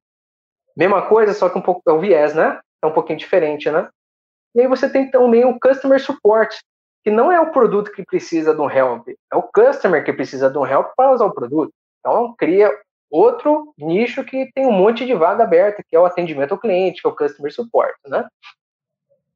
Mesma 0.76 1.08
coisa, 1.08 1.34
só 1.34 1.50
que 1.50 1.58
um 1.58 1.62
pouco 1.62 1.82
é 1.88 1.94
o 1.94 2.00
viés, 2.00 2.34
né? 2.34 2.60
É 2.84 2.88
um 2.88 2.92
pouquinho 2.92 3.20
diferente, 3.20 3.70
né? 3.72 3.90
E 4.54 4.62
aí 4.62 4.68
você 4.68 4.90
tem 4.90 5.10
também 5.10 5.46
o 5.46 5.60
Customer 5.60 6.02
Support, 6.02 6.58
que 7.04 7.12
não 7.12 7.32
é 7.32 7.40
o 7.40 7.52
produto 7.52 7.92
que 7.92 8.04
precisa 8.04 8.54
de 8.54 8.62
um 8.62 8.70
help, 8.70 9.08
é 9.32 9.36
o 9.36 9.44
customer 9.44 10.04
que 10.04 10.12
precisa 10.12 10.50
de 10.50 10.58
um 10.58 10.66
help 10.66 10.88
para 10.96 11.12
usar 11.12 11.26
o 11.26 11.34
produto. 11.34 11.72
Então 12.00 12.34
cria 12.36 12.72
Outro 13.10 13.74
nicho 13.78 14.24
que 14.24 14.52
tem 14.54 14.66
um 14.66 14.72
monte 14.72 15.06
de 15.06 15.14
vaga 15.14 15.44
aberta, 15.44 15.84
que 15.88 15.96
é 15.96 16.00
o 16.00 16.06
atendimento 16.06 16.52
ao 16.52 16.60
cliente, 16.60 17.02
que 17.02 17.08
é 17.08 17.10
o 17.10 17.16
customer 17.16 17.54
support, 17.54 17.96
né? 18.08 18.28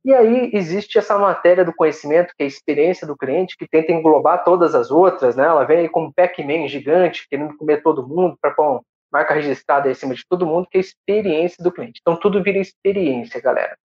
E 0.06 0.14
aí 0.14 0.50
existe 0.54 0.98
essa 0.98 1.18
matéria 1.18 1.66
do 1.66 1.76
conhecimento, 1.76 2.34
que 2.36 2.44
é 2.44 2.46
a 2.46 2.48
experiência 2.48 3.06
do 3.06 3.18
cliente, 3.18 3.58
que 3.58 3.68
tenta 3.68 3.92
englobar 3.92 4.44
todas 4.44 4.74
as 4.74 4.90
outras, 4.90 5.36
né? 5.36 5.46
Ela 5.46 5.66
vem 5.66 5.80
aí 5.80 5.90
como 5.90 6.14
Pac-Man 6.14 6.68
gigante, 6.68 7.28
querendo 7.30 7.58
comer 7.58 7.84
todo 7.84 8.08
mundo, 8.08 8.38
para 8.42 8.52
pôr 8.52 8.82
marca 9.12 9.34
registrada 9.34 9.90
em 9.90 9.94
cima 9.94 10.14
de 10.14 10.24
todo 10.28 10.46
mundo, 10.46 10.68
que 10.70 10.78
é 10.78 10.80
a 10.80 10.82
experiência 10.82 11.64
do 11.64 11.72
cliente. 11.72 12.00
Então 12.02 12.16
tudo 12.16 12.42
vira 12.42 12.60
experiência, 12.60 13.42
galera. 13.42 13.78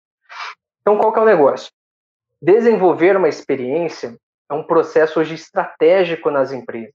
Então 0.83 0.98
qual 0.98 1.12
que 1.12 1.18
é 1.18 1.22
o 1.22 1.27
negócio? 1.27 1.72
Desenvolver 2.40 3.16
uma 3.16 3.29
experiência 3.29 4.16
é 4.50 4.55
um 4.55 4.62
processo 4.62 5.18
hoje 5.18 5.35
estratégico 5.35 6.31
nas 6.31 6.53
empresas. 6.53 6.94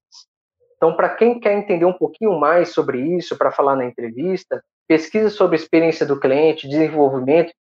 Então, 0.78 0.96
para 0.96 1.10
quem 1.10 1.40
quer 1.40 1.58
entender 1.58 1.86
um 1.86 1.94
pouquinho 1.94 2.40
mais 2.40 2.70
sobre 2.70 3.02
isso, 3.18 3.38
para 3.38 3.52
falar 3.52 3.76
na 3.76 3.86
entrevista, 3.86 4.64
pesquisa 4.90 5.30
sobre 5.30 5.56
a 5.56 5.60
experiência 5.60 6.06
do 6.06 6.20
cliente, 6.20 6.68
desenvolvimento, 6.68 7.54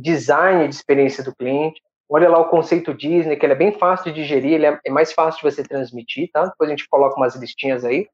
design 0.00 0.68
de 0.68 0.74
experiência 0.74 1.22
do 1.22 1.34
cliente. 1.34 1.80
Olha 2.08 2.28
lá 2.28 2.38
o 2.38 2.48
conceito 2.48 2.92
Disney, 2.92 3.36
que 3.36 3.46
ele 3.46 3.52
é 3.52 3.56
bem 3.56 3.72
fácil 3.72 4.12
de 4.12 4.20
digerir, 4.20 4.54
ele 4.54 4.66
é, 4.66 4.78
é 4.84 4.90
mais 4.90 5.12
fácil 5.12 5.40
de 5.40 5.54
você 5.54 5.62
transmitir, 5.62 6.28
tá? 6.30 6.44
Depois 6.44 6.68
a 6.68 6.72
gente 6.72 6.88
coloca 6.88 7.16
umas 7.16 7.36
listinhas 7.36 7.84
aí. 7.84 8.06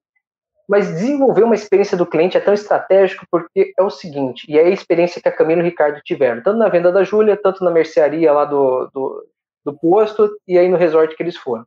Mas 0.68 0.86
desenvolver 0.86 1.44
uma 1.44 1.54
experiência 1.54 1.96
do 1.96 2.04
cliente 2.04 2.36
é 2.36 2.40
tão 2.40 2.52
estratégico 2.52 3.26
porque 3.30 3.72
é 3.76 3.82
o 3.82 3.88
seguinte, 3.88 4.44
e 4.46 4.58
é 4.58 4.66
a 4.66 4.68
experiência 4.68 5.20
que 5.20 5.28
a 5.28 5.32
Camila 5.32 5.62
e 5.62 5.64
o 5.64 5.66
Ricardo 5.66 6.00
tiveram, 6.04 6.42
tanto 6.42 6.58
na 6.58 6.68
venda 6.68 6.92
da 6.92 7.02
Júlia, 7.02 7.40
tanto 7.42 7.64
na 7.64 7.70
mercearia 7.70 8.30
lá 8.30 8.44
do, 8.44 8.86
do, 8.92 9.26
do 9.64 9.78
posto 9.78 10.30
e 10.46 10.58
aí 10.58 10.68
no 10.68 10.76
resort 10.76 11.16
que 11.16 11.22
eles 11.22 11.38
foram 11.38 11.64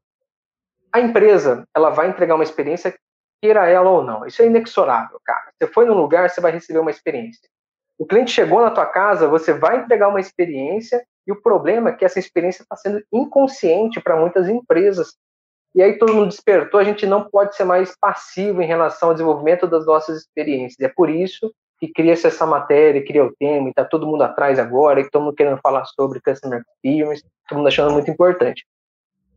a 0.92 1.00
empresa 1.00 1.66
ela 1.76 1.90
vai 1.90 2.10
entregar 2.10 2.36
uma 2.36 2.44
experiência, 2.44 2.94
queira 3.42 3.68
ela 3.68 3.90
ou 3.90 4.04
não. 4.04 4.26
Isso 4.26 4.42
é 4.42 4.48
inexorável, 4.48 5.20
cara. 5.24 5.51
Você 5.62 5.68
foi 5.68 5.86
num 5.86 5.94
lugar, 5.94 6.28
você 6.28 6.42
vai 6.42 6.52
receber 6.52 6.80
uma 6.80 6.90
experiência. 6.90 7.48
O 8.00 8.06
cliente 8.08 8.32
chegou 8.32 8.62
na 8.62 8.72
tua 8.72 8.88
casa, 8.88 9.28
você 9.28 9.54
vai 9.54 9.78
entregar 9.78 10.08
uma 10.08 10.20
experiência 10.20 11.06
e 11.28 11.32
o 11.32 11.40
problema 11.40 11.90
é 11.90 11.94
que 11.94 12.04
essa 12.04 12.18
experiência 12.18 12.64
está 12.64 12.76
sendo 12.76 13.04
inconsciente 13.14 14.02
para 14.02 14.20
muitas 14.20 14.50
empresas. 14.50 15.14
E 15.76 15.84
aí 15.84 16.00
todo 16.00 16.16
mundo 16.16 16.30
despertou, 16.30 16.80
a 16.80 16.84
gente 16.84 17.06
não 17.06 17.30
pode 17.30 17.56
ser 17.56 17.64
mais 17.64 17.96
passivo 17.96 18.64
em 18.64 18.66
relação 18.66 19.10
ao 19.10 19.14
desenvolvimento 19.14 19.68
das 19.68 19.86
nossas 19.86 20.18
experiências. 20.18 20.80
É 20.80 20.92
por 20.92 21.12
isso 21.12 21.54
que 21.80 21.88
cria-se 21.90 22.26
essa 22.26 22.46
matéria, 22.48 23.06
cria 23.06 23.24
o 23.24 23.36
tema, 23.36 23.68
e 23.68 23.70
está 23.70 23.86
todo 23.86 24.08
mundo 24.08 24.24
atrás 24.24 24.58
agora, 24.58 25.00
e 25.00 25.10
todo 25.12 25.26
mundo 25.26 25.36
querendo 25.36 25.60
falar 25.62 25.86
sobre 25.86 26.20
Customer 26.22 26.64
Experience, 26.74 27.24
todo 27.48 27.60
mundo 27.60 27.68
achando 27.68 27.94
muito 27.94 28.10
importante 28.10 28.66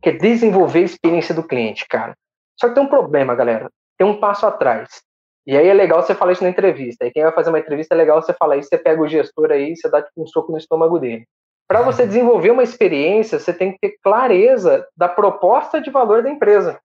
que 0.01 0.09
é 0.09 0.11
desenvolver 0.11 0.79
a 0.79 0.85
experiência 0.85 1.35
do 1.35 1.43
cliente, 1.43 1.87
cara. 1.87 2.15
Só 2.59 2.67
que 2.67 2.75
tem 2.75 2.83
um 2.83 2.89
problema, 2.89 3.35
galera. 3.35 3.71
Tem 3.97 4.05
um 4.05 4.19
passo 4.19 4.45
atrás. 4.45 5.04
E 5.45 5.55
aí 5.55 5.67
é 5.67 5.73
legal 5.73 6.01
você 6.01 6.15
falar 6.15 6.31
isso 6.31 6.43
na 6.43 6.49
entrevista. 6.49 7.05
Aí 7.05 7.11
quem 7.11 7.23
vai 7.23 7.31
fazer 7.31 7.49
uma 7.49 7.59
entrevista 7.59 7.93
é 7.93 7.97
legal 7.97 8.21
você 8.21 8.33
falar 8.33 8.57
isso, 8.57 8.69
você 8.69 8.77
pega 8.77 9.01
o 9.01 9.07
gestor 9.07 9.51
aí 9.51 9.73
e 9.73 9.75
você 9.77 9.89
dá 9.89 10.01
tipo, 10.01 10.23
um 10.23 10.27
soco 10.27 10.51
no 10.51 10.57
estômago 10.57 10.97
dele. 10.97 11.27
Para 11.67 11.81
você 11.81 12.03
uhum. 12.03 12.07
desenvolver 12.07 12.51
uma 12.51 12.63
experiência, 12.63 13.39
você 13.39 13.53
tem 13.53 13.71
que 13.71 13.79
ter 13.79 13.97
clareza 14.03 14.87
da 14.95 15.07
proposta 15.07 15.81
de 15.81 15.89
valor 15.89 16.23
da 16.23 16.29
empresa. 16.29 16.79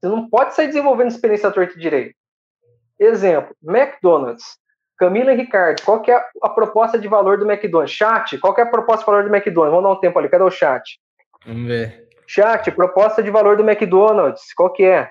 Você 0.00 0.08
não 0.08 0.28
pode 0.28 0.54
sair 0.54 0.68
desenvolvendo 0.68 1.08
experiência 1.08 1.50
torta 1.50 1.74
e 1.74 1.80
direito. 1.80 2.14
Exemplo, 2.98 3.54
McDonald's. 3.62 4.56
Camila 4.96 5.32
e 5.32 5.36
Ricardo, 5.36 5.80
qual 5.84 6.02
que 6.02 6.10
é 6.10 6.20
a 6.42 6.48
proposta 6.48 6.98
de 6.98 7.06
valor 7.06 7.38
do 7.38 7.48
McDonald's? 7.48 7.94
Chat, 7.94 8.36
qual 8.38 8.52
que 8.52 8.60
é 8.60 8.64
a 8.64 8.70
proposta 8.70 9.04
de 9.04 9.06
valor 9.06 9.24
do 9.24 9.34
McDonald's? 9.34 9.70
Vamos 9.70 9.84
dar 9.84 9.96
um 9.96 10.00
tempo 10.00 10.18
ali, 10.18 10.28
cadê 10.28 10.42
o 10.42 10.50
chat? 10.50 10.98
Vamos 11.46 11.68
ver. 11.68 12.08
Chat, 12.26 12.70
proposta 12.72 13.22
de 13.22 13.30
valor 13.30 13.56
do 13.56 13.68
McDonald's, 13.68 14.52
qual 14.54 14.72
que 14.72 14.84
é? 14.84 15.10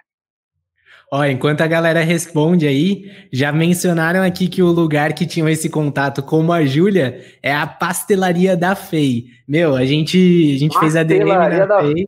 Ó, 1.11 1.23
enquanto 1.23 1.61
a 1.61 1.67
galera 1.67 2.01
responde 2.01 2.67
aí, 2.67 3.09
já 3.31 3.49
mencionaram 3.51 4.21
aqui 4.21 4.49
que 4.49 4.61
o 4.61 4.67
lugar 4.67 5.13
que 5.13 5.25
tinham 5.25 5.47
esse 5.47 5.69
contato 5.69 6.21
com 6.21 6.51
a 6.51 6.65
Júlia 6.65 7.23
é 7.41 7.55
a 7.55 7.65
pastelaria 7.65 8.57
da 8.57 8.75
FEI. 8.75 9.25
Meu, 9.47 9.73
a 9.73 9.85
gente, 9.85 10.17
a 10.17 10.59
gente 10.59 10.77
fez 10.77 10.97
a 10.97 11.03
DM 11.03 11.29
na 11.29 11.65
da 11.65 11.81
FEI. 11.81 12.05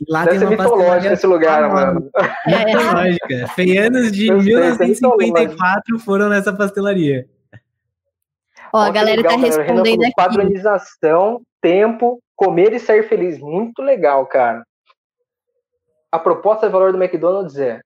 E 0.00 0.04
lá 0.08 0.24
Deve 0.24 0.38
tem 0.38 0.48
uma 0.48 0.56
pastelaria 0.56 1.12
esse 1.12 1.26
lugar, 1.26 1.68
mano. 1.68 2.08
Mitológica. 2.46 3.48
Feianos 3.54 4.12
de 4.12 4.30
1954 4.32 5.98
foram 5.98 6.28
nessa 6.28 6.52
pastelaria. 6.52 7.26
Ó, 8.72 8.78
a 8.78 8.90
galera 8.90 9.24
tá 9.24 9.30
legal, 9.30 9.50
tá 9.50 9.56
respondendo 9.56 10.02
aqui. 10.02 10.12
Padronização, 10.16 11.42
tempo, 11.60 12.20
comer 12.36 12.72
e 12.74 12.78
sair 12.78 13.02
feliz. 13.08 13.40
Muito 13.40 13.82
legal, 13.82 14.24
cara. 14.26 14.64
A 16.12 16.18
proposta 16.18 16.66
de 16.66 16.72
valor 16.72 16.92
do 16.92 17.02
McDonald's 17.02 17.56
é 17.58 17.80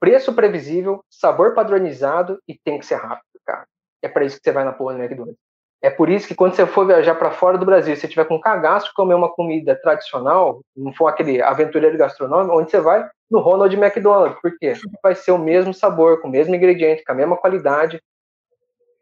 preço 0.00 0.32
previsível, 0.32 1.04
sabor 1.10 1.54
padronizado 1.54 2.40
e 2.48 2.58
tem 2.58 2.78
que 2.78 2.86
ser 2.86 2.96
rápido, 2.96 3.40
cara. 3.46 3.66
É 4.02 4.08
para 4.08 4.24
isso 4.24 4.38
que 4.38 4.42
você 4.42 4.52
vai 4.52 4.64
na 4.64 4.72
porra 4.72 4.94
do 4.94 5.02
McDonald's. 5.02 5.38
É 5.82 5.88
por 5.88 6.10
isso 6.10 6.26
que 6.26 6.34
quando 6.34 6.54
você 6.54 6.66
for 6.66 6.86
viajar 6.86 7.14
para 7.14 7.30
fora 7.30 7.56
do 7.56 7.64
Brasil, 7.64 7.94
se 7.94 8.02
você 8.02 8.08
tiver 8.08 8.26
com 8.26 8.40
cagaço 8.40 8.92
comer 8.94 9.14
uma 9.14 9.30
comida 9.30 9.74
tradicional, 9.80 10.60
não 10.76 10.92
for 10.92 11.06
aquele 11.06 11.40
aventureiro 11.40 11.96
gastronômico, 11.96 12.58
onde 12.58 12.70
você 12.70 12.80
vai? 12.80 13.08
No 13.30 13.40
Ronald 13.40 13.74
McDonald. 13.74 14.38
Por 14.42 14.58
quê? 14.58 14.74
Vai 15.02 15.14
ser 15.14 15.30
o 15.30 15.38
mesmo 15.38 15.72
sabor, 15.72 16.20
com 16.20 16.28
o 16.28 16.30
mesmo 16.30 16.54
ingrediente, 16.54 17.04
com 17.04 17.12
a 17.12 17.14
mesma 17.14 17.36
qualidade, 17.36 18.02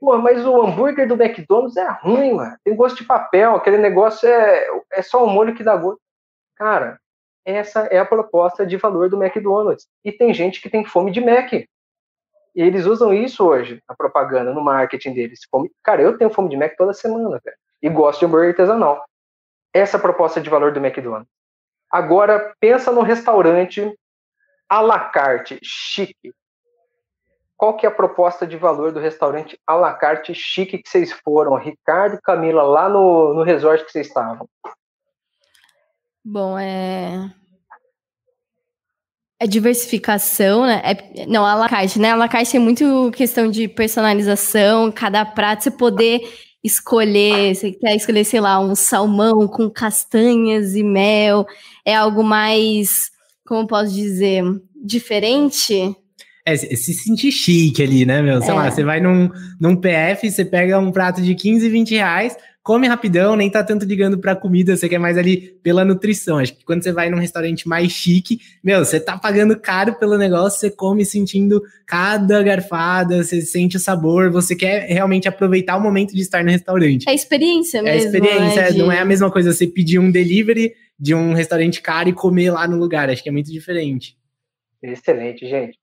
Pô, 0.00 0.16
mas 0.18 0.46
o 0.46 0.62
hambúrguer 0.62 1.08
do 1.08 1.20
McDonald's 1.20 1.76
é 1.76 1.88
ruim, 2.02 2.34
mano. 2.34 2.56
Tem 2.62 2.74
gosto 2.76 2.98
de 2.98 3.04
papel, 3.04 3.56
aquele 3.56 3.78
negócio 3.78 4.28
é, 4.28 4.66
é 4.92 5.02
só 5.02 5.24
o 5.24 5.28
molho 5.28 5.54
que 5.54 5.64
dá 5.64 5.76
gosto. 5.76 6.00
Cara, 6.56 7.00
essa 7.48 7.80
é 7.86 7.98
a 7.98 8.04
proposta 8.04 8.66
de 8.66 8.76
valor 8.76 9.08
do 9.08 9.22
McDonald's. 9.22 9.88
E 10.04 10.12
tem 10.12 10.34
gente 10.34 10.60
que 10.60 10.68
tem 10.68 10.84
fome 10.84 11.10
de 11.10 11.20
Mac. 11.20 11.52
E 11.52 11.66
eles 12.54 12.84
usam 12.84 13.12
isso 13.12 13.46
hoje, 13.46 13.82
a 13.88 13.94
propaganda, 13.94 14.52
no 14.52 14.60
marketing 14.60 15.14
deles. 15.14 15.40
Fome... 15.50 15.70
Cara, 15.82 16.02
eu 16.02 16.18
tenho 16.18 16.30
fome 16.30 16.50
de 16.50 16.56
Mac 16.56 16.76
toda 16.76 16.92
semana, 16.92 17.40
cara. 17.42 17.56
E 17.80 17.88
gosto 17.88 18.20
de 18.20 18.26
hambúrguer 18.26 18.50
artesanal. 18.50 19.02
Essa 19.72 19.96
é 19.96 19.98
a 19.98 20.02
proposta 20.02 20.40
de 20.40 20.50
valor 20.50 20.72
do 20.72 20.84
McDonald's. 20.84 21.30
Agora, 21.90 22.54
pensa 22.60 22.92
no 22.92 23.00
restaurante 23.00 23.98
à 24.68 24.82
la 24.82 25.00
carte, 25.00 25.58
chique, 25.62 26.34
qual 27.56 27.76
que 27.76 27.86
é 27.86 27.88
a 27.88 27.92
proposta 27.92 28.46
de 28.46 28.56
valor 28.58 28.92
do 28.92 29.00
restaurante 29.00 29.58
à 29.66 29.74
la 29.74 29.94
carte 29.94 30.34
chique 30.34 30.78
que 30.78 30.88
vocês 30.88 31.12
foram, 31.24 31.56
Ricardo 31.56 32.16
e 32.16 32.20
Camila, 32.20 32.62
lá 32.62 32.88
no, 32.88 33.32
no 33.32 33.42
resort 33.42 33.84
que 33.84 33.90
vocês 33.90 34.06
estavam? 34.06 34.46
Bom, 36.24 36.58
é... 36.58 37.37
É 39.40 39.46
diversificação, 39.46 40.66
né? 40.66 40.82
É, 40.84 41.26
não, 41.26 41.44
a 41.46 41.54
la 41.54 41.68
carte, 41.68 41.98
né? 41.98 42.10
A 42.10 42.16
la 42.16 42.28
carte 42.28 42.56
é 42.56 42.60
muito 42.60 43.10
questão 43.12 43.48
de 43.50 43.68
personalização, 43.68 44.90
cada 44.90 45.24
prato 45.24 45.62
você 45.62 45.70
poder 45.70 46.22
escolher, 46.62 47.54
você 47.54 47.72
quer 47.72 47.94
escolher, 47.94 48.24
sei 48.24 48.40
lá, 48.40 48.60
um 48.60 48.74
salmão 48.74 49.46
com 49.46 49.70
castanhas 49.70 50.74
e 50.74 50.82
mel, 50.82 51.46
é 51.84 51.94
algo 51.94 52.22
mais, 52.22 53.10
como 53.46 53.66
posso 53.66 53.94
dizer, 53.94 54.42
diferente? 54.84 55.94
É, 56.44 56.56
se 56.56 56.94
sentir 56.94 57.30
chique 57.30 57.82
ali, 57.82 58.06
né, 58.06 58.22
meu? 58.22 58.40
Sei 58.40 58.50
é. 58.50 58.54
lá, 58.54 58.70
você 58.70 58.82
vai 58.82 59.00
num, 59.00 59.30
num 59.60 59.76
PF, 59.76 60.30
você 60.30 60.44
pega 60.44 60.78
um 60.78 60.90
prato 60.90 61.20
de 61.20 61.34
15, 61.34 61.68
20 61.68 61.90
reais, 61.90 62.36
come 62.68 62.86
rapidão, 62.86 63.34
nem 63.34 63.48
tá 63.48 63.64
tanto 63.64 63.86
ligando 63.86 64.18
pra 64.18 64.36
comida, 64.36 64.76
você 64.76 64.90
quer 64.90 64.98
mais 64.98 65.16
ali 65.16 65.58
pela 65.62 65.86
nutrição. 65.86 66.36
Acho 66.36 66.54
que 66.54 66.66
quando 66.66 66.82
você 66.82 66.92
vai 66.92 67.08
num 67.08 67.16
restaurante 67.16 67.66
mais 67.66 67.90
chique, 67.90 68.40
meu, 68.62 68.84
você 68.84 69.00
tá 69.00 69.16
pagando 69.16 69.58
caro 69.58 69.94
pelo 69.94 70.18
negócio, 70.18 70.60
você 70.60 70.70
come 70.70 71.02
sentindo 71.02 71.62
cada 71.86 72.42
garfada, 72.42 73.24
você 73.24 73.40
sente 73.40 73.78
o 73.78 73.80
sabor, 73.80 74.30
você 74.30 74.54
quer 74.54 74.86
realmente 74.86 75.26
aproveitar 75.26 75.78
o 75.78 75.80
momento 75.80 76.14
de 76.14 76.20
estar 76.20 76.44
no 76.44 76.50
restaurante. 76.50 77.08
É 77.08 77.14
experiência 77.14 77.82
mesmo. 77.82 78.02
É 78.02 78.04
experiência, 78.04 78.62
né, 78.64 78.70
de... 78.72 78.78
não 78.80 78.92
é 78.92 79.00
a 79.00 79.04
mesma 79.06 79.30
coisa 79.30 79.50
você 79.50 79.66
pedir 79.66 79.98
um 79.98 80.10
delivery 80.10 80.74
de 81.00 81.14
um 81.14 81.32
restaurante 81.32 81.80
caro 81.80 82.10
e 82.10 82.12
comer 82.12 82.50
lá 82.50 82.68
no 82.68 82.76
lugar. 82.76 83.08
Acho 83.08 83.22
que 83.22 83.30
é 83.30 83.32
muito 83.32 83.50
diferente. 83.50 84.14
Excelente, 84.82 85.48
gente 85.48 85.78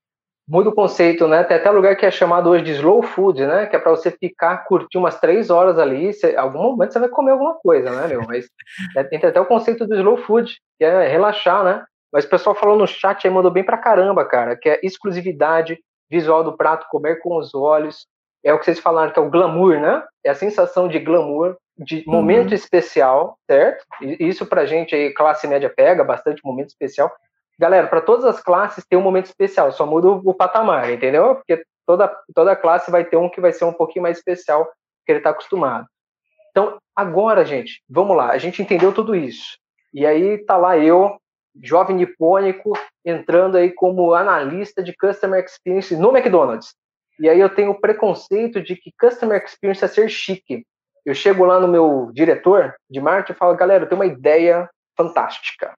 muda 0.48 0.68
o 0.68 0.74
conceito, 0.74 1.26
né? 1.26 1.42
Tem 1.42 1.56
até 1.56 1.70
lugar 1.70 1.96
que 1.96 2.06
é 2.06 2.10
chamado 2.10 2.50
hoje 2.50 2.64
de 2.64 2.72
slow 2.72 3.02
food, 3.02 3.44
né? 3.44 3.66
Que 3.66 3.76
é 3.76 3.78
para 3.78 3.90
você 3.90 4.10
ficar, 4.10 4.64
curtir 4.64 4.96
umas 4.98 5.18
três 5.18 5.50
horas 5.50 5.78
ali. 5.78 6.12
Você, 6.12 6.36
algum 6.36 6.62
momento 6.62 6.92
você 6.92 7.00
vai 7.00 7.08
comer 7.08 7.32
alguma 7.32 7.54
coisa, 7.54 7.90
né, 7.90 8.06
meu? 8.06 8.22
Mas 8.26 8.48
é, 8.96 9.02
tem 9.02 9.18
até 9.18 9.40
o 9.40 9.46
conceito 9.46 9.86
do 9.86 9.94
slow 9.96 10.16
food, 10.18 10.56
que 10.78 10.84
é 10.84 11.08
relaxar, 11.08 11.64
né? 11.64 11.84
Mas 12.12 12.24
o 12.24 12.28
pessoal 12.28 12.54
falou 12.54 12.78
no 12.78 12.86
chat 12.86 13.26
aí, 13.26 13.32
mandou 13.32 13.50
bem 13.50 13.64
pra 13.64 13.76
caramba, 13.76 14.24
cara, 14.24 14.56
que 14.56 14.68
é 14.68 14.80
exclusividade, 14.82 15.78
visual 16.08 16.44
do 16.44 16.56
prato, 16.56 16.86
comer 16.88 17.20
com 17.20 17.36
os 17.36 17.54
olhos. 17.54 18.06
É 18.44 18.54
o 18.54 18.58
que 18.58 18.64
vocês 18.64 18.78
falaram, 18.78 19.12
que 19.12 19.18
é 19.18 19.22
o 19.22 19.30
glamour, 19.30 19.80
né? 19.80 20.02
É 20.24 20.30
a 20.30 20.34
sensação 20.34 20.86
de 20.86 21.00
glamour, 21.00 21.56
de 21.76 22.04
momento 22.06 22.50
uhum. 22.50 22.54
especial, 22.54 23.36
certo? 23.50 23.84
E 24.00 24.28
isso 24.28 24.46
pra 24.46 24.64
gente 24.64 24.94
aí, 24.94 25.12
classe 25.12 25.46
média 25.48 25.68
pega 25.68 26.04
bastante 26.04 26.40
momento 26.44 26.68
especial. 26.68 27.12
Galera, 27.58 27.86
para 27.86 28.00
todas 28.00 28.24
as 28.24 28.40
classes 28.40 28.84
tem 28.84 28.98
um 28.98 29.02
momento 29.02 29.26
especial, 29.26 29.72
só 29.72 29.86
muda 29.86 30.08
o, 30.10 30.34
patamar, 30.34 30.90
entendeu? 30.90 31.36
Porque 31.36 31.64
toda, 31.86 32.14
toda 32.34 32.56
classe 32.56 32.90
vai 32.90 33.04
ter 33.04 33.16
um 33.16 33.30
que 33.30 33.40
vai 33.40 33.52
ser 33.52 33.64
um 33.64 33.72
pouquinho 33.72 34.02
mais 34.02 34.18
especial 34.18 34.70
que 35.04 35.12
ele 35.12 35.18
está 35.18 35.30
acostumado. 35.30 35.86
Então, 36.50 36.78
agora, 36.94 37.44
gente, 37.44 37.82
vamos 37.88 38.16
lá, 38.16 38.30
a 38.30 38.38
gente 38.38 38.60
entendeu 38.60 38.92
tudo 38.92 39.14
isso. 39.14 39.56
E 39.92 40.04
aí 40.04 40.38
tá 40.38 40.56
lá 40.56 40.76
eu, 40.76 41.16
jovem 41.62 41.96
nipônico 41.96 42.72
entrando 43.04 43.56
aí 43.56 43.72
como 43.72 44.12
analista 44.12 44.82
de 44.82 44.94
Customer 44.94 45.42
Experience 45.42 45.96
no 45.96 46.14
McDonald's. 46.14 46.74
E 47.18 47.28
aí 47.28 47.40
eu 47.40 47.48
tenho 47.48 47.70
o 47.70 47.80
preconceito 47.80 48.60
de 48.60 48.76
que 48.76 48.92
Customer 49.00 49.42
Experience 49.42 49.84
é 49.84 49.88
ser 49.88 50.10
chique. 50.10 50.66
Eu 51.04 51.14
chego 51.14 51.44
lá 51.44 51.58
no 51.58 51.68
meu 51.68 52.10
diretor 52.12 52.74
de 52.90 53.00
marketing 53.00 53.32
e 53.32 53.38
falo, 53.38 53.56
galera, 53.56 53.84
eu 53.84 53.88
tenho 53.88 54.00
uma 54.00 54.06
ideia 54.06 54.68
fantástica. 54.96 55.72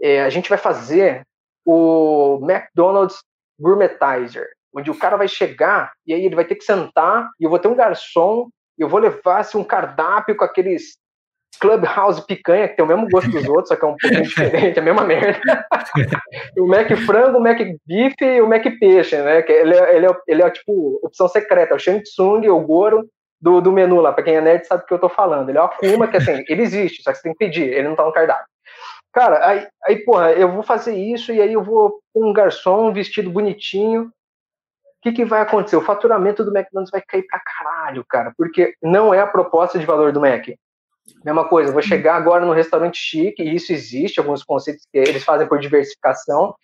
É, 0.00 0.22
a 0.22 0.30
gente 0.30 0.48
vai 0.48 0.58
fazer 0.58 1.22
o 1.64 2.38
McDonald's 2.42 3.18
Gourmetizer, 3.58 4.46
onde 4.74 4.90
o 4.90 4.98
cara 4.98 5.16
vai 5.16 5.28
chegar 5.28 5.92
e 6.06 6.12
aí 6.12 6.24
ele 6.24 6.34
vai 6.34 6.44
ter 6.44 6.54
que 6.54 6.64
sentar 6.64 7.28
e 7.40 7.44
eu 7.44 7.50
vou 7.50 7.58
ter 7.58 7.68
um 7.68 7.74
garçom 7.74 8.48
e 8.78 8.82
eu 8.82 8.88
vou 8.88 9.00
levar 9.00 9.38
assim, 9.38 9.58
um 9.58 9.64
cardápio 9.64 10.36
com 10.36 10.44
aqueles 10.44 10.96
Clubhouse 11.58 12.24
picanha, 12.26 12.68
que 12.68 12.76
tem 12.76 12.84
o 12.84 12.88
mesmo 12.88 13.08
gosto 13.08 13.30
dos 13.30 13.44
outros, 13.48 13.68
só 13.68 13.76
que 13.76 13.84
é 13.84 13.88
um 13.88 13.96
pouquinho 13.96 14.22
diferente, 14.22 14.78
a 14.78 14.82
mesma 14.82 15.04
merda. 15.04 15.40
o 16.58 16.66
Mac 16.66 16.90
frango, 17.06 17.38
o 17.38 17.40
Mac 17.40 17.58
bife 17.86 18.24
e 18.24 18.40
o 18.40 18.48
Mac 18.48 18.64
peixe, 18.78 19.16
né? 19.16 19.42
Que 19.42 19.52
ele, 19.52 19.74
é, 19.74 19.96
ele, 19.96 20.06
é, 20.06 20.10
ele 20.28 20.42
é 20.42 20.50
tipo 20.50 21.00
opção 21.02 21.28
secreta, 21.28 21.74
é 21.74 21.76
o 21.76 21.78
Shang 21.78 22.02
Tsung, 22.02 22.48
o 22.48 22.60
Goro 22.60 23.08
do, 23.40 23.60
do 23.60 23.72
menu 23.72 24.00
lá. 24.00 24.12
Pra 24.12 24.24
quem 24.24 24.36
é 24.36 24.40
nerd 24.40 24.66
sabe 24.66 24.84
o 24.84 24.86
que 24.86 24.94
eu 24.94 24.98
tô 24.98 25.08
falando. 25.08 25.48
Ele 25.48 25.58
é 25.58 25.60
uma 25.60 25.68
Akuma, 25.68 26.08
que 26.08 26.16
assim, 26.16 26.44
ele 26.48 26.62
existe, 26.62 27.02
só 27.02 27.10
que 27.10 27.18
você 27.18 27.22
tem 27.22 27.32
que 27.32 27.38
pedir, 27.38 27.72
ele 27.72 27.88
não 27.88 27.96
tá 27.96 28.04
no 28.04 28.12
cardápio. 28.12 28.46
Cara, 29.16 29.48
aí, 29.48 29.66
aí, 29.86 29.96
porra, 30.04 30.32
eu 30.32 30.52
vou 30.52 30.62
fazer 30.62 30.94
isso 30.94 31.32
e 31.32 31.40
aí 31.40 31.54
eu 31.54 31.62
vou 31.62 32.00
um 32.14 32.34
garçom, 32.34 32.92
vestido 32.92 33.30
bonitinho. 33.30 34.02
O 34.02 34.10
que, 35.00 35.10
que 35.10 35.24
vai 35.24 35.40
acontecer? 35.40 35.76
O 35.76 35.80
faturamento 35.80 36.44
do 36.44 36.54
McDonald's 36.54 36.90
vai 36.90 37.00
cair 37.00 37.22
pra 37.26 37.40
caralho, 37.40 38.04
cara, 38.06 38.34
porque 38.36 38.74
não 38.82 39.14
é 39.14 39.20
a 39.20 39.26
proposta 39.26 39.78
de 39.78 39.86
valor 39.86 40.12
do 40.12 40.20
Mac. 40.20 40.48
Mesma 41.24 41.48
coisa, 41.48 41.72
vou 41.72 41.80
chegar 41.80 42.16
agora 42.16 42.44
no 42.44 42.52
restaurante 42.52 42.98
chique, 42.98 43.42
e 43.42 43.54
isso 43.54 43.72
existe, 43.72 44.20
alguns 44.20 44.44
conceitos 44.44 44.86
que 44.92 44.98
eles 44.98 45.24
fazem 45.24 45.48
por 45.48 45.60
diversificação. 45.60 46.54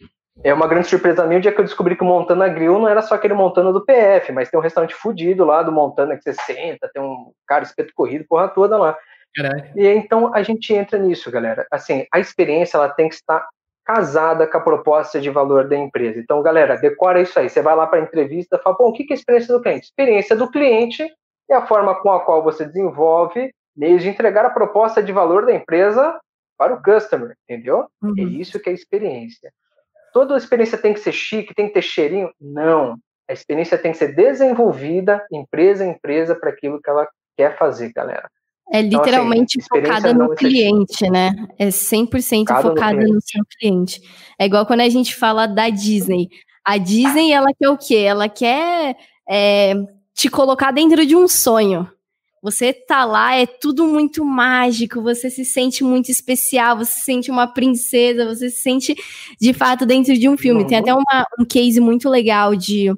É 0.45 0.53
uma 0.53 0.69
grande 0.69 0.89
surpresa 0.89 1.25
minha 1.25 1.39
o 1.39 1.43
dia 1.43 1.53
que 1.53 1.61
eu 1.61 1.65
descobri 1.65 1.97
que 1.97 2.03
o 2.03 2.07
Montana 2.07 2.51
Grill 2.51 2.79
não 2.79 2.89
era 2.89 3.01
só 3.01 3.15
aquele 3.15 3.33
Montana 3.33 3.73
do 3.73 3.83
PF, 3.83 4.31
mas 4.31 4.51
tem 4.51 4.61
um 4.61 4.63
restaurante 4.63 4.95
fudido 4.95 5.47
lá 5.47 5.63
do 5.63 5.73
Montana 5.73 6.19
que 6.19 6.23
você 6.23 6.35
senta, 6.35 6.91
tem 6.93 7.03
um 7.03 7.33
cara 7.47 7.65
espeto 7.65 7.95
corrido, 7.95 8.27
porra 8.29 8.47
toda 8.47 8.77
lá. 8.77 8.95
Caralho. 9.35 9.71
E 9.77 9.87
então 9.87 10.35
a 10.35 10.43
gente 10.43 10.73
entra 10.73 10.99
nisso, 10.99 11.31
galera. 11.31 11.67
Assim, 11.71 12.07
a 12.13 12.21
experiência 12.21 12.77
ela 12.77 12.89
tem 12.89 13.09
que 13.09 13.15
estar 13.15 13.47
casada 13.85 14.47
com 14.47 14.59
a 14.59 14.61
proposta 14.61 15.21
de 15.21 15.31
valor 15.31 15.69
da 15.69 15.77
empresa. 15.77 16.19
Então, 16.19 16.43
galera, 16.43 16.77
decora 16.77 17.21
isso 17.21 17.39
aí. 17.39 17.49
Você 17.49 17.61
vai 17.61 17.75
lá 17.75 17.87
para 17.87 17.99
a 17.99 18.03
entrevista 18.03 18.57
e 18.57 18.63
fala, 18.63 18.77
bom, 18.77 18.89
o 18.89 18.93
que 18.93 19.05
é 19.11 19.13
a 19.13 19.15
experiência 19.15 19.53
do 19.53 19.63
cliente? 19.63 19.87
Experiência 19.87 20.37
do 20.37 20.51
cliente 20.51 21.07
é 21.51 21.55
a 21.55 21.67
forma 21.67 21.95
com 22.01 22.11
a 22.11 22.25
qual 22.25 22.43
você 22.43 22.65
desenvolve 22.65 23.53
meios 23.77 24.03
de 24.03 24.09
entregar 24.09 24.45
a 24.45 24.51
proposta 24.51 25.03
de 25.03 25.13
valor 25.13 25.47
da 25.47 25.53
empresa 25.53 26.19
para 26.57 26.75
o 26.75 26.83
customer, 26.83 27.35
entendeu? 27.49 27.89
É 28.03 28.07
uhum. 28.07 28.15
É 28.19 28.23
isso 28.23 28.61
que 28.61 28.71
é 28.71 28.73
experiência. 28.73 29.53
Toda 30.13 30.37
experiência 30.37 30.79
tem 30.79 30.93
que 30.93 31.01
ser 31.01 31.13
chique, 31.13 31.55
tem 31.55 31.69
que 31.69 31.75
ter 31.75 31.83
cheirinho? 31.83 32.31
Não. 32.41 32.97
A 33.29 33.33
experiência 33.33 33.79
tem 33.79 33.93
que 33.93 33.99
ser 33.99 34.15
desenvolvida, 34.15 35.27
empresa 35.33 35.85
a 35.85 35.87
empresa, 35.87 36.35
para 36.35 36.51
aquilo 36.51 36.81
que 36.81 36.89
ela 36.89 37.09
quer 37.37 37.57
fazer, 37.59 37.93
galera. 37.93 38.31
É 38.73 38.81
literalmente 38.81 39.59
então, 39.59 39.79
assim, 39.79 39.87
focada 39.87 40.15
no 40.15 40.35
cliente, 40.35 41.11
né? 41.11 41.33
É 41.59 41.69
100% 41.69 42.39
focada, 42.39 42.63
focada 42.63 43.03
no, 43.03 43.15
no 43.15 43.21
seu 43.21 43.45
cliente. 43.59 44.01
É 44.39 44.47
igual 44.47 44.65
quando 44.65 44.81
a 44.81 44.89
gente 44.89 45.15
fala 45.15 45.47
da 45.47 45.69
Disney. 45.69 46.31
A 46.65 46.79
Disney, 46.79 47.33
ela 47.33 47.49
quer 47.53 47.69
o 47.69 47.77
quê? 47.77 47.97
Ela 47.97 48.31
quer 48.31 48.97
é, 49.29 49.75
te 50.15 50.31
colocar 50.31 50.71
dentro 50.71 51.05
de 51.05 51.15
um 51.15 51.29
sonho. 51.29 51.87
Você 52.43 52.73
tá 52.73 53.05
lá, 53.05 53.37
é 53.37 53.45
tudo 53.47 53.87
muito 53.87 54.25
mágico, 54.25 55.03
você 55.03 55.31
se 55.31 55.45
sente 55.45 55.85
muito 55.85 56.11
especial, 56.11 56.79
você 56.79 56.93
se 56.93 57.01
sente 57.03 57.31
uma 57.31 57.47
princesa, 57.47 58.25
você 58.25 58.49
se 58.49 58.63
sente 58.63 58.97
de 59.39 59.53
fato 59.53 59.85
dentro 59.85 60.15
de 60.19 60.29
um 60.31 60.37
filme. 60.37 60.63
Uhum. 60.63 60.67
Tem 60.67 60.79
até 60.79 60.95
uma, 60.95 61.27
um 61.39 61.45
case 61.45 61.79
muito 61.79 62.09
legal 62.09 62.57
de 62.57 62.91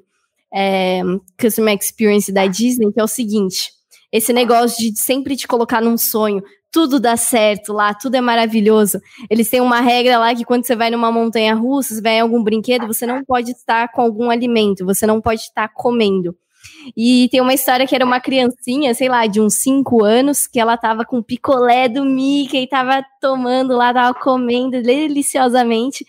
é, 0.54 1.02
Customer 1.38 1.76
Experience 1.76 2.30
da 2.32 2.46
Disney, 2.46 2.92
que 2.92 3.00
é 3.00 3.04
o 3.04 3.08
seguinte: 3.08 3.72
esse 4.14 4.32
negócio 4.32 4.78
de 4.78 4.96
sempre 4.96 5.34
te 5.34 5.48
colocar 5.48 5.82
num 5.82 5.98
sonho, 5.98 6.40
tudo 6.70 7.00
dá 7.00 7.16
certo 7.16 7.72
lá, 7.72 7.92
tudo 7.92 8.14
é 8.14 8.20
maravilhoso. 8.20 9.00
Eles 9.28 9.50
têm 9.50 9.60
uma 9.60 9.80
regra 9.80 10.18
lá 10.18 10.32
que 10.32 10.44
quando 10.44 10.64
você 10.64 10.76
vai 10.76 10.88
numa 10.88 11.10
montanha 11.10 11.52
russa, 11.52 11.96
você 11.96 12.00
vai 12.00 12.18
em 12.18 12.20
algum 12.20 12.40
brinquedo, 12.40 12.86
você 12.86 13.06
não 13.06 13.24
pode 13.24 13.50
estar 13.50 13.88
com 13.88 14.00
algum 14.00 14.30
alimento, 14.30 14.84
você 14.84 15.04
não 15.04 15.20
pode 15.20 15.40
estar 15.40 15.66
comendo. 15.66 16.36
E 16.96 17.28
tem 17.32 17.40
uma 17.40 17.54
história 17.54 17.88
que 17.88 17.94
era 17.94 18.04
uma 18.04 18.20
criancinha, 18.20 18.94
sei 18.94 19.08
lá, 19.08 19.26
de 19.26 19.40
uns 19.40 19.54
5 19.54 20.04
anos, 20.04 20.46
que 20.46 20.60
ela 20.60 20.76
tava 20.76 21.04
com 21.04 21.20
picolé 21.20 21.88
do 21.88 22.04
Mickey, 22.04 22.68
tava 22.68 23.04
tomando 23.20 23.76
lá, 23.76 23.92
tava 23.92 24.16
comendo 24.16 24.80
deliciosamente. 24.80 26.06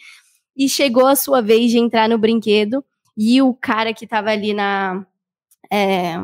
E 0.56 0.70
chegou 0.70 1.08
a 1.08 1.16
sua 1.16 1.42
vez 1.42 1.72
de 1.72 1.80
entrar 1.80 2.08
no 2.08 2.20
brinquedo. 2.20 2.86
E 3.18 3.42
o 3.42 3.52
cara 3.52 3.96
que 3.96 4.06
tava 4.06 4.30
ali 4.30 4.54
na. 4.54 5.04
É, 5.72 6.18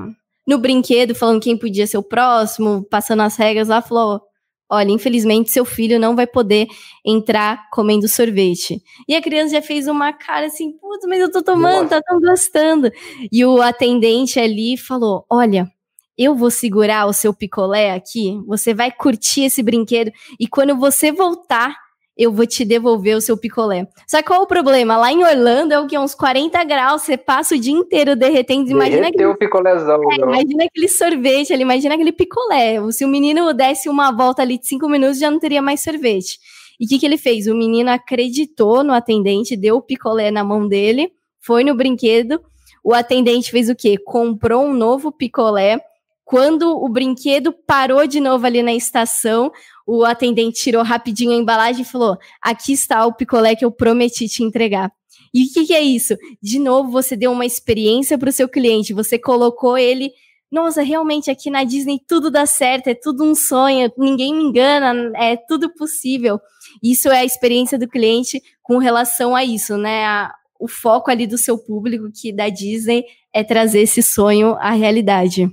no 0.52 0.60
brinquedo, 0.60 1.16
falando 1.16 1.42
quem 1.42 1.58
podia 1.58 1.88
ser 1.88 1.98
o 1.98 2.04
próximo, 2.04 2.86
passando 2.90 3.22
as 3.22 3.38
regras 3.38 3.70
lá, 3.70 3.82
falou: 3.82 4.22
olha, 4.70 4.92
infelizmente 4.92 5.50
seu 5.50 5.66
filho 5.66 6.00
não 6.00 6.16
vai 6.16 6.28
poder 6.28 6.68
entrar 7.06 7.70
comendo 7.72 8.08
sorvete. 8.08 8.82
E 9.08 9.16
a 9.16 9.22
criança 9.22 9.56
já 9.56 9.62
fez 9.62 9.88
uma 9.88 10.14
cara 10.14 10.48
assim, 10.48 10.72
putz, 10.74 11.06
mas 11.08 11.20
eu 11.20 11.32
tô 11.32 11.42
tomando, 11.42 11.84
Nossa. 11.84 11.96
tá 11.96 12.02
tão 12.06 12.20
gostando. 12.20 12.92
E 13.32 13.46
o 13.46 13.62
atendente 13.62 14.40
ali 14.40 14.78
falou, 14.78 15.26
olha, 15.30 15.70
eu 16.18 16.36
vou 16.36 16.52
segurar 16.52 17.06
o 17.06 17.14
seu 17.14 17.34
picolé 17.34 17.94
aqui, 17.94 18.40
você 18.46 18.74
vai 18.74 18.92
curtir 18.92 19.44
esse 19.44 19.64
brinquedo 19.64 20.12
e 20.40 20.48
quando 20.48 20.76
você 20.76 21.12
voltar, 21.12 21.76
eu 22.18 22.32
vou 22.32 22.46
te 22.46 22.66
devolver 22.66 23.16
o 23.16 23.22
seu 23.22 23.38
picolé. 23.38 23.88
Só 24.08 24.18
que 24.18 24.28
qual 24.28 24.42
o 24.42 24.48
problema? 24.48 24.98
Lá 24.98 25.12
em 25.12 25.24
Orlando 25.24 25.74
é 25.74 25.80
o 25.80 25.88
que? 25.88 25.98
Uns 25.98 26.14
40 26.14 26.64
graus, 26.66 27.04
você 27.04 27.18
passa 27.18 27.56
o 27.56 27.60
dia 27.60 27.74
inteiro 27.74 28.16
derretendo. 28.16 28.70
Imagina 28.70 29.08
aquele, 29.08 29.26
o 29.26 29.36
picolézão. 29.36 30.12
É, 30.12 30.16
imagina 30.18 30.66
aquele 30.66 30.88
sorvete 30.88 31.54
ali, 31.54 31.64
imagina 31.64 31.96
aquele 31.96 32.12
picolé. 32.12 32.80
Se 32.92 33.06
o 33.06 33.08
menino 33.08 33.54
desse 33.54 33.90
uma 33.90 34.12
volta 34.12 34.42
ali 34.42 34.58
de 34.58 34.68
cinco 34.68 34.88
minutos, 34.90 35.20
já 35.20 35.32
não 35.32 35.40
teria 35.40 35.62
mais 35.62 35.82
sorvete. 35.82 36.38
E 36.80 36.86
o 36.86 36.88
que, 36.90 37.00
que 37.00 37.06
ele 37.06 37.18
fez? 37.18 37.48
O 37.48 37.56
menino 37.56 37.92
acreditou 37.92 38.84
no 38.84 38.94
atendente, 38.94 39.56
deu 39.56 39.78
o 39.78 39.82
picolé 39.82 40.32
na 40.32 40.44
mão 40.44 40.68
dele, 40.68 41.12
foi 41.40 41.64
no 41.64 41.76
brinquedo. 41.76 42.42
O 42.84 42.94
atendente 42.94 43.52
fez 43.52 43.70
o 43.70 43.76
quê? 43.76 43.98
Comprou 43.98 44.66
um 44.66 44.74
novo 44.74 45.12
picolé. 45.12 45.80
Quando 46.24 46.78
o 46.78 46.88
brinquedo 46.88 47.52
parou 47.52 48.08
de 48.08 48.20
novo 48.20 48.46
ali 48.46 48.64
na 48.64 48.74
estação, 48.74 49.52
o 49.86 50.06
atendente 50.06 50.62
tirou 50.62 50.84
rapidinho 50.84 51.32
a 51.32 51.36
embalagem 51.36 51.82
e 51.82 51.86
falou: 51.86 52.18
Aqui 52.42 52.74
está 52.74 53.06
o 53.06 53.14
picolé 53.14 53.56
que 53.56 53.66
eu 53.66 53.72
prometi 53.72 54.28
te 54.28 54.44
entregar. 54.44 54.92
E 55.34 55.46
o 55.46 55.54
que, 55.54 55.66
que 55.68 55.74
é 55.74 55.82
isso? 55.82 56.16
De 56.42 56.60
novo, 56.60 56.92
você 56.92 57.16
deu 57.16 57.32
uma 57.32 57.46
experiência 57.46 58.18
para 58.18 58.30
o 58.30 58.34
seu 58.34 58.50
cliente, 58.50 58.94
você 58.94 59.18
colocou 59.18 59.78
ele. 59.78 60.12
Nossa, 60.52 60.82
realmente 60.82 61.32
aqui 61.32 61.50
na 61.50 61.64
Disney 61.64 62.00
tudo 62.06 62.30
dá 62.30 62.46
certo, 62.46 62.88
é 62.88 62.94
tudo 62.94 63.24
um 63.24 63.34
sonho, 63.34 63.90
ninguém 63.98 64.36
me 64.36 64.44
engana, 64.44 65.12
é 65.16 65.38
tudo 65.38 65.74
possível. 65.74 66.40
Isso 66.84 67.10
é 67.10 67.20
a 67.20 67.26
experiência 67.26 67.80
do 67.80 67.88
cliente 67.88 68.42
com 68.62 68.78
relação 68.78 69.34
a 69.34 69.46
isso, 69.46 69.78
né? 69.78 70.06
A, 70.06 70.34
o 70.60 70.68
foco 70.68 71.10
ali 71.10 71.26
do 71.26 71.38
seu 71.38 71.58
público, 71.58 72.12
que 72.14 72.34
da 72.34 72.50
Disney, 72.50 73.06
é 73.34 73.44
trazer 73.44 73.82
esse 73.82 74.04
sonho 74.04 74.56
à 74.60 74.72
realidade. 74.72 75.50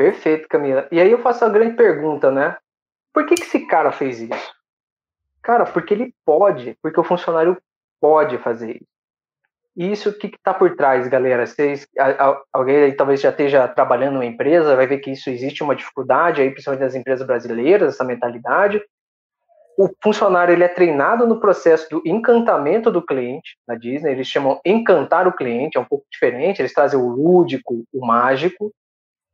Perfeito, 0.00 0.48
Camila. 0.48 0.88
E 0.90 0.98
aí 0.98 1.10
eu 1.10 1.20
faço 1.20 1.44
a 1.44 1.48
grande 1.50 1.76
pergunta, 1.76 2.30
né? 2.30 2.56
Por 3.12 3.26
que, 3.26 3.34
que 3.34 3.42
esse 3.42 3.66
cara 3.66 3.92
fez 3.92 4.18
isso? 4.18 4.52
Cara, 5.42 5.66
porque 5.66 5.92
ele 5.92 6.14
pode, 6.24 6.74
porque 6.80 6.98
o 6.98 7.04
funcionário 7.04 7.54
pode 8.00 8.38
fazer 8.38 8.76
isso. 8.76 8.86
E 9.76 9.92
isso 9.92 10.08
o 10.08 10.14
que 10.14 10.28
está 10.28 10.54
por 10.54 10.74
trás, 10.74 11.06
galera? 11.06 11.46
Vocês, 11.46 11.86
alguém 12.50 12.76
aí 12.76 12.92
talvez 12.94 13.20
já 13.20 13.28
esteja 13.28 13.68
trabalhando 13.68 14.14
numa 14.14 14.24
empresa, 14.24 14.74
vai 14.74 14.86
ver 14.86 15.00
que 15.00 15.10
isso 15.10 15.28
existe 15.28 15.62
uma 15.62 15.76
dificuldade 15.76 16.40
aí, 16.40 16.50
principalmente 16.50 16.84
nas 16.84 16.94
empresas 16.94 17.26
brasileiras, 17.26 17.92
essa 17.92 18.02
mentalidade. 18.02 18.82
O 19.76 19.86
funcionário 20.02 20.54
ele 20.54 20.64
é 20.64 20.68
treinado 20.68 21.26
no 21.26 21.38
processo 21.38 21.86
do 21.90 22.02
encantamento 22.06 22.90
do 22.90 23.04
cliente 23.04 23.58
na 23.68 23.74
Disney. 23.74 24.12
Eles 24.12 24.28
chamam 24.28 24.62
encantar 24.64 25.28
o 25.28 25.36
cliente, 25.36 25.76
é 25.76 25.80
um 25.80 25.84
pouco 25.84 26.06
diferente. 26.10 26.62
Eles 26.62 26.72
trazem 26.72 26.98
o 26.98 27.06
lúdico, 27.06 27.84
o 27.92 28.06
mágico. 28.06 28.72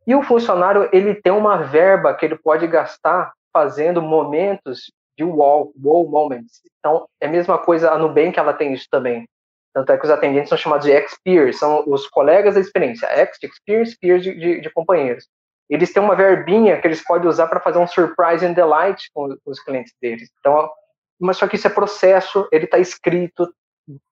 E 0.06 0.14
o 0.14 0.22
funcionário 0.22 0.88
ele 0.92 1.14
tem 1.14 1.32
uma 1.32 1.56
verba 1.56 2.14
que 2.14 2.24
ele 2.24 2.36
pode 2.36 2.66
gastar 2.66 3.32
fazendo 3.52 4.00
momentos 4.00 4.92
de 5.16 5.24
wall, 5.24 5.72
wall 5.82 6.08
moments. 6.08 6.60
Então, 6.78 7.08
é 7.20 7.26
a 7.26 7.30
mesma 7.30 7.58
coisa, 7.58 7.90
a 7.90 7.98
Nubank 7.98 8.38
ela 8.38 8.52
tem 8.52 8.72
isso 8.72 8.86
também. 8.90 9.26
Tanto 9.74 9.92
é 9.92 9.98
que 9.98 10.04
os 10.04 10.10
atendentes 10.10 10.48
são 10.48 10.56
chamados 10.56 10.86
de 10.86 10.92
ex-peers, 10.92 11.58
são 11.58 11.84
os 11.86 12.06
colegas 12.06 12.54
da 12.54 12.60
experiência, 12.60 13.06
ex 13.18 13.36
experience, 13.42 13.96
peers 13.98 14.22
de, 14.22 14.34
de, 14.34 14.60
de, 14.60 14.70
companheiros. 14.70 15.26
Eles 15.68 15.92
têm 15.92 16.02
uma 16.02 16.14
verbinha 16.14 16.80
que 16.80 16.86
eles 16.86 17.04
podem 17.04 17.28
usar 17.28 17.46
para 17.46 17.60
fazer 17.60 17.78
um 17.78 17.86
surprise 17.86 18.44
and 18.44 18.52
delight 18.52 19.10
com, 19.12 19.28
com 19.28 19.50
os 19.50 19.60
clientes 19.60 19.92
deles. 20.00 20.30
Então, 20.38 20.70
mas 21.18 21.36
só 21.36 21.48
que 21.48 21.56
isso 21.56 21.66
é 21.66 21.70
processo, 21.70 22.48
ele 22.52 22.66
está 22.66 22.78
escrito, 22.78 23.52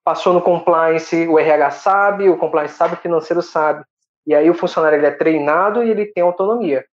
passou 0.03 0.33
no 0.33 0.43
compliance, 0.43 1.27
o 1.29 1.39
RH 1.39 1.71
sabe, 1.71 2.29
o 2.29 2.37
compliance 2.37 2.75
sabe, 2.75 2.95
o 2.95 2.99
financeiro 2.99 3.43
sabe. 3.43 3.85
E 4.27 4.35
aí 4.35 4.49
o 4.49 4.55
funcionário 4.55 4.99
ele 4.99 5.07
é 5.07 5.11
treinado 5.11 5.83
e 5.83 5.91
ele 5.91 6.07
tem 6.07 6.23
autonomia. 6.23 6.85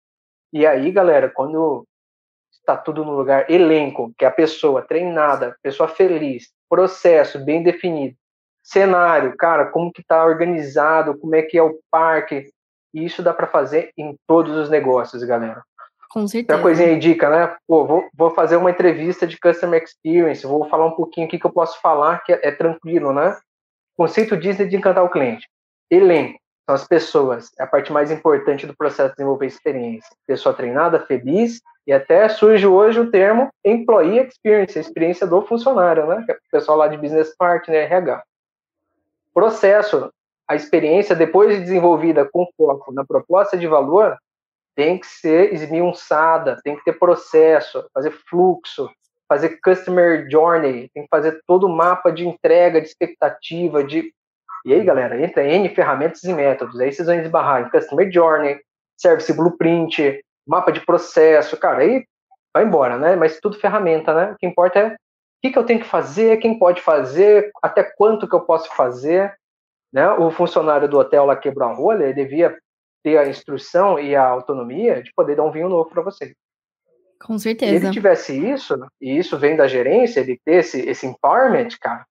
E 0.53 0.65
aí, 0.65 0.91
galera, 0.91 1.29
quando 1.29 1.85
está 2.61 2.77
tudo 2.77 3.03
no 3.03 3.15
lugar. 3.15 3.49
Elenco, 3.49 4.13
que 4.17 4.23
é 4.23 4.27
a 4.27 4.31
pessoa 4.31 4.81
treinada, 4.81 5.55
pessoa 5.61 5.89
feliz, 5.89 6.51
processo 6.69 7.39
bem 7.43 7.61
definido, 7.63 8.15
cenário, 8.63 9.35
cara, 9.37 9.65
como 9.65 9.91
que 9.91 10.01
está 10.01 10.23
organizado, 10.23 11.17
como 11.17 11.35
é 11.35 11.41
que 11.41 11.57
é 11.57 11.63
o 11.63 11.79
parque. 11.89 12.49
E 12.93 13.05
isso 13.05 13.23
dá 13.23 13.33
para 13.33 13.47
fazer 13.47 13.91
em 13.97 14.15
todos 14.27 14.55
os 14.55 14.69
negócios, 14.69 15.23
galera. 15.23 15.63
Com 16.09 16.27
certeza. 16.27 16.57
Uma 16.57 16.63
coisinha 16.63 16.89
aí, 16.89 16.99
dica, 16.99 17.29
né? 17.29 17.55
Pô, 17.65 17.85
vou, 17.85 18.09
vou 18.13 18.31
fazer 18.31 18.57
uma 18.57 18.69
entrevista 18.69 19.25
de 19.25 19.39
Customer 19.39 19.81
Experience, 19.81 20.45
vou 20.45 20.67
falar 20.67 20.85
um 20.85 20.95
pouquinho 20.95 21.25
aqui 21.25 21.39
que 21.39 21.45
eu 21.45 21.53
posso 21.53 21.79
falar, 21.79 22.19
que 22.23 22.33
é, 22.33 22.39
é 22.43 22.51
tranquilo, 22.51 23.13
né? 23.13 23.37
Conceito 23.95 24.35
Disney 24.35 24.67
de 24.67 24.75
encantar 24.75 25.05
o 25.05 25.09
cliente. 25.09 25.47
Elenco, 25.89 26.37
são 26.65 26.75
as 26.75 26.87
pessoas, 26.87 27.49
é 27.59 27.63
a 27.63 27.67
parte 27.67 27.91
mais 27.91 28.11
importante 28.11 28.67
do 28.67 28.75
processo 28.75 29.09
de 29.09 29.15
desenvolver 29.15 29.47
experiência. 29.47 30.09
Pessoa 30.27 30.53
treinada, 30.53 30.99
feliz, 30.99 31.61
e 31.85 31.91
até 31.91 32.29
surge 32.29 32.67
hoje 32.67 32.99
o 32.99 33.09
termo 33.09 33.49
Employee 33.65 34.19
Experience, 34.19 34.77
a 34.77 34.81
experiência 34.81 35.25
do 35.25 35.41
funcionário, 35.41 36.05
né? 36.07 36.23
Que 36.25 36.31
é 36.31 36.35
o 36.35 36.39
pessoal 36.51 36.77
lá 36.77 36.87
de 36.87 36.97
Business 36.97 37.35
Partner, 37.35 37.83
RH. 37.83 38.23
Processo, 39.33 40.11
a 40.47 40.55
experiência 40.55 41.15
depois 41.15 41.55
de 41.55 41.61
desenvolvida 41.61 42.29
com 42.29 42.47
foco 42.55 42.93
na 42.93 43.05
proposta 43.05 43.57
de 43.57 43.67
valor, 43.67 44.17
tem 44.75 44.99
que 44.99 45.07
ser 45.07 45.53
esmiuçada, 45.53 46.59
tem 46.63 46.75
que 46.75 46.83
ter 46.83 46.93
processo, 46.93 47.85
fazer 47.93 48.11
fluxo, 48.29 48.89
fazer 49.27 49.59
customer 49.63 50.29
journey, 50.29 50.89
tem 50.93 51.03
que 51.03 51.09
fazer 51.09 51.41
todo 51.47 51.65
o 51.65 51.75
mapa 51.75 52.11
de 52.11 52.27
entrega, 52.27 52.81
de 52.81 52.87
expectativa, 52.87 53.83
de 53.83 54.13
e 54.65 54.73
aí, 54.73 54.83
galera, 54.83 55.19
entra 55.21 55.43
N 55.43 55.67
ferramentas 55.69 56.23
e 56.23 56.33
métodos. 56.33 56.79
Aí 56.79 56.91
vocês 56.91 57.07
vão 57.07 57.19
esbarrar 57.19 57.61
em 57.61 57.69
Customer 57.69 58.11
Journey, 58.11 58.59
Service 58.97 59.33
Blueprint, 59.33 60.23
mapa 60.47 60.71
de 60.71 60.85
processo. 60.85 61.57
Cara, 61.57 61.79
aí 61.79 62.05
vai 62.53 62.63
embora, 62.63 62.97
né? 62.97 63.15
Mas 63.15 63.39
tudo 63.39 63.59
ferramenta, 63.59 64.13
né? 64.13 64.31
O 64.31 64.35
que 64.37 64.45
importa 64.45 64.79
é 64.79 64.87
o 64.87 64.97
que, 65.41 65.51
que 65.51 65.57
eu 65.57 65.65
tenho 65.65 65.79
que 65.79 65.87
fazer, 65.87 66.37
quem 66.37 66.59
pode 66.59 66.81
fazer, 66.81 67.49
até 67.63 67.83
quanto 67.83 68.27
que 68.27 68.35
eu 68.35 68.41
posso 68.41 68.73
fazer. 68.75 69.33
Né? 69.91 70.07
O 70.11 70.29
funcionário 70.29 70.87
do 70.87 70.99
hotel 70.99 71.25
lá 71.25 71.35
quebrou 71.35 71.67
a 71.67 71.73
rolha, 71.73 72.03
ele 72.03 72.13
devia 72.13 72.55
ter 73.03 73.17
a 73.17 73.27
instrução 73.27 73.99
e 73.99 74.15
a 74.15 74.23
autonomia 74.23 75.01
de 75.01 75.11
poder 75.15 75.35
dar 75.35 75.43
um 75.43 75.51
vinho 75.51 75.67
novo 75.67 75.89
para 75.89 76.03
você. 76.03 76.35
Com 77.19 77.37
certeza. 77.39 77.71
Se 77.71 77.85
ele 77.85 77.91
tivesse 77.91 78.51
isso, 78.51 78.75
e 78.99 79.17
isso 79.17 79.37
vem 79.37 79.55
da 79.55 79.67
gerência, 79.67 80.19
ele 80.19 80.39
ter 80.45 80.57
esse, 80.57 80.81
esse 80.87 81.07
empowerment, 81.07 81.69
cara, 81.79 82.05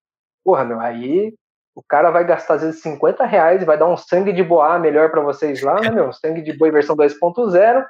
porra, 0.44 0.64
meu, 0.64 0.80
aí 0.80 1.32
o 1.74 1.82
cara 1.82 2.10
vai 2.10 2.24
gastar 2.24 2.54
às 2.54 2.62
vezes 2.62 2.82
50 2.82 3.24
reais 3.24 3.62
e 3.62 3.64
vai 3.64 3.78
dar 3.78 3.86
um 3.86 3.96
sangue 3.96 4.32
de 4.32 4.42
boa 4.42 4.78
melhor 4.78 5.10
para 5.10 5.20
vocês 5.20 5.62
lá, 5.62 5.80
né, 5.80 5.90
meu? 5.90 6.12
Sangue 6.12 6.42
de 6.42 6.56
boi 6.56 6.70
versão 6.70 6.96
2.0. 6.96 7.86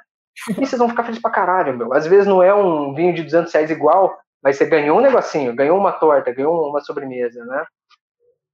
E 0.49 0.53
vocês 0.53 0.77
vão 0.77 0.89
ficar 0.89 1.03
felizes 1.03 1.21
pra 1.21 1.31
caralho, 1.31 1.77
meu. 1.77 1.93
Às 1.93 2.07
vezes 2.07 2.27
não 2.27 2.41
é 2.41 2.53
um 2.53 2.93
vinho 2.93 3.13
de 3.13 3.23
200 3.23 3.51
reais 3.51 3.69
igual, 3.69 4.17
mas 4.41 4.57
você 4.57 4.65
ganhou 4.65 4.97
um 4.97 5.01
negocinho, 5.01 5.55
ganhou 5.55 5.77
uma 5.77 5.91
torta, 5.91 6.33
ganhou 6.33 6.69
uma 6.69 6.79
sobremesa, 6.81 7.43
né? 7.45 7.65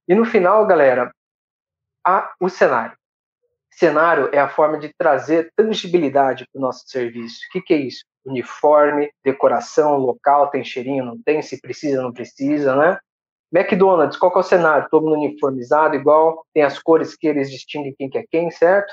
E 0.08 0.14
no 0.14 0.24
final, 0.24 0.66
galera, 0.66 1.12
a, 2.04 2.32
o 2.40 2.48
cenário. 2.48 2.96
Cenário 3.70 4.28
é 4.32 4.40
a 4.40 4.48
forma 4.48 4.78
de 4.78 4.92
trazer 4.98 5.52
tangibilidade 5.54 6.44
para 6.50 6.58
o 6.58 6.62
nosso 6.62 6.84
serviço. 6.88 7.38
O 7.48 7.52
que, 7.52 7.60
que 7.60 7.74
é 7.74 7.76
isso? 7.76 8.04
Uniforme, 8.24 9.10
decoração, 9.24 9.96
local, 9.96 10.50
tem 10.50 10.64
cheirinho, 10.64 11.04
não 11.04 11.22
tem, 11.22 11.42
se 11.42 11.60
precisa, 11.60 12.02
não 12.02 12.12
precisa, 12.12 12.74
né? 12.74 12.98
McDonald's, 13.52 14.18
qual 14.18 14.32
é 14.34 14.38
o 14.38 14.42
cenário? 14.42 14.88
Todo 14.90 15.04
mundo 15.04 15.16
uniformizado, 15.16 15.96
igual, 15.96 16.44
tem 16.52 16.62
as 16.62 16.78
cores 16.78 17.16
que 17.16 17.26
eles 17.26 17.50
distinguem 17.50 17.94
quem 17.96 18.10
que 18.10 18.18
é 18.18 18.24
quem, 18.30 18.50
certo? 18.50 18.92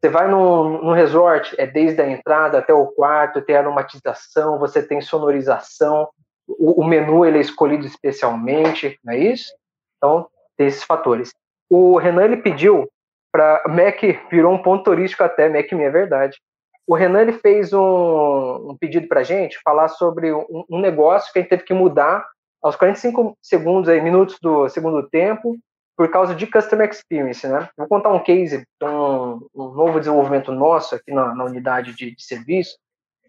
Você 0.00 0.10
vai 0.10 0.28
no, 0.28 0.82
no 0.82 0.92
resort, 0.92 1.54
é 1.58 1.66
desde 1.66 2.02
a 2.02 2.10
entrada 2.10 2.58
até 2.58 2.74
o 2.74 2.88
quarto, 2.88 3.40
tem 3.40 3.54
aromatização, 3.54 4.58
você 4.58 4.82
tem 4.82 5.00
sonorização, 5.00 6.08
o, 6.48 6.82
o 6.82 6.84
menu 6.84 7.24
ele 7.24 7.38
é 7.38 7.40
escolhido 7.40 7.86
especialmente, 7.86 8.98
não 9.04 9.14
é 9.14 9.18
isso? 9.18 9.52
Então, 9.96 10.26
tem 10.56 10.66
esses 10.66 10.82
fatores. 10.82 11.30
O 11.70 11.96
Renan 11.98 12.24
ele 12.24 12.36
pediu 12.38 12.88
para 13.32 13.62
Mac 13.66 14.02
virou 14.30 14.52
um 14.52 14.62
ponto 14.62 14.84
turístico 14.84 15.22
até 15.22 15.48
Mac 15.48 15.72
é 15.72 15.90
verdade. 15.90 16.38
O 16.86 16.94
Renan 16.94 17.22
ele 17.22 17.32
fez 17.32 17.72
um, 17.72 18.70
um 18.70 18.76
pedido 18.78 19.08
para 19.08 19.22
gente 19.22 19.58
falar 19.64 19.88
sobre 19.88 20.32
um, 20.32 20.64
um, 20.68 20.80
negócio 20.80 21.32
que 21.32 21.38
a 21.38 21.42
gente 21.42 21.48
teve 21.48 21.62
que 21.62 21.72
mudar 21.72 22.26
aos 22.62 22.76
45 22.76 23.36
segundos, 23.42 23.88
aí, 23.88 24.00
minutos 24.00 24.38
do 24.40 24.68
segundo 24.68 25.08
tempo, 25.08 25.58
por 25.96 26.10
causa 26.10 26.34
de 26.34 26.46
Customer 26.46 26.88
Experience, 26.88 27.46
né? 27.46 27.68
Vou 27.76 27.86
contar 27.86 28.10
um 28.12 28.22
case 28.22 28.64
um, 28.82 29.46
um 29.54 29.68
novo 29.72 29.98
desenvolvimento 29.98 30.52
nosso 30.52 30.94
aqui 30.94 31.12
na, 31.12 31.34
na 31.34 31.44
unidade 31.44 31.94
de, 31.94 32.14
de, 32.14 32.24
serviço, 32.24 32.78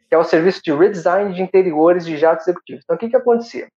que 0.07 0.15
é 0.15 0.17
o 0.17 0.23
serviço 0.23 0.61
de 0.63 0.71
redesign 0.71 1.33
de 1.33 1.41
interiores 1.41 2.05
de 2.05 2.15
jatos 2.15 2.47
executivos. 2.47 2.83
Então, 2.83 2.95
o 2.95 2.99
que 2.99 3.09
que 3.09 3.15
acontecia? 3.15 3.67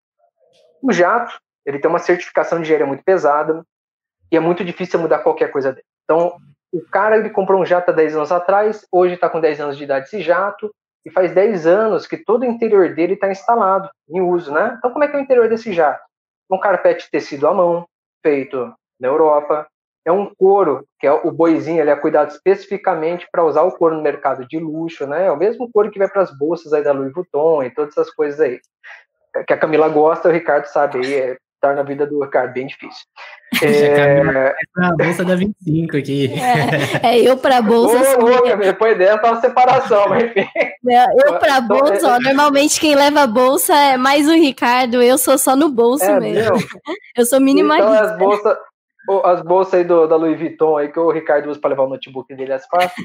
O 0.83 0.93
jato, 0.93 1.39
ele 1.65 1.79
tem 1.79 1.91
uma 1.91 1.99
certificação 1.99 2.59
de 2.59 2.65
engenharia 2.65 2.87
muito 2.87 3.03
pesada 3.03 3.65
e 4.31 4.37
é 4.37 4.41
muito 4.41 4.65
difícil 4.65 5.01
mudar 5.01 5.21
qualquer 5.21 5.51
coisa 5.51 5.73
dele. 5.73 5.87
Então, 6.05 6.37
o 6.73 6.81
cara, 6.83 7.17
ele 7.17 7.31
comprou 7.31 7.61
um 7.61 7.67
jato 7.67 7.91
há 7.91 7.95
10 7.95 8.17
anos 8.17 8.33
atrás, 8.33 8.87
hoje 8.93 9.15
está 9.15 9.29
com 9.29 9.41
10 9.41 9.61
anos 9.61 9.77
de 9.77 9.85
idade 9.85 10.07
esse 10.07 10.21
jato, 10.21 10.73
e 11.07 11.11
faz 11.11 11.33
10 11.33 11.69
anos 11.69 12.05
que 12.05 12.17
todo 12.17 12.43
o 12.43 12.47
interior 12.47 12.93
dele 12.93 13.15
está 13.15 13.31
instalado, 13.31 13.89
em 14.11 14.21
uso, 14.21 14.53
né? 14.53 14.75
Então, 14.77 14.91
como 14.91 15.05
é 15.05 15.09
que 15.09 15.15
é 15.15 15.21
o 15.21 15.23
interior 15.23 15.49
desse 15.49 15.73
jato? 15.73 16.03
Um 16.51 16.59
carpete 16.59 17.09
tecido 17.09 17.47
à 17.47 17.55
mão, 17.55 17.87
feito 18.21 18.75
na 18.99 19.07
Europa. 19.07 19.69
É 20.05 20.11
um 20.11 20.35
couro, 20.35 20.85
que 20.99 21.07
é 21.07 21.13
o 21.13 21.31
boizinho, 21.31 21.81
ele 21.81 21.91
é 21.91 21.97
cuidado 21.97 22.31
especificamente 22.31 23.29
para 23.31 23.45
usar 23.45 23.63
o 23.63 23.71
couro 23.71 23.95
no 23.95 24.03
mercado 24.03 24.47
de 24.49 24.59
luxo, 24.59 25.07
né? 25.07 25.27
É 25.27 25.31
o 25.31 25.37
mesmo 25.37 25.71
couro 25.71 25.93
que 25.93 25.99
vai 25.99 26.09
para 26.09 26.23
as 26.23 26.37
bolsas 26.37 26.73
aí 26.73 26.83
da 26.83 26.93
Louis 26.93 27.13
Vuitton 27.13 27.63
e 27.63 27.71
todas 27.71 27.97
essas 27.97 28.13
coisas 28.13 28.41
aí. 28.41 28.61
Que 29.47 29.53
a 29.53 29.59
Camila 29.59 29.89
gosta, 29.89 30.29
o 30.29 30.33
Ricardo 30.33 30.67
sabe 30.67 30.99
aí, 30.99 31.15
é 31.15 31.37
torna 31.61 31.81
a 31.81 31.85
vida 31.85 32.07
do 32.07 32.23
Ricardo 32.23 32.53
bem 32.53 32.67
difícil. 32.67 33.05
É... 33.63 34.55
a 34.77 34.93
bolsa 34.97 35.25
da 35.25 35.37
25 35.37 35.97
aqui. 35.97 36.31
É, 37.03 37.15
é 37.15 37.21
eu 37.21 37.39
para 37.39 37.63
bolsa. 37.63 37.97
Ô, 37.97 38.29
assim, 38.29 38.57
depois 38.59 38.99
dessa 38.99 39.19
tá 39.19 39.33
uma 39.33 39.41
separação, 39.41 40.09
mas 40.09 40.25
enfim. 40.25 40.47
Eu 41.25 41.39
para 41.39 41.61
bolsa, 41.61 42.17
ó, 42.17 42.19
normalmente 42.21 42.81
quem 42.81 42.95
leva 42.95 43.27
bolsa 43.27 43.75
é 43.75 43.97
mais 43.97 44.29
o 44.29 44.33
Ricardo, 44.33 45.01
eu 45.01 45.17
sou 45.17 45.39
só 45.39 45.55
no 45.55 45.71
bolso 45.71 46.05
é, 46.05 46.21
mesmo. 46.21 46.57
Meu? 46.57 46.67
Eu 47.17 47.25
sou 47.25 47.41
minimalista. 47.41 47.89
Então 47.89 48.05
as 48.05 48.19
bolsas, 48.19 48.59
as 49.25 49.43
bolsas 49.43 49.75
aí 49.75 49.85
do, 49.85 50.07
da 50.07 50.17
Louis 50.17 50.39
Vuitton 50.39 50.77
aí 50.77 50.89
que 50.89 50.99
o 50.99 51.11
Ricardo 51.11 51.49
usa 51.49 51.61
para 51.61 51.71
levar 51.71 51.85
o 51.85 51.89
notebook 51.89 52.35
dele 52.35 52.53
às 52.53 52.69
partes. 52.69 53.03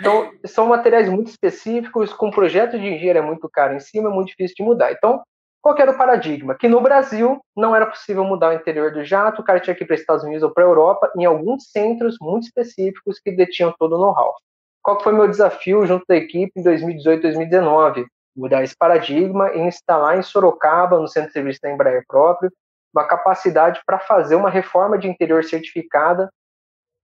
Então, 0.00 0.30
são 0.44 0.66
materiais 0.66 1.08
muito 1.08 1.28
específicos, 1.28 2.12
com 2.12 2.30
projeto 2.30 2.78
de 2.78 2.86
engenharia 2.86 3.22
muito 3.22 3.48
caro 3.48 3.74
em 3.74 3.80
cima, 3.80 4.10
é 4.10 4.12
muito 4.12 4.28
difícil 4.28 4.56
de 4.58 4.62
mudar. 4.62 4.92
Então, 4.92 5.22
qual 5.66 5.76
era 5.80 5.90
o 5.90 5.98
paradigma? 5.98 6.54
Que 6.54 6.68
no 6.68 6.80
Brasil 6.80 7.40
não 7.56 7.74
era 7.74 7.86
possível 7.86 8.22
mudar 8.22 8.50
o 8.50 8.52
interior 8.52 8.92
do 8.92 9.04
jato, 9.04 9.42
o 9.42 9.44
cara 9.44 9.58
tinha 9.58 9.74
que 9.74 9.82
ir 9.82 9.86
para 9.88 9.94
os 9.94 10.00
Estados 10.00 10.22
Unidos 10.22 10.44
ou 10.44 10.52
para 10.52 10.62
a 10.62 10.68
Europa, 10.68 11.10
em 11.16 11.24
alguns 11.24 11.72
centros 11.72 12.16
muito 12.20 12.44
específicos 12.44 13.18
que 13.18 13.32
detinham 13.32 13.74
todo 13.76 13.96
o 13.96 13.98
know-how. 13.98 14.32
Qual 14.80 15.02
foi 15.02 15.12
meu 15.12 15.26
desafio 15.26 15.84
junto 15.84 16.04
da 16.08 16.14
equipe 16.14 16.52
em 16.54 16.62
2018 16.62 17.20
2019? 17.20 18.06
Mudar 18.36 18.62
esse 18.62 18.76
paradigma 18.76 19.52
e 19.54 19.58
instalar 19.58 20.16
em 20.16 20.22
Sorocaba, 20.22 21.00
no 21.00 21.08
centro 21.08 21.30
de 21.30 21.32
serviço 21.32 21.58
da 21.60 21.72
Embraer 21.72 22.04
próprio, 22.06 22.52
uma 22.94 23.02
capacidade 23.02 23.80
para 23.84 23.98
fazer 23.98 24.36
uma 24.36 24.48
reforma 24.48 24.96
de 24.96 25.08
interior 25.08 25.42
certificada 25.42 26.30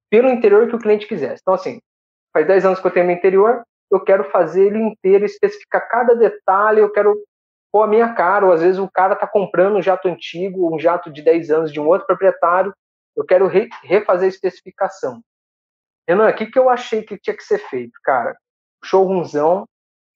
pelo 0.09 0.29
interior 0.29 0.69
que 0.69 0.77
o 0.77 0.79
cliente 0.79 1.09
quisesse. 1.09 1.41
Então, 1.43 1.55
assim, 1.55 1.81
faz 2.33 2.47
10 2.47 2.67
anos 2.67 2.79
que 2.79 2.87
eu 2.87 2.93
tenho 2.93 3.07
meu 3.07 3.17
interior, 3.17 3.65
eu 3.91 3.99
quero 3.99 4.31
fazer 4.31 4.67
ele 4.67 4.79
inteiro, 4.79 5.25
especificar 5.25 5.89
cada 5.89 6.15
detalhe, 6.15 6.79
eu 6.79 6.93
quero 6.93 7.21
pô, 7.73 7.83
a 7.83 7.89
minha 7.89 8.13
cara, 8.13 8.45
ou 8.45 8.53
às 8.53 8.61
vezes 8.61 8.79
o 8.79 8.91
cara 8.91 9.17
tá 9.17 9.27
comprando 9.27 9.77
um 9.77 9.83
jato 9.83 10.07
antigo, 10.07 10.73
um 10.73 10.79
jato 10.79 11.11
de 11.11 11.23
10 11.23 11.51
anos 11.51 11.73
de 11.73 11.81
um 11.81 11.89
outro 11.89 12.07
proprietário, 12.07 12.75
eu 13.17 13.25
quero 13.25 13.47
re 13.47 13.69
refazer 13.83 14.27
a 14.27 14.29
especificação. 14.29 15.23
Renan, 16.07 16.29
o 16.29 16.35
que, 16.35 16.47
que 16.47 16.59
eu 16.59 16.69
achei 16.69 17.03
que 17.03 17.19
tinha 17.19 17.35
que 17.35 17.43
ser 17.43 17.59
feito, 17.59 17.99
cara? 18.05 18.37
Showroomzão, 18.85 19.67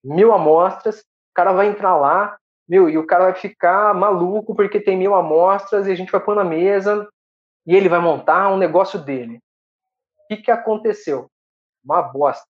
mil 0.04 0.32
amostras, 0.32 1.00
o 1.00 1.34
cara 1.34 1.52
vai 1.52 1.68
entrar 1.68 1.96
lá, 1.96 2.36
meu, 2.68 2.90
e 2.90 2.98
o 2.98 3.06
cara 3.06 3.24
vai 3.24 3.34
ficar 3.34 3.94
maluco 3.94 4.54
porque 4.54 4.80
tem 4.80 4.96
mil 4.96 5.14
amostras 5.14 5.86
e 5.86 5.92
a 5.92 5.94
gente 5.94 6.12
vai 6.12 6.20
pôr 6.20 6.34
na 6.34 6.44
mesa 6.44 7.08
e 7.64 7.74
ele 7.74 7.88
vai 7.88 8.00
montar 8.00 8.48
um 8.52 8.58
negócio 8.58 8.98
dele. 8.98 9.36
O 9.36 10.28
que, 10.28 10.42
que 10.42 10.50
aconteceu? 10.50 11.30
Uma 11.84 12.02
bosta. 12.02 12.44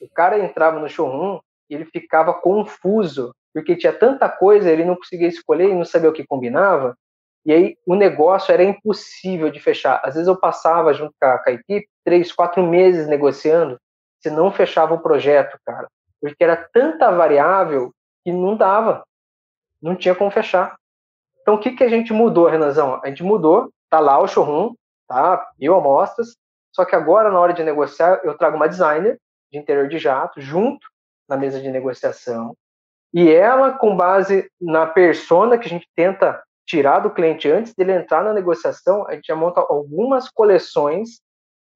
O 0.00 0.08
cara 0.08 0.38
entrava 0.38 0.80
no 0.80 0.88
showroom 0.88 1.38
e 1.68 1.74
ele 1.74 1.84
ficava 1.84 2.32
confuso 2.32 3.34
porque 3.52 3.76
tinha 3.76 3.92
tanta 3.92 4.28
coisa, 4.28 4.70
ele 4.70 4.84
não 4.84 4.96
conseguia 4.96 5.28
escolher 5.28 5.68
e 5.70 5.74
não 5.74 5.84
sabia 5.84 6.10
o 6.10 6.12
que 6.12 6.26
combinava, 6.26 6.96
e 7.44 7.52
aí 7.52 7.76
o 7.86 7.94
negócio 7.94 8.52
era 8.52 8.62
impossível 8.62 9.50
de 9.50 9.60
fechar. 9.60 10.00
Às 10.04 10.14
vezes 10.14 10.28
eu 10.28 10.36
passava 10.36 10.92
junto 10.92 11.14
com 11.18 11.26
a, 11.26 11.38
com 11.38 11.50
a 11.50 11.52
equipe 11.52 11.88
três, 12.04 12.32
quatro 12.32 12.62
meses 12.62 13.08
negociando, 13.08 13.78
se 14.20 14.30
não 14.30 14.52
fechava 14.52 14.94
o 14.94 15.00
projeto, 15.00 15.58
cara, 15.64 15.88
porque 16.20 16.44
era 16.44 16.56
tanta 16.56 17.10
variável 17.10 17.92
que 18.22 18.32
não 18.32 18.56
dava, 18.56 19.04
não 19.80 19.96
tinha 19.96 20.14
como 20.14 20.30
fechar. 20.30 20.76
Então 21.40 21.54
o 21.54 21.58
que, 21.58 21.70
que 21.72 21.84
a 21.84 21.88
gente 21.88 22.12
mudou, 22.12 22.46
Renanzão? 22.46 23.00
A 23.02 23.08
gente 23.08 23.22
mudou, 23.22 23.72
tá 23.88 23.98
lá 23.98 24.18
o 24.18 24.28
showroom, 24.28 24.74
tá, 25.08 25.50
mil 25.58 25.74
amostras, 25.74 26.36
só 26.72 26.84
que 26.84 26.94
agora 26.94 27.30
na 27.30 27.40
hora 27.40 27.54
de 27.54 27.64
negociar 27.64 28.20
eu 28.22 28.36
trago 28.36 28.56
uma 28.56 28.68
designer 28.68 29.18
de 29.50 29.58
interior 29.58 29.88
de 29.88 29.98
jato 29.98 30.40
junto 30.40 30.86
na 31.28 31.36
mesa 31.36 31.60
de 31.60 31.70
negociação, 31.70 32.54
E 33.12 33.28
ela, 33.28 33.72
com 33.72 33.96
base 33.96 34.50
na 34.60 34.86
persona 34.86 35.58
que 35.58 35.66
a 35.66 35.70
gente 35.70 35.88
tenta 35.96 36.42
tirar 36.66 37.00
do 37.00 37.10
cliente 37.10 37.50
antes 37.50 37.74
dele 37.74 37.92
entrar 37.92 38.22
na 38.22 38.32
negociação, 38.32 39.06
a 39.08 39.14
gente 39.14 39.26
já 39.26 39.34
monta 39.34 39.60
algumas 39.60 40.28
coleções 40.28 41.20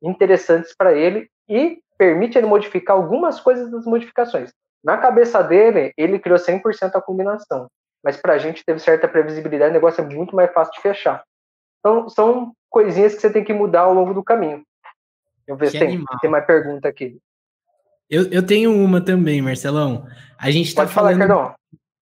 interessantes 0.01 0.75
para 0.77 0.93
ele 0.93 1.29
e 1.49 1.81
permite 1.99 2.39
ele 2.39 2.47
modificar 2.47 2.97
algumas 2.97 3.41
coisas 3.41 3.71
das 3.71 3.85
modificações. 3.85 4.53
Na 4.85 4.99
cabeça 4.99 5.43
dele, 5.43 5.93
ele 5.97 6.19
criou 6.19 6.39
100% 6.39 6.95
a 6.95 7.01
combinação, 7.01 7.69
mas 8.03 8.17
para 8.17 8.35
a 8.35 8.39
gente 8.39 8.65
teve 8.65 8.79
certa 8.79 9.09
previsibilidade, 9.09 9.71
o 9.71 9.75
negócio 9.75 10.03
é 10.03 10.07
muito 10.07 10.37
mais 10.37 10.53
fácil 10.53 10.75
de 10.75 10.81
fechar. 10.81 11.25
Então, 11.81 12.09
são 12.09 12.53
coisinhas 12.71 13.15
que 13.15 13.21
você 13.21 13.31
tem 13.31 13.43
que 13.43 13.53
mudar 13.53 13.83
ao 13.83 13.95
longo 13.95 14.15
do 14.15 14.23
caminho. 14.23 14.63
Eu 15.47 15.57
ver 15.57 15.71
se 15.71 15.79
tem, 15.79 16.03
tem, 16.21 16.31
mais 16.31 16.47
pergunta 16.47 16.89
aqui. 16.89 17.19
Eu, 18.09 18.25
eu 18.31 18.43
tenho 18.43 18.73
uma 18.73 19.01
também, 19.01 19.41
Marcelão. 19.41 20.07
A 20.39 20.51
gente 20.51 20.69
está 20.69 20.87
falando, 20.87 21.19
falar, 21.19 21.55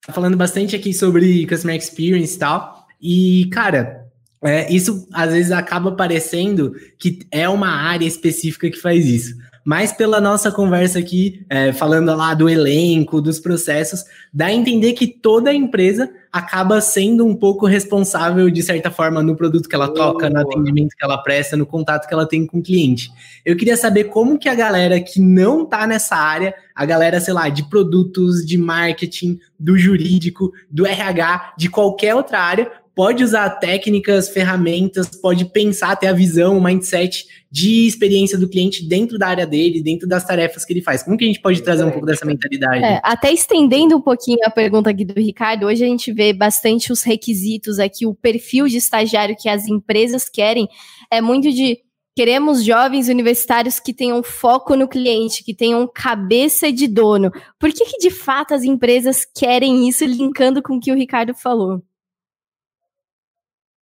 tá 0.06 0.12
falando 0.12 0.36
bastante 0.36 0.74
aqui 0.74 0.92
sobre 0.92 1.46
Customer 1.46 1.76
Experience 1.76 2.36
e 2.36 2.38
tal. 2.38 2.86
E, 3.00 3.50
cara, 3.52 4.06
é, 4.42 4.72
isso 4.72 5.08
às 5.12 5.32
vezes 5.32 5.52
acaba 5.52 5.92
parecendo 5.92 6.74
que 6.98 7.20
é 7.30 7.48
uma 7.48 7.68
área 7.68 8.06
específica 8.06 8.70
que 8.70 8.78
faz 8.78 9.06
isso 9.06 9.34
mas 9.64 9.92
pela 9.92 10.20
nossa 10.20 10.50
conversa 10.50 10.98
aqui, 10.98 11.44
é, 11.48 11.72
falando 11.72 12.14
lá 12.16 12.34
do 12.34 12.48
elenco, 12.48 13.20
dos 13.20 13.38
processos, 13.38 14.04
dá 14.32 14.46
a 14.46 14.52
entender 14.52 14.92
que 14.94 15.06
toda 15.06 15.54
empresa 15.54 16.10
acaba 16.32 16.80
sendo 16.80 17.26
um 17.26 17.36
pouco 17.36 17.66
responsável, 17.66 18.50
de 18.50 18.62
certa 18.62 18.90
forma, 18.90 19.22
no 19.22 19.36
produto 19.36 19.68
que 19.68 19.74
ela 19.74 19.92
toca, 19.92 20.30
no 20.30 20.40
atendimento 20.40 20.96
que 20.96 21.04
ela 21.04 21.18
presta, 21.18 21.56
no 21.56 21.66
contato 21.66 22.08
que 22.08 22.14
ela 22.14 22.26
tem 22.26 22.46
com 22.46 22.58
o 22.58 22.62
cliente. 22.62 23.10
Eu 23.44 23.56
queria 23.56 23.76
saber 23.76 24.04
como 24.04 24.38
que 24.38 24.48
a 24.48 24.54
galera 24.54 25.00
que 25.00 25.20
não 25.20 25.64
tá 25.66 25.86
nessa 25.86 26.16
área, 26.16 26.54
a 26.74 26.84
galera, 26.84 27.20
sei 27.20 27.34
lá, 27.34 27.48
de 27.48 27.68
produtos, 27.68 28.46
de 28.46 28.56
marketing, 28.56 29.38
do 29.58 29.78
jurídico, 29.78 30.52
do 30.70 30.86
RH, 30.86 31.54
de 31.58 31.68
qualquer 31.68 32.14
outra 32.14 32.40
área, 32.40 32.70
pode 32.94 33.22
usar 33.24 33.48
técnicas, 33.50 34.28
ferramentas, 34.28 35.08
pode 35.08 35.44
pensar, 35.46 35.96
ter 35.96 36.08
a 36.08 36.12
visão, 36.12 36.58
o 36.58 36.62
mindset 36.62 37.26
de 37.52 37.86
experiência 37.86 38.38
do 38.38 38.48
cliente 38.48 38.82
dentro 38.82 39.18
da 39.18 39.28
área 39.28 39.46
dele, 39.46 39.82
dentro 39.82 40.08
das 40.08 40.24
tarefas 40.24 40.64
que 40.64 40.72
ele 40.72 40.80
faz. 40.80 41.02
Como 41.02 41.18
que 41.18 41.24
a 41.24 41.26
gente 41.26 41.42
pode 41.42 41.62
trazer 41.62 41.84
um 41.84 41.90
pouco 41.90 42.06
dessa 42.06 42.24
mentalidade? 42.24 42.82
É, 42.82 42.98
até 43.04 43.30
estendendo 43.30 43.94
um 43.94 44.00
pouquinho 44.00 44.38
a 44.46 44.50
pergunta 44.50 44.88
aqui 44.88 45.04
do 45.04 45.20
Ricardo, 45.20 45.66
hoje 45.66 45.84
a 45.84 45.86
gente 45.86 46.10
vê 46.10 46.32
bastante 46.32 46.90
os 46.90 47.02
requisitos 47.02 47.78
aqui, 47.78 48.06
o 48.06 48.14
perfil 48.14 48.66
de 48.68 48.78
estagiário 48.78 49.36
que 49.38 49.50
as 49.50 49.66
empresas 49.66 50.30
querem 50.30 50.66
é 51.10 51.20
muito 51.20 51.52
de 51.52 51.78
Queremos 52.14 52.62
jovens 52.62 53.08
universitários 53.08 53.80
que 53.80 53.94
tenham 53.94 54.22
foco 54.22 54.76
no 54.76 54.86
cliente, 54.86 55.42
que 55.42 55.54
tenham 55.54 55.88
cabeça 55.88 56.70
de 56.70 56.86
dono. 56.86 57.30
Por 57.58 57.72
que, 57.72 57.86
que 57.86 57.96
de 57.96 58.10
fato 58.10 58.52
as 58.52 58.64
empresas 58.64 59.24
querem 59.24 59.88
isso, 59.88 60.04
linkando 60.04 60.62
com 60.62 60.76
o 60.76 60.80
que 60.80 60.92
o 60.92 60.94
Ricardo 60.94 61.34
falou? 61.34 61.82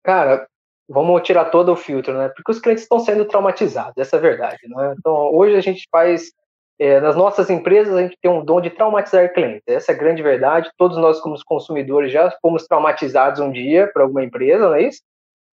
Cara, 0.04 0.49
vamos 0.90 1.22
tirar 1.22 1.46
todo 1.46 1.72
o 1.72 1.76
filtro, 1.76 2.18
né? 2.18 2.30
Porque 2.30 2.52
os 2.52 2.60
clientes 2.60 2.84
estão 2.84 3.00
sendo 3.00 3.24
traumatizados, 3.26 3.94
essa 3.98 4.16
é 4.16 4.20
a 4.20 4.22
verdade, 4.22 4.60
né? 4.68 4.96
Então, 4.98 5.34
hoje 5.34 5.56
a 5.56 5.62
gente 5.62 5.88
faz, 5.92 6.32
é, 6.80 7.00
nas 7.00 7.16
nossas 7.16 7.50
empresas, 7.50 7.96
a 7.96 8.02
gente 8.02 8.18
tem 8.20 8.32
um 8.32 8.44
dom 8.44 8.60
de 8.60 8.72
traumatizar 8.72 9.32
clientes, 9.32 9.64
essa 9.68 9.92
é 9.92 9.96
a 9.96 9.98
grande 9.98 10.24
verdade. 10.24 10.72
Todos 10.78 10.98
nós, 10.98 11.20
como 11.22 11.36
consumidores, 11.46 12.12
já 12.12 12.32
fomos 12.42 12.66
traumatizados 12.66 13.40
um 13.40 13.52
dia 13.52 13.90
por 13.94 14.02
alguma 14.02 14.24
empresa, 14.24 14.68
não 14.68 14.76
é 14.76 14.84
isso? 14.84 15.02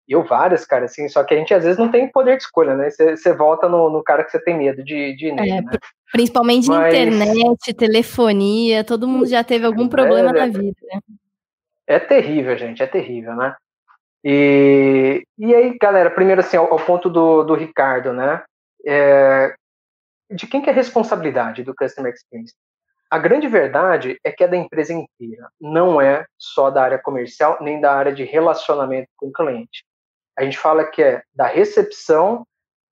E 0.06 0.12
eu 0.12 0.22
várias, 0.22 0.66
cara, 0.66 0.84
assim, 0.84 1.08
só 1.08 1.24
que 1.24 1.34
a 1.34 1.38
gente 1.38 1.52
às 1.52 1.64
vezes 1.64 1.78
não 1.78 1.90
tem 1.90 2.06
poder 2.08 2.36
de 2.36 2.42
escolha, 2.42 2.76
né? 2.76 2.90
Você 2.90 3.32
volta 3.34 3.68
no, 3.68 3.88
no, 3.88 4.02
cara 4.02 4.22
que 4.22 4.30
você 4.30 4.38
tem 4.38 4.56
medo 4.56 4.84
de, 4.84 5.16
de 5.16 5.28
ir 5.28 5.32
nele, 5.32 5.50
é, 5.50 5.62
né? 5.62 5.78
Principalmente 6.12 6.68
Mas... 6.68 6.94
internet, 6.94 7.74
telefonia, 7.74 8.84
todo 8.84 9.08
mundo 9.08 9.26
já 9.26 9.42
teve 9.42 9.64
algum 9.64 9.88
problema 9.88 10.30
é, 10.30 10.32
na 10.32 10.46
vida, 10.46 10.76
né? 10.82 11.00
É 11.86 11.98
terrível, 11.98 12.56
gente, 12.56 12.82
é 12.82 12.86
terrível, 12.86 13.34
né? 13.34 13.56
E, 14.24 15.22
e 15.36 15.54
aí, 15.54 15.76
galera, 15.78 16.10
primeiro 16.10 16.40
assim, 16.40 16.56
ao, 16.56 16.72
ao 16.72 16.84
ponto 16.84 17.10
do, 17.10 17.42
do 17.42 17.54
Ricardo, 17.54 18.12
né? 18.14 18.42
É, 18.86 19.54
de 20.30 20.46
quem 20.46 20.62
que 20.62 20.70
é 20.70 20.72
a 20.72 20.76
responsabilidade 20.76 21.62
do 21.62 21.74
Customer 21.74 22.12
Experience? 22.12 22.54
A 23.10 23.18
grande 23.18 23.46
verdade 23.46 24.18
é 24.24 24.32
que 24.32 24.42
é 24.42 24.48
da 24.48 24.56
empresa 24.56 24.92
inteira, 24.92 25.48
não 25.60 26.00
é 26.00 26.24
só 26.38 26.70
da 26.70 26.82
área 26.82 26.98
comercial, 26.98 27.58
nem 27.60 27.80
da 27.80 27.92
área 27.92 28.12
de 28.12 28.24
relacionamento 28.24 29.08
com 29.16 29.28
o 29.28 29.32
cliente. 29.32 29.84
A 30.36 30.42
gente 30.42 30.58
fala 30.58 30.84
que 30.84 31.02
é 31.02 31.22
da 31.32 31.46
recepção 31.46 32.46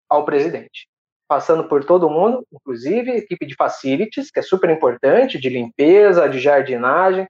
ao 0.09 0.25
presidente, 0.25 0.87
passando 1.27 1.65
por 1.65 1.83
todo 1.83 2.11
mundo, 2.11 2.47
inclusive 2.53 3.11
equipe 3.11 3.47
de 3.47 3.55
facilities, 3.57 4.31
que 4.31 4.39
é 4.39 4.43
super 4.43 4.69
importante, 4.69 5.41
de 5.41 5.49
limpeza, 5.49 6.29
de 6.29 6.39
jardinagem, 6.39 7.27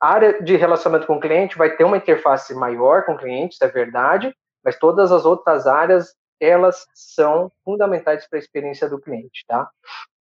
área 0.00 0.42
de 0.42 0.56
relacionamento 0.56 1.06
com 1.06 1.16
o 1.16 1.20
cliente 1.20 1.56
vai 1.56 1.76
ter 1.76 1.84
uma 1.84 1.96
interface 1.96 2.54
maior 2.54 3.04
com 3.04 3.12
o 3.12 3.18
cliente, 3.18 3.54
isso 3.54 3.64
é 3.64 3.68
verdade, 3.68 4.34
mas 4.64 4.78
todas 4.78 5.12
as 5.12 5.24
outras 5.24 5.66
áreas, 5.66 6.14
elas 6.40 6.86
são 6.94 7.50
fundamentais 7.64 8.28
para 8.28 8.38
a 8.38 8.40
experiência 8.40 8.88
do 8.88 9.00
cliente, 9.00 9.44
tá? 9.46 9.68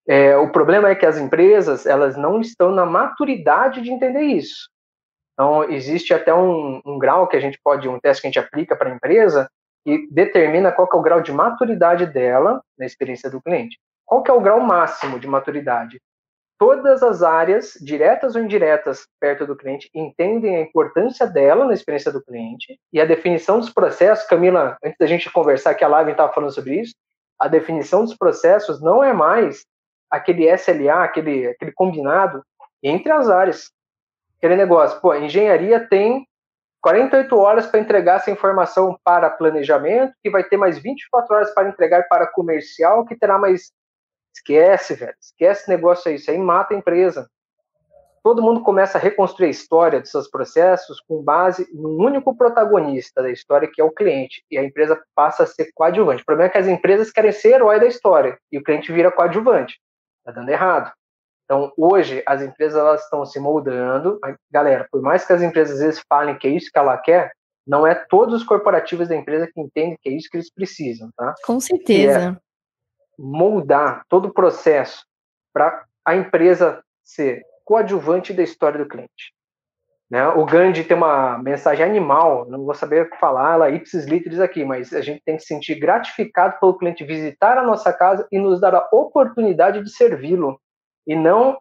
É, 0.07 0.37
o 0.37 0.53
problema 0.53 0.91
é 0.91 0.95
que 0.95 1.07
as 1.07 1.19
empresas, 1.19 1.87
elas 1.87 2.17
não 2.17 2.41
estão 2.41 2.71
na 2.71 2.85
maturidade 2.85 3.81
de 3.81 3.91
entender 3.91 4.23
isso. 4.23 4.69
Então, 5.33 5.65
existe 5.65 6.15
até 6.15 6.33
um, 6.33 6.81
um 6.85 6.99
grau 6.99 7.27
que 7.27 7.37
a 7.37 7.41
gente 7.41 7.59
pode, 7.63 7.89
um 7.89 7.99
teste 7.99 8.21
que 8.21 8.29
a 8.29 8.31
gente 8.31 8.39
aplica 8.39 8.77
para 8.77 8.91
a 8.91 8.95
empresa, 8.95 9.49
e 9.87 10.07
determina 10.11 10.73
qual 10.73 10.89
é 10.93 10.97
o 10.97 11.03
grau 11.03 11.21
de 11.21 11.33
maturidade 11.33 12.07
dela 12.07 12.63
na 12.79 12.87
experiência 12.87 13.31
do 13.31 13.41
cliente. 13.41 13.79
Qual 14.05 14.23
que 14.23 14.31
é 14.31 14.35
o 14.35 14.41
grau 14.41 14.61
máximo 14.61 15.19
de 15.19 15.27
maturidade? 15.27 16.01
Todas 16.59 17.03
as 17.03 17.23
áreas, 17.23 17.75
diretas 17.81 18.37
ou 18.37 18.43
indiretas, 18.43 19.07
perto 19.21 19.47
do 19.47 19.57
cliente, 19.57 19.91
entendem 19.95 20.57
a 20.57 20.61
importância 20.61 21.27
dela 21.27 21.67
na 21.67 21.75
experiência 21.75 22.13
do 22.13 22.23
cliente 22.23 22.79
e 22.93 23.01
a 23.01 23.05
definição 23.05 23.59
dos 23.59 23.71
processos. 23.71 24.27
Camila, 24.27 24.77
antes 24.83 24.99
da 24.99 25.07
gente 25.07 25.31
conversar 25.31 25.75
que 25.75 25.85
a 25.85 25.89
live 25.89 26.13
estava 26.13 26.33
falando 26.33 26.53
sobre 26.53 26.81
isso, 26.81 26.95
a 27.39 27.49
definição 27.49 28.05
dos 28.05 28.17
processos 28.17 28.81
não 28.81 29.03
é 29.03 29.13
mais 29.13 29.65
aquele 30.11 30.49
SLA, 30.57 31.05
aquele, 31.05 31.49
aquele 31.49 31.73
combinado 31.73 32.43
entre 32.83 33.11
as 33.11 33.29
áreas. 33.29 33.71
Aquele 34.39 34.57
negócio, 34.57 35.01
pô, 35.01 35.15
engenharia 35.15 35.87
tem 35.89 36.27
48 36.83 37.37
horas 37.39 37.67
para 37.67 37.81
entregar 37.81 38.17
essa 38.17 38.31
informação 38.31 38.99
para 39.03 39.31
planejamento, 39.31 40.13
que 40.23 40.31
vai 40.31 40.45
ter 40.45 40.59
mais 40.59 40.79
24 40.79 41.35
horas 41.35 41.55
para 41.55 41.69
entregar 41.69 42.07
para 42.09 42.27
comercial, 42.27 43.07
que 43.07 43.17
terá 43.17 43.39
mais 43.39 43.73
Esquece, 44.35 44.95
velho. 44.95 45.15
Esquece 45.21 45.63
esse 45.63 45.71
negócio 45.71 46.11
aí. 46.11 46.17
Isso 46.17 46.31
aí 46.31 46.39
mata 46.39 46.75
a 46.75 46.77
empresa. 46.77 47.29
Todo 48.23 48.43
mundo 48.43 48.63
começa 48.63 48.97
a 48.97 49.01
reconstruir 49.01 49.49
a 49.49 49.51
história 49.51 50.01
dos 50.01 50.11
seus 50.11 50.29
processos 50.29 50.99
com 51.07 51.23
base 51.23 51.69
num 51.75 52.03
único 52.03 52.35
protagonista 52.35 53.23
da 53.23 53.31
história, 53.31 53.71
que 53.71 53.81
é 53.81 53.85
o 53.85 53.93
cliente. 53.93 54.43
E 54.51 54.57
a 54.57 54.65
empresa 54.65 55.01
passa 55.15 55.43
a 55.43 55.47
ser 55.47 55.71
coadjuvante. 55.75 56.23
O 56.23 56.27
problema 56.27 56.49
é 56.49 56.53
que 56.53 56.59
as 56.59 56.67
empresas 56.67 57.13
querem 57.13 57.33
ser 57.33 57.57
herói 57.57 57.79
da 57.79 57.87
história 57.87 58.39
e 58.51 58.59
o 58.59 58.65
cliente 58.65 58.91
vira 58.91 59.13
coadjuvante. 59.13 59.79
Tá 60.25 60.33
dando 60.33 60.49
errado. 60.49 60.91
Então, 61.45 61.71
hoje, 61.77 62.23
as 62.27 62.41
empresas 62.41 62.81
elas 62.81 63.05
estão 63.05 63.27
se 63.27 63.39
moldando. 63.39 64.19
Galera, 64.51 64.89
por 64.91 65.03
mais 65.03 65.27
que 65.27 65.33
as 65.35 65.43
empresas 65.43 65.77
às 65.77 65.85
vezes 65.85 66.03
falem 66.09 66.39
que 66.39 66.49
é 66.49 66.51
isso 66.51 66.71
que 66.73 66.79
ela 66.79 66.97
quer, 66.97 67.31
não 67.67 67.87
é 67.87 67.95
todos 67.95 68.37
os 68.37 68.45
corporativos 68.45 69.09
da 69.09 69.17
empresa 69.17 69.47
que 69.53 69.61
entendem 69.61 69.99
que 70.01 70.09
é 70.09 70.13
isso 70.13 70.31
que 70.31 70.39
eles 70.39 70.51
precisam, 70.51 71.11
tá? 71.15 71.35
Com 71.45 71.61
certeza 71.61 72.41
moldar 73.19 74.05
todo 74.09 74.29
o 74.29 74.33
processo 74.33 75.05
para 75.53 75.85
a 76.05 76.15
empresa 76.15 76.83
ser 77.03 77.43
coadjuvante 77.65 78.33
da 78.33 78.43
história 78.43 78.79
do 78.79 78.89
cliente. 78.89 79.33
Né? 80.11 80.27
O 80.29 80.45
Gandhi 80.45 80.85
tem 80.85 80.97
uma 80.97 81.39
mensagem 81.39 81.85
animal, 81.85 82.47
não 82.49 82.65
vou 82.65 82.75
saber 82.75 83.11
falar 83.19 83.55
ela 83.55 83.71
ipsis 83.71 84.05
literis 84.05 84.39
aqui, 84.39 84.65
mas 84.65 84.93
a 84.93 85.01
gente 85.01 85.23
tem 85.25 85.37
que 85.37 85.43
se 85.43 85.49
sentir 85.49 85.77
gratificado 85.77 86.59
pelo 86.61 86.77
cliente 86.77 87.05
visitar 87.05 87.57
a 87.57 87.63
nossa 87.63 87.93
casa 87.93 88.27
e 88.31 88.39
nos 88.39 88.61
dar 88.61 88.75
a 88.75 88.89
oportunidade 88.93 89.83
de 89.83 89.91
servi-lo, 89.91 90.61
e 91.07 91.17
não 91.17 91.59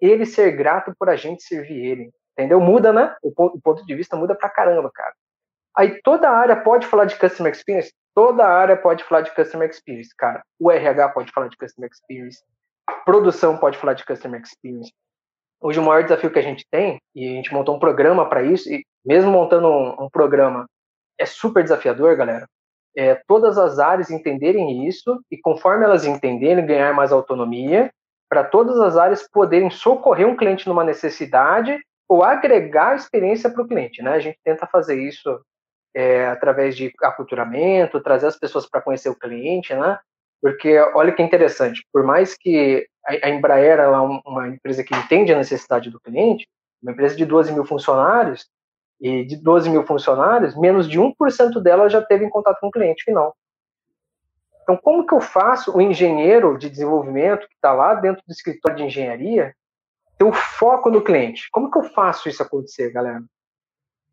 ele 0.00 0.24
ser 0.24 0.52
grato 0.52 0.94
por 0.98 1.10
a 1.10 1.16
gente 1.16 1.42
servir 1.42 1.84
ele. 1.84 2.10
Entendeu? 2.32 2.60
Muda, 2.60 2.92
né? 2.92 3.14
O 3.22 3.60
ponto 3.60 3.84
de 3.84 3.94
vista 3.94 4.16
muda 4.16 4.34
pra 4.34 4.48
caramba, 4.48 4.90
cara. 4.94 5.12
Aí 5.76 6.00
toda 6.02 6.28
a 6.28 6.36
área 6.36 6.56
pode 6.56 6.86
falar 6.86 7.04
de 7.04 7.16
Customer 7.16 7.52
Experience? 7.52 7.92
Toda 8.14 8.44
a 8.44 8.52
área 8.52 8.76
pode 8.76 9.04
falar 9.04 9.22
de 9.22 9.34
Customer 9.34 9.68
Experience, 9.68 10.10
cara. 10.16 10.42
O 10.58 10.70
RH 10.70 11.10
pode 11.10 11.32
falar 11.32 11.48
de 11.48 11.56
Customer 11.56 11.88
Experience. 11.90 12.42
Produção 13.04 13.56
pode 13.56 13.78
falar 13.78 13.94
de 13.94 14.04
Customer 14.04 14.40
Experience. 14.40 14.92
Hoje 15.60 15.78
o 15.78 15.82
maior 15.82 16.02
desafio 16.02 16.30
que 16.30 16.38
a 16.38 16.42
gente 16.42 16.64
tem, 16.70 16.98
e 17.14 17.28
a 17.28 17.32
gente 17.32 17.52
montou 17.52 17.76
um 17.76 17.78
programa 17.78 18.28
para 18.28 18.42
isso, 18.42 18.68
e 18.72 18.84
mesmo 19.04 19.30
montando 19.30 19.68
um, 19.68 20.04
um, 20.04 20.10
programa, 20.10 20.66
é 21.18 21.26
super 21.26 21.62
desafiador, 21.62 22.16
galera. 22.16 22.46
É, 22.96 23.14
todas 23.26 23.58
as 23.58 23.78
áreas 23.78 24.10
entenderem 24.10 24.88
isso 24.88 25.20
e 25.30 25.36
conforme 25.36 25.84
elas 25.84 26.04
entenderem, 26.04 26.66
ganhar 26.66 26.92
mais 26.94 27.12
autonomia, 27.12 27.90
para 28.28 28.42
todas 28.42 28.80
as 28.80 28.96
áreas 28.96 29.28
poderem 29.28 29.70
socorrer 29.70 30.26
um 30.26 30.36
cliente 30.36 30.66
numa 30.66 30.82
necessidade 30.82 31.78
ou 32.08 32.24
agregar 32.24 32.96
experiência 32.96 33.50
para 33.50 33.62
o 33.62 33.68
cliente, 33.68 34.02
né? 34.02 34.12
A 34.12 34.18
gente 34.18 34.38
tenta 34.42 34.66
fazer 34.66 35.00
isso 35.00 35.40
é, 35.94 36.26
através 36.26 36.76
de 36.76 36.92
aculturamento, 37.02 38.00
trazer 38.00 38.26
as 38.26 38.38
pessoas 38.38 38.68
para 38.68 38.80
conhecer 38.80 39.08
o 39.08 39.18
cliente, 39.18 39.74
né? 39.74 39.98
Porque 40.40 40.78
olha 40.94 41.12
que 41.12 41.22
interessante, 41.22 41.84
por 41.92 42.02
mais 42.02 42.34
que 42.34 42.86
a 43.04 43.28
Embraer 43.28 43.78
é 43.78 43.88
uma 43.88 44.48
empresa 44.48 44.84
que 44.84 44.94
entende 44.94 45.32
a 45.32 45.38
necessidade 45.38 45.90
do 45.90 46.00
cliente, 46.00 46.48
Uma 46.82 46.92
empresa 46.92 47.14
de 47.14 47.26
12 47.26 47.52
mil 47.52 47.64
funcionários, 47.64 48.48
e 49.00 49.24
de 49.24 49.36
12 49.36 49.70
mil 49.70 49.86
funcionários, 49.86 50.56
menos 50.56 50.88
de 50.88 50.98
1% 50.98 51.60
dela 51.62 51.88
já 51.88 52.02
teve 52.02 52.24
em 52.24 52.30
contato 52.30 52.60
com 52.60 52.68
o 52.68 52.70
cliente 52.70 53.02
final. 53.02 53.34
Então, 54.62 54.76
como 54.76 55.06
que 55.06 55.14
eu 55.14 55.20
faço 55.20 55.76
o 55.76 55.80
engenheiro 55.80 56.56
de 56.58 56.68
desenvolvimento 56.68 57.48
que 57.48 57.54
está 57.54 57.72
lá 57.72 57.94
dentro 57.94 58.22
do 58.26 58.30
escritório 58.30 58.76
de 58.76 58.84
engenharia 58.84 59.54
ter 60.18 60.24
o 60.24 60.32
foco 60.32 60.90
no 60.90 61.02
cliente? 61.02 61.48
Como 61.50 61.70
que 61.70 61.78
eu 61.78 61.82
faço 61.82 62.28
isso 62.28 62.42
acontecer, 62.42 62.92
galera? 62.92 63.22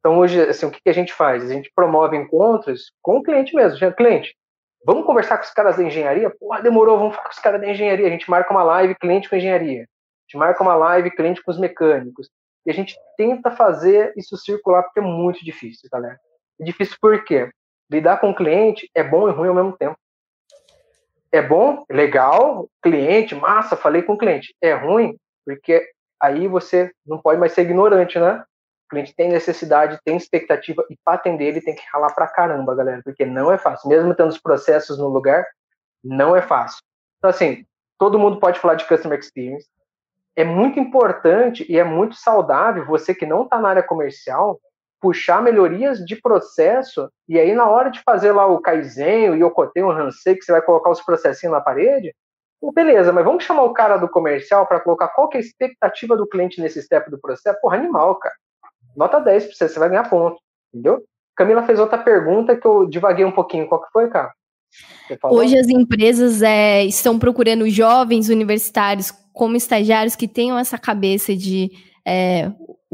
Então, 0.08 0.20
hoje, 0.20 0.40
assim, 0.40 0.66
o 0.66 0.72
que, 0.72 0.90
a 0.90 0.94
gente 0.94 1.12
faz? 1.12 1.44
A 1.44 1.54
gente 1.54 1.70
promove 1.76 2.16
encontros 2.16 2.94
com 3.02 3.18
o 3.18 3.22
cliente 3.22 3.54
mesmo. 3.54 3.78
Cliente, 3.94 4.34
vamos 4.86 5.06
conversar 5.06 5.38
com 5.38 5.44
os 5.44 5.50
caras 5.50 5.76
da 5.76 5.84
engenharia? 5.84 6.30
Pô, 6.30 6.58
demorou, 6.62 6.98
vamos 6.98 7.14
falar 7.14 7.28
com 7.28 7.34
os 7.34 7.40
caras 7.40 7.60
da 7.60 7.68
engenharia. 7.68 8.08
A 8.08 8.10
gente 8.10 8.30
marca 8.32 8.50
uma 8.50 8.64
live 8.64 8.96
cliente 8.96 9.30
com 9.30 9.36
engenharia. 9.36 9.82
A 9.82 10.24
gente 10.24 10.38
marca 10.38 10.64
uma 10.64 10.76
live 10.76 11.12
cliente 11.12 11.44
com 11.44 11.52
os 11.52 11.60
mecânicos. 11.60 12.30
E 12.66 12.72
a 12.72 12.74
gente 12.74 12.96
tenta 13.18 13.52
fazer 13.52 14.14
isso 14.16 14.38
circular 14.38 14.84
porque 14.84 15.02
é 15.02 15.04
muito 15.04 15.44
difícil, 15.44 15.90
galera. 15.92 16.18
É 16.58 16.64
difícil 16.64 16.96
por 17.02 17.22
quê? 17.26 17.52
Lidar 17.92 18.22
com 18.22 18.30
o 18.30 18.36
cliente 18.36 18.90
é 18.96 19.04
bom 19.04 19.28
e 19.28 19.34
ruim 19.34 19.50
ao 19.50 19.56
mesmo 19.56 19.76
tempo. 19.76 19.98
É 21.34 21.42
bom, 21.42 21.84
legal, 21.90 22.70
cliente, 22.82 23.36
massa, 23.36 23.76
falei 23.76 24.04
com 24.04 24.14
o 24.14 24.18
cliente. 24.18 24.56
É 24.62 24.74
ruim, 24.74 25.18
porque 25.46 25.86
aí 26.18 26.48
você 26.48 26.94
não 27.06 27.20
pode 27.22 27.38
mais 27.42 27.52
ser 27.52 27.64
ignorante, 27.64 28.18
né? 28.18 28.42
O 28.88 28.90
cliente 28.90 29.14
tem 29.14 29.30
necessidade, 29.30 30.00
tem 30.06 30.16
expectativa, 30.16 30.86
e 30.90 30.98
para 31.04 31.16
atender 31.16 31.46
ele 31.46 31.62
tem 31.62 31.76
que 31.76 31.84
ralar 31.92 32.14
pra 32.16 32.26
caramba, 32.26 32.74
galera, 32.74 33.02
porque 33.04 33.26
não 33.26 33.52
é 33.52 33.58
fácil. 33.58 33.90
Mesmo 33.90 34.16
tendo 34.16 34.30
os 34.30 34.40
processos 34.40 34.98
no 34.98 35.10
lugar, 35.10 35.46
não 36.02 36.34
é 36.34 36.42
fácil. 36.42 36.80
Então, 37.18 37.30
assim, 37.30 37.66
todo 37.98 38.18
mundo 38.18 38.40
pode 38.40 38.60
falar 38.60 38.76
de 38.76 38.88
customer 38.88 39.20
experience, 39.20 39.68
é 40.38 40.46
muito 40.46 40.80
importante 40.80 41.66
e 41.68 41.78
é 41.78 41.84
muito 41.84 42.16
saudável 42.16 42.86
você 42.86 43.14
que 43.14 43.26
não 43.26 43.44
está 43.44 43.60
na 43.60 43.70
área 43.70 43.84
comercial 43.84 44.58
puxar 45.02 45.42
melhorias 45.42 46.00
de 46.00 46.16
processo 46.16 47.12
e 47.28 47.40
aí 47.40 47.54
na 47.54 47.68
hora 47.68 47.90
de 47.90 48.02
fazer 48.04 48.32
lá 48.32 48.46
o 48.48 48.62
Kaizen, 48.62 49.32
o 49.32 49.36
Yokoten, 49.36 49.84
o 49.84 49.92
Hansei, 49.92 50.36
que 50.36 50.44
você 50.44 50.52
vai 50.52 50.62
colocar 50.62 50.92
os 50.92 51.02
processinhos 51.02 51.54
na 51.54 51.62
parede, 51.62 52.16
beleza, 52.74 53.12
mas 53.12 53.26
vamos 53.26 53.44
chamar 53.44 53.64
o 53.64 53.74
cara 53.74 53.98
do 53.98 54.08
comercial 54.08 54.66
para 54.66 54.80
colocar 54.80 55.10
qual 55.10 55.28
que 55.28 55.38
é 55.38 55.40
a 55.40 55.44
expectativa 55.44 56.16
do 56.16 56.28
cliente 56.28 56.62
nesse 56.62 56.82
step 56.82 57.10
do 57.10 57.20
processo? 57.20 57.60
Porra, 57.62 57.78
animal, 57.78 58.16
cara. 58.16 58.36
Nota 58.98 59.20
10 59.20 59.46
para 59.46 59.54
você, 59.54 59.70
você 59.70 59.80
vai 59.80 59.90
ganhar 59.90 60.10
ponto, 60.10 60.38
entendeu? 60.74 61.04
Camila 61.36 61.62
fez 61.62 61.80
outra 61.80 62.00
pergunta 62.00 62.58
que 62.58 62.66
eu 62.66 62.88
divaguei 62.88 63.24
um 63.24 63.32
pouquinho. 63.32 63.68
Qual 63.68 63.80
que 63.80 63.92
foi, 63.92 64.10
cara? 64.10 64.34
Hoje 65.24 65.58
as 65.58 65.68
empresas 65.68 66.42
é, 66.42 66.84
estão 66.84 67.20
procurando 67.20 67.70
jovens 67.70 68.28
universitários 68.28 69.14
como 69.32 69.56
estagiários 69.56 70.16
que 70.16 70.28
tenham 70.28 70.58
essa 70.58 70.80
cabeça 70.80 71.36
de 71.36 71.70
é, 72.08 72.50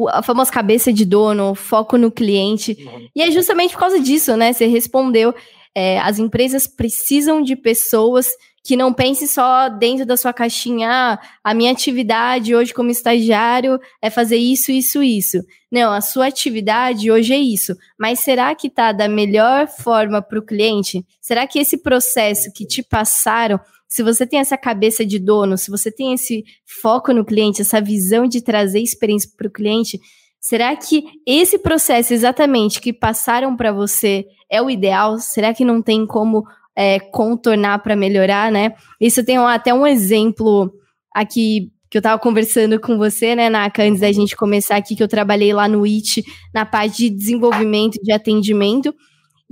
a 0.09 0.23
famosa 0.23 0.51
cabeça 0.51 0.91
de 0.91 1.05
dono, 1.05 1.53
foco 1.53 1.97
no 1.97 2.11
cliente. 2.11 2.75
E 3.15 3.21
é 3.21 3.29
justamente 3.29 3.73
por 3.73 3.79
causa 3.81 3.99
disso, 3.99 4.35
né? 4.35 4.51
Você 4.51 4.65
respondeu. 4.65 5.35
É, 5.75 5.99
as 5.99 6.17
empresas 6.17 6.65
precisam 6.65 7.41
de 7.41 7.55
pessoas 7.55 8.27
que 8.63 8.77
não 8.77 8.93
pense 8.93 9.27
só 9.27 9.67
dentro 9.67 10.05
da 10.05 10.15
sua 10.15 10.31
caixinha, 10.31 10.89
ah, 10.89 11.19
a 11.43 11.53
minha 11.53 11.71
atividade 11.71 12.55
hoje 12.55 12.73
como 12.73 12.89
estagiário 12.89 13.77
é 14.01 14.09
fazer 14.09 14.37
isso, 14.37 14.71
isso, 14.71 15.03
isso. 15.03 15.37
Não, 15.69 15.91
a 15.91 15.99
sua 15.99 16.27
atividade 16.27 17.11
hoje 17.11 17.33
é 17.33 17.37
isso. 17.37 17.75
Mas 17.99 18.19
será 18.21 18.55
que 18.55 18.67
está 18.67 18.93
da 18.93 19.09
melhor 19.09 19.67
forma 19.67 20.21
para 20.21 20.39
o 20.39 20.45
cliente? 20.45 21.05
Será 21.19 21.45
que 21.45 21.59
esse 21.59 21.77
processo 21.77 22.53
que 22.53 22.65
te 22.65 22.81
passaram 22.81 23.59
se 23.93 24.01
você 24.01 24.25
tem 24.25 24.39
essa 24.39 24.57
cabeça 24.57 25.05
de 25.05 25.19
dono, 25.19 25.55
se 25.55 25.69
você 25.69 25.91
tem 25.91 26.13
esse 26.13 26.43
foco 26.81 27.13
no 27.13 27.23
cliente, 27.23 27.61
essa 27.61 27.79
visão 27.79 28.25
de 28.25 28.41
trazer 28.41 28.79
experiência 28.79 29.29
para 29.37 29.47
o 29.47 29.51
cliente, 29.51 29.99
será 30.41 30.75
que 30.75 31.03
esse 31.27 31.59
processo 31.59 32.11
exatamente 32.11 32.81
que 32.81 32.91
passaram 32.91 33.55
para 33.55 33.71
você 33.71 34.25
é 34.49 34.59
o 34.59 34.67
ideal? 34.67 35.19
Será 35.19 35.53
que 35.53 35.63
não 35.63 35.79
tem 35.79 36.07
como 36.07 36.43
é, 36.75 36.99
contornar 36.99 37.83
para 37.83 37.95
melhorar, 37.95 38.51
né? 38.51 38.73
Isso 38.99 39.23
tem 39.23 39.37
até 39.37 39.71
um 39.71 39.85
exemplo 39.85 40.73
aqui 41.13 41.69
que 41.87 41.97
eu 41.97 41.99
estava 41.99 42.19
conversando 42.19 42.79
com 42.79 42.97
você, 42.97 43.35
né, 43.35 43.47
Naka, 43.47 43.83
antes 43.83 44.01
da 44.01 44.11
gente 44.11 44.35
começar 44.35 44.75
aqui, 44.75 44.95
que 44.95 45.03
eu 45.03 45.07
trabalhei 45.07 45.53
lá 45.53 45.67
no 45.67 45.85
IT 45.85 46.23
na 46.51 46.65
parte 46.65 46.97
de 46.97 47.09
desenvolvimento 47.11 47.99
de 48.01 48.11
atendimento. 48.11 48.91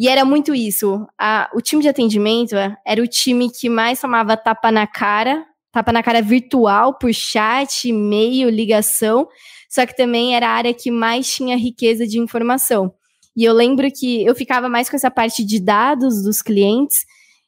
E 0.01 0.07
era 0.07 0.25
muito 0.25 0.55
isso. 0.55 1.05
A, 1.15 1.47
o 1.53 1.61
time 1.61 1.83
de 1.83 1.87
atendimento 1.87 2.55
era 2.83 2.99
o 2.99 3.05
time 3.05 3.51
que 3.51 3.69
mais 3.69 4.01
tomava 4.01 4.35
tapa 4.35 4.71
na 4.71 4.87
cara, 4.87 5.45
tapa 5.71 5.91
na 5.91 6.01
cara 6.01 6.23
virtual, 6.23 6.97
por 6.97 7.13
chat, 7.13 7.87
e-mail, 7.87 8.49
ligação, 8.49 9.27
só 9.69 9.85
que 9.85 9.95
também 9.95 10.35
era 10.35 10.47
a 10.47 10.53
área 10.53 10.73
que 10.73 10.89
mais 10.89 11.31
tinha 11.31 11.55
riqueza 11.55 12.07
de 12.07 12.17
informação. 12.17 12.91
E 13.37 13.43
eu 13.43 13.53
lembro 13.53 13.87
que 13.91 14.25
eu 14.25 14.33
ficava 14.33 14.67
mais 14.67 14.89
com 14.89 14.95
essa 14.95 15.11
parte 15.11 15.45
de 15.45 15.59
dados 15.59 16.23
dos 16.23 16.41
clientes 16.41 17.05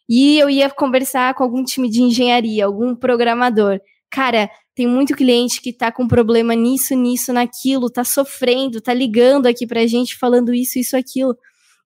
e 0.08 0.38
eu 0.38 0.48
ia 0.48 0.70
conversar 0.70 1.34
com 1.34 1.44
algum 1.44 1.64
time 1.64 1.90
de 1.90 2.04
engenharia, 2.04 2.68
algum 2.68 2.96
programador. 2.96 3.80
Cara, 4.12 4.48
tem 4.76 4.86
muito 4.86 5.16
cliente 5.16 5.60
que 5.60 5.74
tá 5.74 5.92
com 5.92 6.08
problema 6.08 6.54
nisso, 6.54 6.94
nisso, 6.94 7.34
naquilo, 7.34 7.90
tá 7.90 8.04
sofrendo, 8.04 8.80
tá 8.80 8.94
ligando 8.94 9.48
aqui 9.48 9.66
pra 9.66 9.88
gente 9.88 10.16
falando 10.16 10.54
isso, 10.54 10.78
isso, 10.78 10.96
aquilo. 10.96 11.36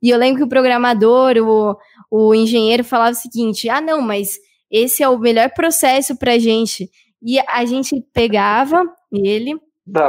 E 0.01 0.09
eu 0.09 0.17
lembro 0.17 0.39
que 0.39 0.43
o 0.43 0.49
programador, 0.49 1.35
o, 1.37 1.77
o 2.11 2.35
engenheiro 2.35 2.83
falava 2.83 3.11
o 3.11 3.15
seguinte: 3.15 3.69
ah, 3.69 3.81
não, 3.81 4.01
mas 4.01 4.37
esse 4.69 5.01
é 5.01 5.09
o 5.09 5.17
melhor 5.17 5.49
processo 5.51 6.15
para 6.17 6.37
gente. 6.37 6.89
E 7.21 7.39
a 7.39 7.65
gente 7.65 8.03
pegava 8.13 8.83
ele, 9.11 9.55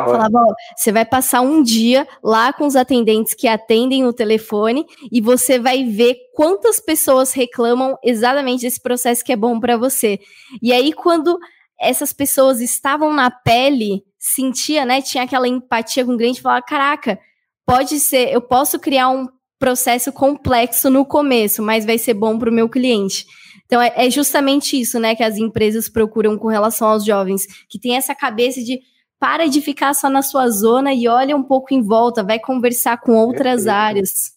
falava: 0.05 0.39
ó, 0.39 0.55
você 0.77 0.93
vai 0.93 1.05
passar 1.05 1.41
um 1.41 1.63
dia 1.63 2.07
lá 2.23 2.53
com 2.53 2.67
os 2.67 2.77
atendentes 2.77 3.35
que 3.35 3.47
atendem 3.47 4.05
o 4.05 4.13
telefone 4.13 4.85
e 5.11 5.21
você 5.21 5.59
vai 5.59 5.85
ver 5.85 6.17
quantas 6.35 6.81
pessoas 6.81 7.33
reclamam 7.33 7.97
exatamente 8.03 8.63
desse 8.63 8.81
processo 8.81 9.25
que 9.25 9.33
é 9.33 9.37
bom 9.37 9.59
para 9.61 9.77
você. 9.77 10.19
E 10.61 10.73
aí, 10.73 10.93
quando 10.93 11.39
essas 11.81 12.13
pessoas 12.13 12.61
estavam 12.61 13.13
na 13.13 13.31
pele, 13.31 14.03
sentia, 14.19 14.85
né? 14.85 15.01
Tinha 15.01 15.25
aquela 15.25 15.47
empatia 15.47 16.05
com 16.05 16.15
o 16.15 16.19
cliente, 16.19 16.43
falava: 16.43 16.63
caraca, 16.63 17.19
pode 17.65 18.01
ser, 18.01 18.33
eu 18.33 18.41
posso 18.41 18.79
criar 18.79 19.09
um 19.11 19.29
processo 19.59 20.13
complexo 20.13 20.89
no 20.89 21.05
começo, 21.05 21.63
mas 21.63 21.85
vai 21.85 21.99
ser 21.99 22.15
bom 22.15 22.39
para 22.39 22.51
o 22.51 22.53
meu 22.53 22.69
cliente. 22.69 23.27
Então, 23.67 23.83
é, 23.83 23.93
é, 23.97 24.11
justamente 24.11 24.81
isso, 24.81 24.99
né, 24.99 25.15
que 25.15 25.23
as 25.23 25.37
empresas 25.37 25.89
procuram 25.89 26.39
com 26.39 26.49
relação 26.49 26.89
aos 26.89 27.05
jovens, 27.05 27.47
que 27.69 27.79
tem 27.79 27.97
essa 27.97 28.15
cabeça 28.15 28.63
de 28.63 28.81
para 29.21 29.47
de 29.47 29.61
ficar 29.61 29.95
só 29.95 30.09
na 30.09 30.23
sua 30.23 30.49
zona 30.49 30.95
e 30.95 31.09
olha 31.09 31.37
um 31.37 31.43
pouco 31.43 31.75
em 31.75 31.83
volta, 31.83 32.23
vai 32.23 32.39
conversar 32.39 32.99
com 33.01 33.13
outras 33.13 33.67
é, 33.67 33.71
áreas. 33.71 34.33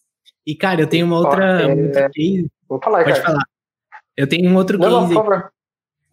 E, 0.46 0.56
cara, 0.56 0.82
eu 0.82 0.88
tenho 0.88 1.06
uma 1.06 1.18
outra. 1.18 1.62
É... 1.62 2.10
case. 2.10 2.52
Vou 2.68 2.80
falar, 2.84 3.04
Pode 3.04 3.22
cara. 3.22 3.32
falar. 3.32 3.44
Eu 4.18 4.28
tenho 4.28 4.50
um 4.50 4.56
outro 4.56 4.78
não, 4.78 5.02
case. 5.02 5.14
Não, 5.14 5.44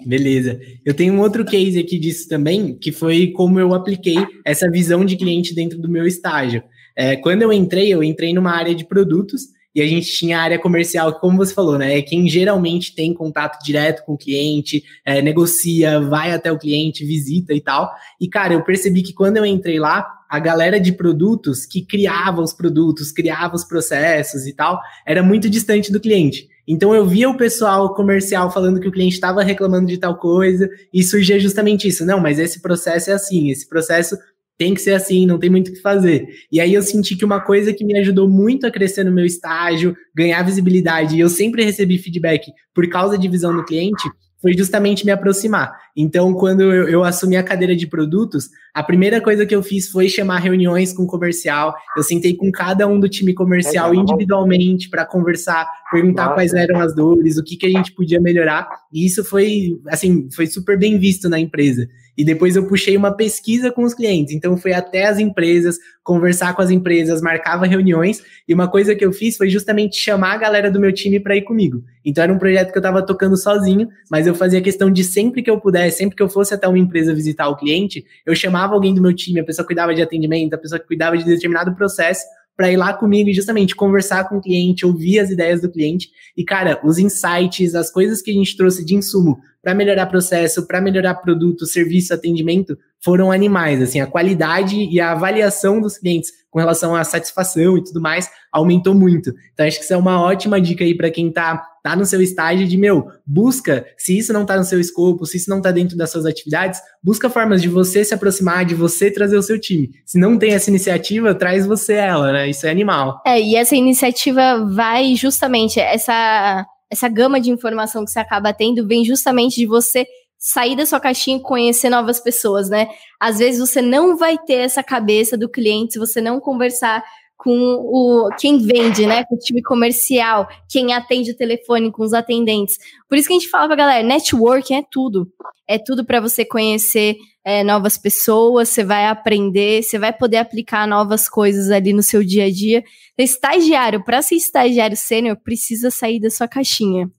Beleza. 0.07 0.61
Eu 0.85 0.95
tenho 0.95 1.15
um 1.15 1.21
outro 1.21 1.45
case 1.45 1.79
aqui 1.79 1.99
disso 1.99 2.29
também, 2.29 2.77
que 2.79 2.93
foi 2.93 3.33
como 3.33 3.59
eu 3.59 3.75
apliquei 3.75 4.17
essa 4.45 4.71
visão 4.71 5.05
de 5.05 5.17
cliente 5.17 5.55
dentro 5.55 5.79
do 5.79 5.89
meu 5.89 6.07
estágio. 6.07 6.63
É, 6.99 7.15
quando 7.15 7.43
eu 7.43 7.53
entrei, 7.53 7.95
eu 7.95 8.03
entrei 8.03 8.35
numa 8.35 8.51
área 8.51 8.75
de 8.75 8.85
produtos 8.85 9.43
e 9.73 9.81
a 9.81 9.87
gente 9.87 10.13
tinha 10.13 10.37
a 10.37 10.43
área 10.43 10.59
comercial, 10.59 11.15
que, 11.15 11.21
como 11.21 11.37
você 11.37 11.55
falou, 11.55 11.79
né? 11.79 11.97
É 11.97 12.03
quem 12.03 12.29
geralmente 12.29 12.93
tem 12.93 13.15
contato 13.15 13.63
direto 13.63 14.05
com 14.05 14.15
o 14.15 14.19
cliente, 14.19 14.83
é, 15.05 15.23
negocia, 15.23 16.01
vai 16.01 16.33
até 16.33 16.51
o 16.51 16.59
cliente, 16.59 17.05
visita 17.05 17.55
e 17.55 17.61
tal. 17.61 17.89
E, 18.21 18.29
cara, 18.29 18.55
eu 18.55 18.65
percebi 18.65 19.03
que 19.03 19.13
quando 19.13 19.37
eu 19.37 19.47
entrei 19.47 19.79
lá, 19.79 20.05
a 20.29 20.41
galera 20.41 20.81
de 20.81 20.91
produtos 20.91 21.65
que 21.65 21.83
criava 21.83 22.43
os 22.43 22.53
produtos, 22.53 23.13
criava 23.13 23.55
os 23.55 23.63
processos 23.63 24.45
e 24.49 24.53
tal, 24.53 24.81
era 25.07 25.23
muito 25.23 25.49
distante 25.49 25.93
do 25.93 26.01
cliente. 26.01 26.49
Então 26.67 26.93
eu 26.95 27.07
via 27.07 27.31
o 27.31 27.37
pessoal 27.37 27.95
comercial 27.95 28.51
falando 28.51 28.81
que 28.81 28.89
o 28.89 28.93
cliente 28.93 29.15
estava 29.15 29.43
reclamando 29.43 29.87
de 29.87 29.97
tal 29.99 30.19
coisa 30.19 30.69
e 30.93 31.03
surgia 31.05 31.39
justamente 31.39 31.87
isso. 31.87 32.05
Não, 32.05 32.21
mas 32.21 32.41
esse 32.41 32.61
processo 32.61 33.11
é 33.11 33.15
assim, 33.15 33.51
esse 33.51 33.69
processo 33.69 34.19
tem 34.59 34.75
que 34.75 34.81
ser 34.81 34.95
assim, 34.95 35.25
não 35.25 35.39
tem 35.39 35.49
muito 35.49 35.69
o 35.69 35.73
que 35.73 35.81
fazer. 35.81 36.27
E 36.51 36.61
aí 36.61 36.75
eu 36.75 36.83
senti 36.83 37.17
que 37.17 37.25
uma 37.25 37.41
coisa 37.41 37.73
que 37.73 37.85
me 37.85 37.97
ajudou 37.99 38.29
muito 38.29 38.67
a 38.67 38.71
crescer 38.71 39.05
no 39.05 39.13
meu 39.13 39.25
estágio, 39.25 39.97
ganhar 40.15 40.43
visibilidade, 40.43 41.17
e 41.17 41.21
eu 41.21 41.29
sempre 41.29 41.65
recebi 41.65 41.97
feedback 41.97 42.51
por 42.75 42.89
causa 42.89 43.17
de 43.17 43.29
visão 43.29 43.57
do 43.57 43.65
cliente, 43.65 44.03
foi 44.43 44.53
justamente 44.57 45.07
me 45.07 45.13
aproximar. 45.13 45.73
Então, 46.01 46.33
quando 46.33 46.61
eu, 46.61 46.89
eu, 46.89 47.03
assumi 47.03 47.37
a 47.37 47.43
cadeira 47.43 47.75
de 47.75 47.85
produtos, 47.85 48.49
a 48.73 48.85
primeira 48.85 49.21
coisa 49.21 49.45
que 49.45 49.53
eu 49.53 49.65
fiz 49.65 49.89
foi 49.89 50.09
chamar 50.09 50.39
reuniões 50.39 50.93
com 50.93 51.03
o 51.03 51.09
comercial. 51.09 51.75
Eu 51.97 52.05
sentei 52.05 52.37
com 52.37 52.53
cada 52.53 52.87
um 52.87 53.01
do 53.01 53.09
time 53.09 53.35
comercial 53.35 53.93
individualmente 53.93 54.89
para 54.89 55.05
conversar, 55.05 55.69
perguntar 55.91 56.27
Nossa. 56.27 56.35
quais 56.35 56.55
eram 56.55 56.79
as 56.79 56.95
dores, 56.95 57.37
o 57.37 57.43
que, 57.43 57.57
que 57.57 57.67
a 57.67 57.71
gente 57.71 57.91
podia 57.91 58.21
melhorar. 58.21 58.69
E 58.93 59.05
isso 59.05 59.25
foi, 59.25 59.81
assim, 59.89 60.29
foi 60.31 60.47
super 60.47 60.79
bem 60.79 61.01
visto 61.01 61.29
na 61.29 61.41
empresa. 61.41 61.89
E 62.19 62.25
depois 62.25 62.57
eu 62.57 62.67
puxei 62.67 62.97
uma 62.97 63.13
pesquisa 63.13 63.71
com 63.71 63.85
os 63.85 63.95
clientes. 63.95 64.35
Então, 64.35 64.57
fui 64.57 64.73
até 64.73 65.07
as 65.07 65.21
empresas, 65.21 65.79
conversar 66.03 66.53
com 66.53 66.61
as 66.61 66.69
empresas, 66.69 67.23
marcava 67.23 67.65
reuniões. 67.65 68.21
E 68.49 68.53
uma 68.53 68.67
coisa 68.67 68.93
que 68.93 69.05
eu 69.05 69.13
fiz 69.13 69.37
foi 69.37 69.49
justamente 69.49 69.97
chamar 69.97 70.33
a 70.33 70.37
galera 70.37 70.69
do 70.69 70.81
meu 70.81 70.93
time 70.93 71.21
para 71.21 71.37
ir 71.37 71.43
comigo. 71.43 71.85
Então, 72.05 72.25
era 72.25 72.33
um 72.33 72.39
projeto 72.39 72.73
que 72.73 72.79
eu 72.79 72.81
estava 72.81 73.07
tocando 73.07 73.37
sozinho, 73.37 73.89
mas 74.11 74.27
eu 74.27 74.35
fazia 74.35 74.61
questão 74.61 74.91
de 74.91 75.05
sempre 75.05 75.45
que 75.45 75.51
eu 75.51 75.61
pudesse, 75.61 75.88
sempre 75.91 76.17
que 76.17 76.23
eu 76.23 76.29
fosse 76.29 76.55
até 76.55 76.67
uma 76.67 76.79
empresa 76.79 77.15
visitar 77.15 77.49
o 77.49 77.57
cliente, 77.57 78.05
eu 78.25 78.35
chamava 78.35 78.75
alguém 78.75 78.95
do 78.95 79.01
meu 79.01 79.15
time, 79.15 79.41
a 79.41 79.45
pessoa 79.45 79.67
cuidava 79.67 79.95
de 79.95 80.03
atendimento, 80.03 80.55
a 80.55 80.59
pessoa 80.59 80.79
cuidava 80.79 81.17
de 81.17 81.25
determinado 81.25 81.75
processo, 81.75 82.25
para 82.59 82.73
ir 82.73 82.77
lá 82.77 82.93
comigo 82.93 83.31
e 83.31 83.33
justamente 83.33 83.77
conversar 83.77 84.29
com 84.29 84.39
o 84.39 84.41
cliente, 84.41 84.85
ouvir 84.85 85.21
as 85.21 85.31
ideias 85.31 85.61
do 85.61 85.71
cliente. 85.71 86.11
E, 86.37 86.45
cara, 86.45 86.81
os 86.83 86.99
insights, 86.99 87.77
as 87.77 87.89
coisas 87.89 88.21
que 88.21 88.33
a 88.33 88.35
gente 88.35 88.57
trouxe 88.57 88.85
de 88.85 88.97
insumo 88.97 89.39
para 89.69 89.75
melhorar 89.75 90.07
processo, 90.07 90.67
para 90.67 90.81
melhorar 90.81 91.15
produto, 91.17 91.67
serviço, 91.67 92.15
atendimento, 92.15 92.75
foram 93.05 93.31
animais. 93.31 93.83
Assim, 93.83 94.01
a 94.01 94.07
qualidade 94.07 94.77
e 94.77 94.99
a 94.99 95.13
avaliação 95.13 95.79
dos 95.79 95.99
clientes 95.99 96.31
com 96.51 96.59
relação 96.59 96.97
à 96.97 97.05
satisfação 97.05 97.77
e 97.77 97.85
tudo 97.85 98.01
mais 98.01 98.31
aumentou 98.51 98.95
muito. 98.95 99.31
Então, 99.53 99.67
acho 99.67 99.77
que 99.77 99.85
isso 99.85 99.93
é 99.93 99.97
uma 99.99 100.23
ótima 100.23 100.59
dica 100.59 100.83
aí 100.83 100.97
para 100.97 101.11
quem 101.11 101.31
tá, 101.31 101.63
tá 101.85 101.95
no 101.95 102.07
seu 102.07 102.23
estágio 102.23 102.67
de, 102.67 102.79
meu, 102.79 103.09
busca, 103.27 103.85
se 103.99 104.17
isso 104.17 104.33
não 104.33 104.47
tá 104.47 104.57
no 104.57 104.65
seu 104.65 104.81
escopo, 104.81 105.27
se 105.27 105.37
isso 105.37 105.51
não 105.51 105.61
tá 105.61 105.71
dentro 105.71 105.99
das 105.99 106.11
suas 106.11 106.25
atividades, 106.25 106.81
busca 107.05 107.29
formas 107.29 107.61
de 107.61 107.69
você 107.69 108.03
se 108.03 108.15
aproximar, 108.15 108.65
de 108.65 108.75
você 108.75 109.11
trazer 109.11 109.37
o 109.37 109.43
seu 109.43 109.61
time. 109.61 109.91
Se 110.07 110.19
não 110.19 110.39
tem 110.39 110.55
essa 110.55 110.71
iniciativa, 110.71 111.35
traz 111.35 111.67
você 111.67 111.93
ela, 111.93 112.33
né? 112.33 112.49
Isso 112.49 112.67
é 112.67 112.71
animal. 112.71 113.21
É, 113.27 113.39
e 113.39 113.55
essa 113.55 113.77
iniciativa 113.77 114.65
vai 114.65 115.15
justamente, 115.15 115.79
essa, 115.79 116.65
essa 116.91 117.09
gama 117.09 117.41
de 117.41 117.51
informação 117.51 118.05
que 118.05 118.11
você 118.11 118.19
acaba 118.19 118.53
tendo 118.53 118.87
vem 118.87 119.05
justamente 119.05 119.57
de 119.57 119.67
você 119.67 120.07
sair 120.39 120.77
da 120.77 120.87
sua 120.87 121.01
caixinha 121.01 121.39
e 121.39 121.43
conhecer 121.43 121.91
novas 121.91 122.21
pessoas, 122.21 122.69
né? 122.69 122.89
Às 123.19 123.39
vezes 123.39 123.61
você 123.61 123.83
não 123.83 124.17
vai 124.17 124.39
ter 124.39 124.55
essa 124.55 124.83
cabeça 124.83 125.37
do 125.37 125.49
cliente 125.49 125.95
se 125.95 125.99
você 125.99 126.21
não 126.21 126.39
conversar 126.39 127.03
com 127.37 127.53
o 127.57 128.31
quem 128.37 128.59
vende, 128.59 129.07
né, 129.07 129.25
com 129.25 129.37
o 129.37 129.39
time 129.39 129.63
comercial, 129.63 130.49
quem 130.69 130.93
atende 130.93 131.31
o 131.31 131.37
telefone 131.37 131.91
com 131.93 132.03
os 132.03 132.13
atendentes. 132.13 132.77
Por 133.09 133.17
isso 133.17 133.29
que 133.29 133.35
a 133.35 133.39
gente 133.39 133.49
fala 133.49 133.69
pra 133.69 133.77
galera, 133.77 134.07
networking 134.07 134.75
é 134.75 134.83
tudo. 134.91 135.31
É 135.67 135.79
tudo 135.79 136.05
para 136.05 136.21
você 136.21 136.45
conhecer 136.45 137.17
é, 137.49 137.65
novas 137.65 137.97
pessoas, 137.97 138.69
você 138.69 138.85
vai 138.85 139.07
aprender, 139.07 139.83
você 139.83 139.99
vai 139.99 140.13
poder 140.13 140.37
aplicar 140.37 140.87
novas 140.87 141.31
coisas 141.31 141.71
ali 141.71 141.95
no 141.95 142.03
seu 142.03 142.23
dia 142.23 142.45
a 142.45 142.51
dia. 142.51 142.85
Estagiário, 143.17 144.05
para 144.05 144.21
ser 144.21 144.35
estagiário 144.35 144.99
sênior, 144.99 145.35
precisa 145.43 145.91
sair 145.91 146.21
da 146.21 146.29
sua 146.29 146.47
caixinha. 146.47 147.11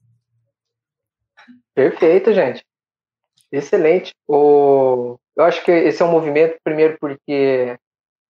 Perfeito, 1.74 2.32
gente. 2.32 2.64
Excelente. 3.50 4.12
O... 4.28 5.18
Eu 5.36 5.44
acho 5.44 5.64
que 5.64 5.72
esse 5.72 6.00
é 6.00 6.04
um 6.04 6.12
movimento, 6.12 6.56
primeiro, 6.62 6.96
porque. 7.00 7.76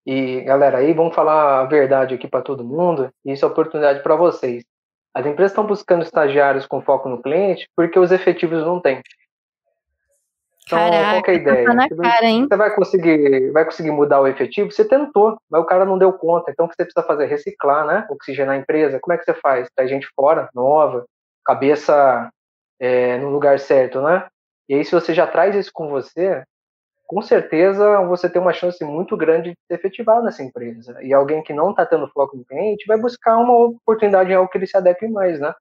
E, 0.06 0.40
galera, 0.40 0.78
aí 0.78 0.94
vamos 0.94 1.14
falar 1.14 1.60
a 1.60 1.66
verdade 1.66 2.14
aqui 2.14 2.26
para 2.26 2.40
todo 2.40 2.64
mundo, 2.64 3.10
e 3.22 3.32
isso 3.32 3.44
é 3.44 3.48
oportunidade 3.48 4.02
para 4.02 4.16
vocês. 4.16 4.64
As 5.12 5.26
empresas 5.26 5.52
estão 5.52 5.66
buscando 5.66 6.02
estagiários 6.02 6.66
com 6.66 6.80
foco 6.80 7.10
no 7.10 7.20
cliente 7.20 7.68
porque 7.76 7.98
os 7.98 8.10
efetivos 8.10 8.64
não 8.64 8.80
têm. 8.80 9.02
Então, 10.70 10.78
Caraca, 10.78 11.22
qual 11.22 11.24
é 11.26 11.30
a 11.30 11.34
ideia? 11.34 11.64
Tá 11.66 11.86
cara? 11.96 12.28
Você 12.30 12.56
vai 12.56 12.74
conseguir, 12.74 13.50
vai 13.50 13.64
conseguir 13.64 13.90
mudar 13.90 14.20
o 14.20 14.28
efetivo? 14.28 14.70
Você 14.70 14.84
tentou, 14.84 15.36
mas 15.50 15.60
o 15.60 15.66
cara 15.66 15.84
não 15.84 15.98
deu 15.98 16.12
conta. 16.12 16.50
Então, 16.50 16.66
o 16.66 16.68
que 16.68 16.76
você 16.76 16.84
precisa 16.84 17.06
fazer? 17.06 17.26
Reciclar, 17.26 17.86
né? 17.86 18.06
Oxigenar 18.08 18.54
a 18.54 18.58
empresa. 18.58 19.00
Como 19.00 19.12
é 19.12 19.18
que 19.18 19.24
você 19.24 19.34
faz? 19.34 19.68
Traz 19.74 19.90
gente 19.90 20.08
fora, 20.14 20.48
nova, 20.54 21.04
cabeça 21.44 22.30
é, 22.78 23.18
no 23.18 23.30
lugar 23.30 23.58
certo, 23.58 24.00
né? 24.00 24.26
E 24.68 24.74
aí, 24.74 24.84
se 24.84 24.92
você 24.92 25.12
já 25.12 25.26
traz 25.26 25.56
isso 25.56 25.70
com 25.72 25.88
você, 25.88 26.44
com 27.10 27.20
certeza 27.20 28.00
você 28.02 28.30
tem 28.30 28.40
uma 28.40 28.52
chance 28.52 28.84
muito 28.84 29.16
grande 29.16 29.50
de 29.50 29.56
ser 29.66 29.74
efetivado 29.74 30.22
nessa 30.22 30.44
empresa. 30.44 30.96
E 31.02 31.12
alguém 31.12 31.42
que 31.42 31.52
não 31.52 31.70
está 31.70 31.84
tendo 31.84 32.06
foco 32.06 32.36
no 32.36 32.44
cliente 32.44 32.86
vai 32.86 32.96
buscar 32.96 33.36
uma 33.36 33.52
oportunidade 33.52 34.30
em 34.30 34.34
algo 34.34 34.48
que 34.48 34.56
ele 34.56 34.66
se 34.68 34.76
adeque 34.76 35.08
mais, 35.08 35.40
né? 35.40 35.52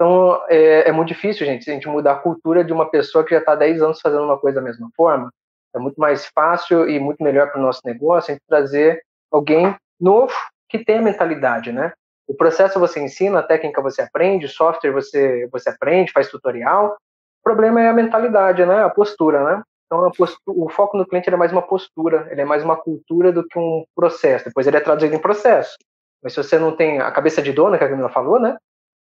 Então, 0.00 0.42
é, 0.48 0.88
é 0.88 0.92
muito 0.92 1.08
difícil, 1.08 1.44
gente, 1.44 1.70
a 1.70 1.74
gente 1.74 1.86
mudar 1.86 2.12
a 2.12 2.18
cultura 2.18 2.64
de 2.64 2.72
uma 2.72 2.90
pessoa 2.90 3.22
que 3.22 3.34
já 3.34 3.38
está 3.38 3.54
10 3.54 3.82
anos 3.82 4.00
fazendo 4.00 4.24
uma 4.24 4.38
coisa 4.38 4.58
da 4.58 4.64
mesma 4.64 4.88
forma. 4.96 5.30
É 5.76 5.78
muito 5.78 6.00
mais 6.00 6.24
fácil 6.24 6.88
e 6.88 6.98
muito 6.98 7.22
melhor 7.22 7.50
para 7.50 7.60
o 7.60 7.62
nosso 7.62 7.82
negócio 7.84 8.32
a 8.32 8.34
gente 8.34 8.46
trazer 8.48 9.02
alguém 9.30 9.76
novo 10.00 10.32
que 10.70 10.82
tenha 10.82 11.02
mentalidade, 11.02 11.70
né? 11.70 11.92
O 12.26 12.34
processo 12.34 12.80
você 12.80 12.98
ensina, 12.98 13.40
a 13.40 13.42
técnica 13.42 13.82
você 13.82 14.00
aprende, 14.00 14.48
software 14.48 14.90
você, 14.90 15.46
você 15.52 15.68
aprende, 15.68 16.12
faz 16.12 16.30
tutorial, 16.30 16.96
o 17.40 17.44
problema 17.44 17.82
é 17.82 17.90
a 17.90 17.92
mentalidade, 17.92 18.64
né? 18.64 18.82
A 18.82 18.88
postura, 18.88 19.44
né? 19.44 19.62
Então, 19.84 20.10
postura, 20.12 20.58
o 20.58 20.70
foco 20.70 20.96
no 20.96 21.06
cliente 21.06 21.28
é 21.28 21.36
mais 21.36 21.52
uma 21.52 21.60
postura, 21.60 22.26
ele 22.30 22.40
é 22.40 22.44
mais 22.46 22.64
uma 22.64 22.76
cultura 22.76 23.30
do 23.30 23.46
que 23.46 23.58
um 23.58 23.84
processo. 23.94 24.46
Depois 24.46 24.66
ele 24.66 24.78
é 24.78 24.80
traduzido 24.80 25.14
em 25.14 25.20
processo. 25.20 25.76
Mas 26.22 26.32
se 26.32 26.42
você 26.42 26.58
não 26.58 26.74
tem 26.74 27.00
a 27.00 27.10
cabeça 27.10 27.42
de 27.42 27.52
dona, 27.52 27.76
que 27.76 27.84
a 27.84 27.88
Camila 27.90 28.08
falou, 28.08 28.40
né? 28.40 28.56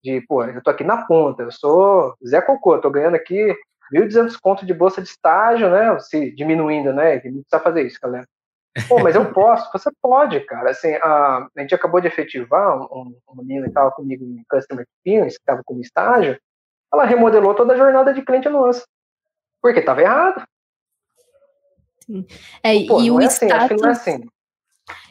De, 0.04 0.22
pô, 0.28 0.43
eu 0.43 0.62
tô 0.62 0.70
aqui 0.70 0.84
na 0.84 1.06
ponta, 1.06 1.43
eu 1.43 1.51
sou 1.51 2.16
Zé 2.26 2.41
Cocô, 2.41 2.78
tô 2.80 2.89
ganhando 2.89 3.16
aqui 3.16 3.56
1.200 3.93 4.38
conto 4.41 4.66
de 4.66 4.74
bolsa 4.74 5.01
de 5.01 5.08
estágio, 5.08 5.70
né? 5.70 5.97
Se 5.99 6.32
diminuindo, 6.32 6.91
né? 6.93 7.20
Que 7.20 7.30
não 7.30 7.41
precisa 7.41 7.60
fazer 7.64 7.84
isso, 7.84 7.99
galera. 8.01 8.28
Pô, 8.88 8.99
mas 8.99 9.16
eu 9.16 9.32
posso. 9.32 9.72
Você 9.72 9.89
pode, 10.01 10.39
cara. 10.41 10.72
Assim, 10.72 10.93
a, 10.95 11.47
a 11.56 11.62
gente 11.62 11.76
acabou 11.76 12.01
de 12.01 12.08
efetivar 12.08 12.82
um, 12.91 13.16
um 13.30 13.36
menino 13.36 13.64
que 13.64 13.70
estava 13.70 13.91
comigo 13.91 14.26
em 14.26 14.43
Customer 14.49 14.84
Experience, 14.84 15.38
que 15.38 15.43
estava 15.43 15.62
como 15.64 15.82
estágio, 15.82 16.39
ela 16.91 17.06
remodelou 17.06 17.54
toda 17.54 17.74
a 17.74 17.78
jornada 17.78 18.14
de 18.14 18.24
cliente 18.24 18.49
nossa. 18.49 18.84
Porque 19.62 19.80
estava 19.80 20.01
errado. 20.01 20.43
Sim. 22.06 22.26
É, 22.62 22.86
Pô, 22.86 22.99
e 22.99 23.12
o 23.12 23.22
é 23.22 23.26
assim, 23.26 23.45
status, 23.45 23.84
assim, 23.84 24.12
é 24.12 24.16
assim. 24.16 24.30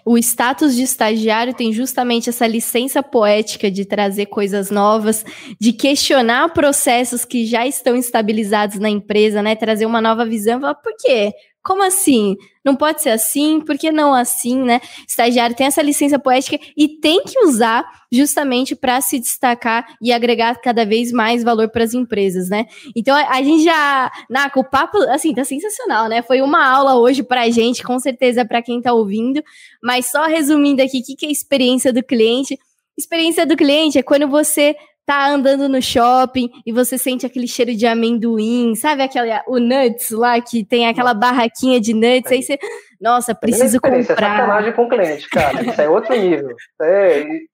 O 0.04 0.18
status 0.18 0.74
de 0.74 0.82
estagiário 0.82 1.54
tem 1.54 1.72
justamente 1.72 2.28
essa 2.28 2.46
licença 2.46 3.02
poética 3.02 3.70
de 3.70 3.84
trazer 3.84 4.26
coisas 4.26 4.70
novas, 4.70 5.24
de 5.60 5.72
questionar 5.72 6.52
processos 6.52 7.24
que 7.24 7.46
já 7.46 7.66
estão 7.66 7.96
estabilizados 7.96 8.78
na 8.78 8.90
empresa, 8.90 9.42
né? 9.42 9.54
Trazer 9.54 9.86
uma 9.86 10.00
nova 10.00 10.24
visão. 10.24 10.60
Falar, 10.60 10.74
por 10.74 10.92
quê? 10.98 11.32
Como 11.62 11.82
assim? 11.84 12.36
Não 12.64 12.74
pode 12.74 13.02
ser 13.02 13.10
assim? 13.10 13.60
Por 13.60 13.78
que 13.78 13.92
não 13.92 14.12
assim, 14.12 14.60
né? 14.62 14.80
Estagiário 15.06 15.54
tem 15.54 15.66
essa 15.66 15.80
licença 15.80 16.18
poética 16.18 16.58
e 16.76 16.88
tem 17.00 17.22
que 17.22 17.38
usar 17.44 17.84
justamente 18.10 18.74
para 18.74 19.00
se 19.00 19.18
destacar 19.18 19.86
e 20.00 20.12
agregar 20.12 20.60
cada 20.60 20.84
vez 20.84 21.12
mais 21.12 21.44
valor 21.44 21.68
para 21.68 21.84
as 21.84 21.94
empresas, 21.94 22.48
né? 22.48 22.66
Então 22.96 23.14
a, 23.14 23.36
a, 23.36 23.42
gente 23.42 23.62
já, 23.62 24.10
Naco, 24.28 24.60
o 24.60 24.64
papo 24.64 24.98
assim 25.08 25.32
tá 25.32 25.44
sensacional, 25.44 26.08
né? 26.08 26.22
Foi 26.22 26.42
uma 26.42 26.66
aula 26.68 26.96
hoje 26.96 27.22
para 27.22 27.42
a 27.42 27.50
gente, 27.50 27.82
com 27.82 27.98
certeza 27.98 28.44
para 28.44 28.60
quem 28.60 28.78
está 28.78 28.92
ouvindo. 28.92 29.42
Mas 29.82 30.10
só 30.10 30.24
resumindo 30.24 30.82
aqui, 30.82 30.98
o 30.98 31.04
que, 31.04 31.14
que 31.14 31.26
é 31.26 31.30
experiência 31.30 31.92
do 31.92 32.02
cliente? 32.02 32.58
Experiência 32.98 33.46
do 33.46 33.56
cliente 33.56 33.98
é 33.98 34.02
quando 34.02 34.28
você 34.28 34.76
tá 35.04 35.28
andando 35.28 35.68
no 35.68 35.82
shopping 35.82 36.50
e 36.64 36.72
você 36.72 36.96
sente 36.96 37.26
aquele 37.26 37.46
cheiro 37.46 37.74
de 37.74 37.86
amendoim, 37.86 38.74
sabe 38.74 39.02
aquela, 39.02 39.42
o 39.46 39.58
nuts 39.58 40.10
lá 40.10 40.40
que 40.40 40.64
tem 40.64 40.86
aquela 40.86 41.12
barraquinha 41.12 41.80
de 41.80 41.92
nuts, 41.92 42.30
aí 42.30 42.42
você, 42.42 42.58
nossa, 43.00 43.34
preciso 43.34 43.80
comprar. 43.80 44.00
Isso 44.00 44.12
é 44.12 44.16
sacanagem 44.16 44.72
com 44.72 44.84
o 44.84 44.88
cliente, 44.88 45.28
cara, 45.28 45.62
isso 45.62 45.80
é 45.80 45.88
outro 45.88 46.14
nível, 46.14 46.50
isso, 46.50 46.82
é, 46.82 47.20
isso 47.20 47.48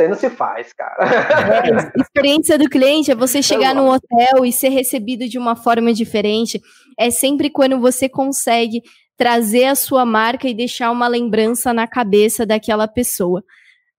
aí 0.00 0.08
não 0.08 0.14
se 0.14 0.30
faz, 0.30 0.72
cara. 0.72 0.96
É, 1.96 2.00
experiência 2.00 2.56
do 2.56 2.68
cliente 2.68 3.10
é 3.10 3.14
você 3.14 3.42
chegar 3.42 3.74
no 3.74 3.92
hotel 3.92 4.44
e 4.44 4.52
ser 4.52 4.68
recebido 4.68 5.28
de 5.28 5.38
uma 5.38 5.56
forma 5.56 5.92
diferente, 5.92 6.60
é 6.98 7.10
sempre 7.10 7.50
quando 7.50 7.80
você 7.80 8.08
consegue 8.08 8.80
trazer 9.16 9.64
a 9.64 9.74
sua 9.74 10.04
marca 10.04 10.48
e 10.48 10.54
deixar 10.54 10.90
uma 10.90 11.08
lembrança 11.08 11.72
na 11.72 11.86
cabeça 11.86 12.46
daquela 12.46 12.86
pessoa. 12.86 13.42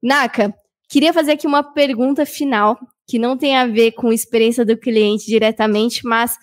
Naka, 0.01 0.54
queria 0.89 1.14
fazer 1.14 1.34
aqui 1.34 1.47
uma 1.47 1.64
pergunta 1.64 2.26
final 2.26 2.78
que 3.08 3.20
não 3.20 3.38
tem 3.38 3.56
a 3.56 3.66
ver 3.66 3.91
com 3.91 4.12
experiência 4.12 4.66
do 4.66 4.78
cliente 4.78 5.26
diretamente, 5.26 6.06
mas 6.06 6.38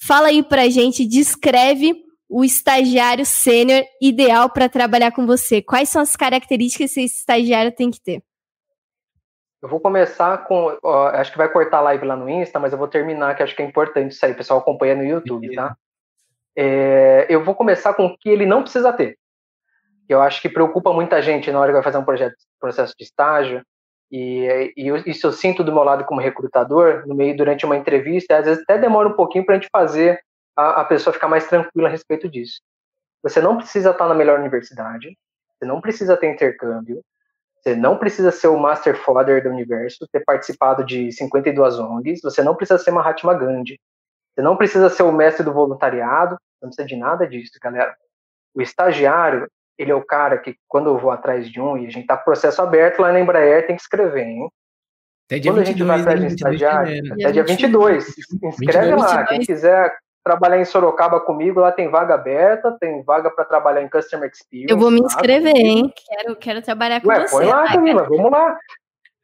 fala 0.00 0.28
aí 0.28 0.42
pra 0.42 0.68
gente, 0.68 1.06
descreve 1.06 1.94
o 2.28 2.42
estagiário 2.44 3.26
sênior 3.26 3.84
ideal 4.00 4.50
para 4.50 4.68
trabalhar 4.68 5.12
com 5.12 5.26
você. 5.26 5.60
Quais 5.60 5.88
são 5.88 6.00
as 6.00 6.16
características 6.16 6.94
que 6.94 7.00
esse 7.00 7.18
estagiário 7.18 7.70
tem 7.70 7.90
que 7.90 8.00
ter? 8.00 8.22
Eu 9.62 9.68
vou 9.68 9.78
começar 9.78 10.38
com. 10.38 10.76
Ó, 10.82 11.06
acho 11.08 11.30
que 11.30 11.38
vai 11.38 11.48
cortar 11.48 11.78
a 11.78 11.82
live 11.82 12.04
lá 12.04 12.16
no 12.16 12.28
Insta, 12.28 12.58
mas 12.58 12.72
eu 12.72 12.78
vou 12.78 12.88
terminar, 12.88 13.36
que 13.36 13.42
acho 13.42 13.54
que 13.54 13.62
é 13.62 13.64
importante 13.64 14.12
isso 14.12 14.26
aí. 14.26 14.32
O 14.32 14.36
pessoal 14.36 14.58
acompanha 14.58 14.96
no 14.96 15.04
YouTube, 15.04 15.54
tá? 15.54 15.76
É, 16.56 17.26
eu 17.28 17.44
vou 17.44 17.54
começar 17.54 17.94
com 17.94 18.06
o 18.06 18.18
que 18.18 18.28
ele 18.28 18.44
não 18.44 18.62
precisa 18.62 18.92
ter. 18.92 19.16
Eu 20.08 20.20
acho 20.20 20.42
que 20.42 20.48
preocupa 20.48 20.92
muita 20.92 21.22
gente 21.22 21.52
na 21.52 21.60
hora 21.60 21.68
que 21.68 21.74
vai 21.74 21.82
fazer 21.82 21.98
um 21.98 22.04
projeto, 22.04 22.34
processo 22.58 22.92
de 22.98 23.04
estágio. 23.04 23.62
E, 24.12 24.74
e 24.76 25.10
isso 25.10 25.26
eu 25.26 25.32
sinto 25.32 25.64
do 25.64 25.72
meu 25.72 25.82
lado 25.82 26.04
como 26.04 26.20
recrutador, 26.20 27.06
no 27.06 27.14
meio 27.14 27.34
durante 27.34 27.64
uma 27.64 27.78
entrevista, 27.78 28.36
às 28.36 28.44
vezes 28.44 28.62
até 28.62 28.76
demora 28.76 29.08
um 29.08 29.14
pouquinho 29.14 29.46
para 29.46 29.54
a 29.54 29.58
gente 29.58 29.70
fazer 29.72 30.22
a, 30.54 30.82
a, 30.82 30.84
pessoa 30.84 31.14
ficar 31.14 31.28
mais 31.28 31.48
tranquila 31.48 31.88
a 31.88 31.90
respeito 31.90 32.28
disso. 32.28 32.60
Você 33.22 33.40
não 33.40 33.56
precisa 33.56 33.90
estar 33.90 34.06
na 34.06 34.14
melhor 34.14 34.38
universidade, 34.38 35.16
você 35.58 35.64
não 35.64 35.80
precisa 35.80 36.14
ter 36.14 36.30
intercâmbio, 36.30 37.02
você 37.56 37.74
não 37.74 37.96
precisa 37.96 38.30
ser 38.30 38.48
o 38.48 38.58
Master 38.58 38.96
Fodder 38.96 39.42
do 39.42 39.48
universo, 39.48 40.06
ter 40.12 40.22
participado 40.24 40.84
de 40.84 41.10
52 41.10 41.78
ONGs, 41.78 42.20
você 42.20 42.42
não 42.42 42.54
precisa 42.54 42.78
ser 42.78 42.90
Mahatma 42.90 43.32
Gandhi, 43.32 43.80
você 44.34 44.42
não 44.42 44.56
precisa 44.58 44.90
ser 44.90 45.04
o 45.04 45.12
mestre 45.12 45.42
do 45.42 45.54
voluntariado, 45.54 46.36
não 46.60 46.68
precisa 46.68 46.86
de 46.86 46.96
nada 46.96 47.26
disso, 47.26 47.52
galera. 47.62 47.96
O 48.54 48.60
estagiário, 48.60 49.48
ele 49.82 49.92
é 49.92 49.94
o 49.94 50.04
cara 50.04 50.38
que, 50.38 50.56
quando 50.68 50.88
eu 50.88 50.98
vou 50.98 51.10
atrás 51.10 51.50
de 51.50 51.60
um, 51.60 51.76
e 51.76 51.86
a 51.86 51.90
gente 51.90 52.06
tá 52.06 52.16
com 52.16 52.24
processo 52.24 52.62
aberto 52.62 53.00
lá 53.00 53.12
na 53.12 53.20
Embraer, 53.20 53.66
tem 53.66 53.76
que 53.76 53.82
escrever, 53.82 54.24
hein? 54.24 54.48
Até 55.26 55.38
dia 55.38 55.52
quando 55.52 55.64
22, 55.64 55.68
a 55.68 55.72
gente 55.72 55.86
vai 55.86 56.00
atrás 56.00 56.20
de 56.20 56.26
estagiário, 56.34 57.12
até 57.12 57.32
dia 57.32 57.44
22, 57.44 58.04
se 58.04 58.20
inscreve 58.42 58.90
22, 58.90 59.00
lá, 59.00 59.24
quem 59.24 59.40
quiser 59.40 59.94
trabalhar 60.24 60.58
em 60.58 60.64
Sorocaba 60.64 61.20
comigo, 61.20 61.60
lá 61.60 61.72
tem 61.72 61.88
vaga 61.88 62.14
aberta, 62.14 62.76
tem 62.80 63.02
vaga 63.02 63.30
para 63.30 63.44
trabalhar 63.44 63.82
em 63.82 63.88
Customer 63.88 64.30
Experience. 64.30 64.72
Eu 64.72 64.78
vou 64.78 64.90
me 64.90 65.00
inscrever, 65.00 65.56
hein? 65.56 65.92
Quero, 66.08 66.36
quero 66.36 66.62
trabalhar 66.62 67.00
com 67.00 67.08
Ué, 67.08 67.26
você. 67.26 67.36
Põe 67.36 67.46
lá, 67.46 67.66
Camila, 67.66 68.04
vamos 68.04 68.30
lá. 68.30 68.56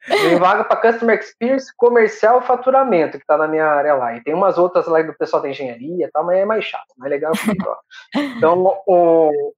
Tem 0.07 0.39
vaga 0.39 0.65
para 0.65 0.91
Customer 0.91 1.19
Experience, 1.19 1.73
comercial 1.77 2.41
faturamento, 2.41 3.19
que 3.19 3.25
está 3.25 3.37
na 3.37 3.47
minha 3.47 3.67
área 3.67 3.95
lá. 3.95 4.17
E 4.17 4.23
tem 4.23 4.35
umas 4.35 4.59
outras 4.59 4.87
lá 4.87 5.03
do 5.03 5.15
pessoal 5.15 5.43
da 5.43 5.51
engenharia 5.51 6.07
e 6.07 6.11
tal, 6.11 6.25
mas 6.25 6.39
é 6.39 6.45
mais 6.45 6.65
chato, 6.65 6.87
mais 6.97 7.11
legal 7.11 7.33
comigo, 7.33 7.77
Então, 8.37 8.83
o, 8.87 9.53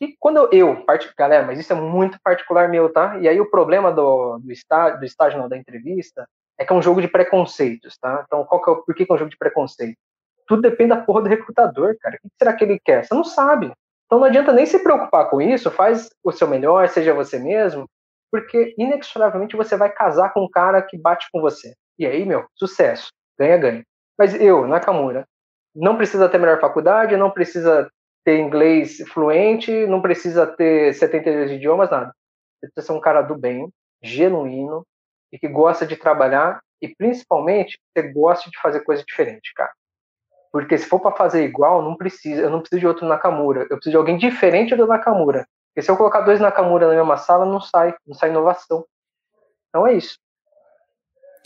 e 0.00 0.14
quando 0.18 0.48
eu, 0.52 0.84
galera, 1.16 1.44
mas 1.44 1.58
isso 1.58 1.72
é 1.72 1.76
muito 1.76 2.18
particular 2.22 2.68
meu, 2.68 2.92
tá? 2.92 3.18
E 3.18 3.28
aí 3.28 3.40
o 3.40 3.50
problema 3.50 3.92
do, 3.92 4.38
do, 4.38 4.52
estágio, 4.52 5.00
do 5.00 5.04
estágio, 5.04 5.38
não, 5.38 5.48
da 5.48 5.56
entrevista, 5.56 6.28
é 6.56 6.64
que 6.64 6.72
é 6.72 6.76
um 6.76 6.82
jogo 6.82 7.00
de 7.00 7.08
preconceitos, 7.08 7.98
tá? 7.98 8.22
Então, 8.26 8.44
qual 8.44 8.62
que 8.62 8.70
é 8.70 8.74
por 8.74 8.94
que, 8.94 9.04
que 9.04 9.12
é 9.12 9.14
um 9.14 9.18
jogo 9.18 9.30
de 9.30 9.36
preconceito? 9.38 9.98
Tudo 10.46 10.62
depende 10.62 10.90
da 10.90 11.02
porra 11.02 11.22
do 11.22 11.28
recrutador, 11.28 11.96
cara. 12.00 12.16
O 12.16 12.28
que 12.28 12.34
será 12.38 12.52
que 12.52 12.64
ele 12.64 12.80
quer? 12.82 13.04
Você 13.04 13.14
não 13.14 13.24
sabe. 13.24 13.72
Então 14.06 14.18
não 14.18 14.26
adianta 14.26 14.52
nem 14.52 14.64
se 14.64 14.78
preocupar 14.78 15.28
com 15.28 15.40
isso, 15.40 15.70
faz 15.70 16.08
o 16.24 16.32
seu 16.32 16.48
melhor, 16.48 16.88
seja 16.88 17.12
você 17.12 17.38
mesmo, 17.38 17.86
porque 18.30 18.74
inexoravelmente 18.78 19.56
você 19.56 19.76
vai 19.76 19.90
casar 19.92 20.32
com 20.32 20.44
um 20.44 20.50
cara 20.50 20.80
que 20.80 20.96
bate 20.96 21.28
com 21.30 21.40
você. 21.40 21.74
E 21.98 22.06
aí, 22.06 22.24
meu, 22.24 22.46
sucesso, 22.54 23.08
ganha, 23.38 23.58
ganha. 23.58 23.84
Mas 24.18 24.34
eu, 24.34 24.66
Nakamura, 24.66 25.26
não 25.74 25.96
precisa 25.96 26.28
ter 26.28 26.38
melhor 26.38 26.60
faculdade, 26.60 27.16
não 27.16 27.30
precisa 27.30 27.90
ter 28.28 28.40
inglês 28.40 28.98
fluente, 29.08 29.86
não 29.86 30.02
precisa 30.02 30.46
ter 30.46 30.92
72 30.92 31.52
idiomas, 31.52 31.90
nada. 31.90 32.14
Você 32.60 32.70
precisa 32.70 32.92
ser 32.92 32.98
um 32.98 33.00
cara 33.00 33.22
do 33.22 33.34
bem, 33.34 33.72
genuíno, 34.02 34.86
e 35.32 35.38
que 35.38 35.48
gosta 35.48 35.86
de 35.86 35.96
trabalhar, 35.96 36.60
e 36.82 36.94
principalmente, 36.94 37.78
você 37.96 38.12
gosta 38.12 38.50
de 38.50 38.60
fazer 38.60 38.80
coisa 38.80 39.02
diferente, 39.02 39.50
cara. 39.56 39.72
Porque 40.52 40.76
se 40.76 40.86
for 40.86 41.00
para 41.00 41.16
fazer 41.16 41.42
igual, 41.42 41.80
não 41.80 41.96
precisa, 41.96 42.42
eu 42.42 42.50
não 42.50 42.60
preciso 42.60 42.80
de 42.80 42.86
outro 42.86 43.08
Nakamura, 43.08 43.62
eu 43.62 43.76
preciso 43.76 43.92
de 43.92 43.96
alguém 43.96 44.18
diferente 44.18 44.76
do 44.76 44.86
Nakamura. 44.86 45.46
Porque 45.70 45.80
se 45.80 45.90
eu 45.90 45.96
colocar 45.96 46.20
dois 46.20 46.38
Nakamura 46.38 46.86
na 46.86 46.96
mesma 46.96 47.16
sala, 47.16 47.46
não 47.46 47.62
sai, 47.62 47.94
não 48.06 48.14
sai 48.14 48.28
inovação. 48.28 48.84
Então 49.70 49.86
é 49.86 49.94
isso. 49.94 50.18